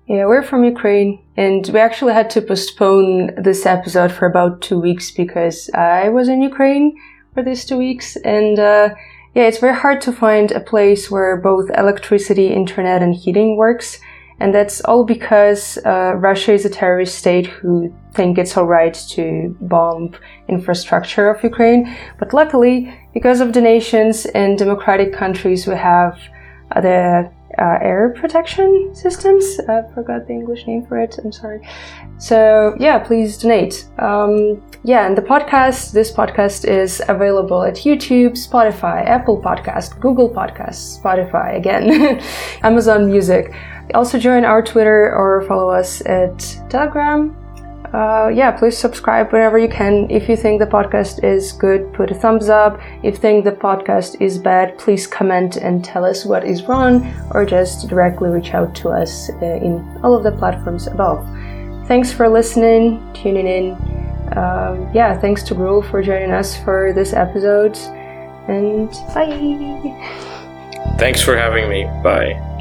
Yeah, 0.07 0.25
we're 0.25 0.43
from 0.43 0.63
Ukraine, 0.63 1.23
and 1.35 1.67
we 1.73 1.79
actually 1.79 2.13
had 2.13 2.29
to 2.31 2.41
postpone 2.41 3.41
this 3.41 3.65
episode 3.65 4.11
for 4.11 4.27
about 4.27 4.61
two 4.61 4.79
weeks 4.79 5.09
because 5.09 5.69
I 5.73 6.09
was 6.09 6.27
in 6.27 6.43
Ukraine 6.43 6.95
for 7.33 7.41
these 7.41 7.65
two 7.65 7.77
weeks, 7.77 8.15
and 8.17 8.59
uh, 8.59 8.89
yeah, 9.33 9.43
it's 9.43 9.57
very 9.57 9.75
hard 9.75 10.01
to 10.01 10.11
find 10.11 10.51
a 10.51 10.59
place 10.59 11.09
where 11.09 11.35
both 11.37 11.71
electricity, 11.71 12.47
internet, 12.47 13.01
and 13.01 13.15
heating 13.15 13.57
works. 13.57 13.99
And 14.39 14.53
that's 14.53 14.81
all 14.81 15.05
because 15.05 15.77
uh, 15.85 16.13
Russia 16.15 16.53
is 16.53 16.65
a 16.65 16.69
terrorist 16.69 17.17
state 17.17 17.47
who 17.47 17.93
think 18.13 18.37
it's 18.37 18.57
alright 18.57 18.93
to 19.11 19.55
bomb 19.61 20.11
infrastructure 20.49 21.29
of 21.29 21.41
Ukraine. 21.43 21.95
But 22.19 22.33
luckily, 22.33 22.93
because 23.13 23.39
of 23.39 23.51
donations 23.51 24.25
in 24.25 24.57
democratic 24.57 25.13
countries, 25.13 25.67
we 25.67 25.75
have 25.75 26.19
the 26.75 27.31
uh, 27.57 27.77
air 27.81 28.13
protection 28.17 28.93
systems. 28.93 29.59
I 29.69 29.83
forgot 29.93 30.27
the 30.27 30.33
English 30.33 30.67
name 30.67 30.85
for 30.85 30.97
it. 30.99 31.17
I'm 31.23 31.31
sorry. 31.31 31.65
So 32.17 32.75
yeah, 32.79 32.99
please 32.99 33.37
donate. 33.37 33.87
Um, 33.99 34.61
yeah, 34.83 35.05
and 35.07 35.17
the 35.17 35.21
podcast. 35.21 35.93
This 35.93 36.11
podcast 36.11 36.67
is 36.67 37.01
available 37.07 37.63
at 37.63 37.75
YouTube, 37.75 38.31
Spotify, 38.31 39.05
Apple 39.05 39.41
Podcast, 39.41 39.99
Google 39.99 40.29
Podcasts, 40.29 41.01
Spotify 41.01 41.55
again, 41.55 42.21
Amazon 42.63 43.07
Music. 43.07 43.53
Also 43.93 44.17
join 44.17 44.45
our 44.45 44.61
Twitter 44.61 45.13
or 45.15 45.43
follow 45.47 45.69
us 45.69 46.01
at 46.05 46.39
Telegram. 46.69 47.35
Uh, 47.93 48.27
yeah, 48.27 48.51
please 48.51 48.77
subscribe 48.77 49.31
whenever 49.31 49.57
you 49.57 49.69
can. 49.69 50.09
If 50.09 50.27
you 50.27 50.35
think 50.35 50.59
the 50.59 50.67
podcast 50.67 51.23
is 51.23 51.53
good, 51.53 51.93
put 51.93 52.11
a 52.11 52.15
thumbs 52.15 52.49
up. 52.49 52.79
If 53.03 53.15
you 53.15 53.19
think 53.21 53.45
the 53.45 53.53
podcast 53.53 54.19
is 54.19 54.37
bad, 54.37 54.77
please 54.77 55.07
comment 55.07 55.55
and 55.55 55.85
tell 55.85 56.03
us 56.03 56.25
what 56.25 56.43
is 56.45 56.63
wrong, 56.63 57.05
or 57.31 57.45
just 57.45 57.87
directly 57.87 58.29
reach 58.29 58.53
out 58.53 58.75
to 58.77 58.89
us 58.89 59.29
uh, 59.41 59.45
in 59.45 59.79
all 60.03 60.13
of 60.13 60.23
the 60.23 60.31
platforms 60.31 60.87
above. 60.87 61.25
Thanks 61.87 62.11
for 62.11 62.27
listening, 62.27 62.99
tuning 63.13 63.47
in. 63.47 63.71
Um, 64.35 64.89
yeah, 64.93 65.17
thanks 65.17 65.43
to 65.43 65.55
Toghrul 65.55 65.89
for 65.89 66.01
joining 66.01 66.31
us 66.31 66.61
for 66.63 66.91
this 66.91 67.13
episode, 67.13 67.77
and 68.49 68.89
bye. 69.13 70.97
Thanks 70.97 71.21
for 71.21 71.37
having 71.37 71.69
me. 71.69 71.85
Bye. 72.03 72.54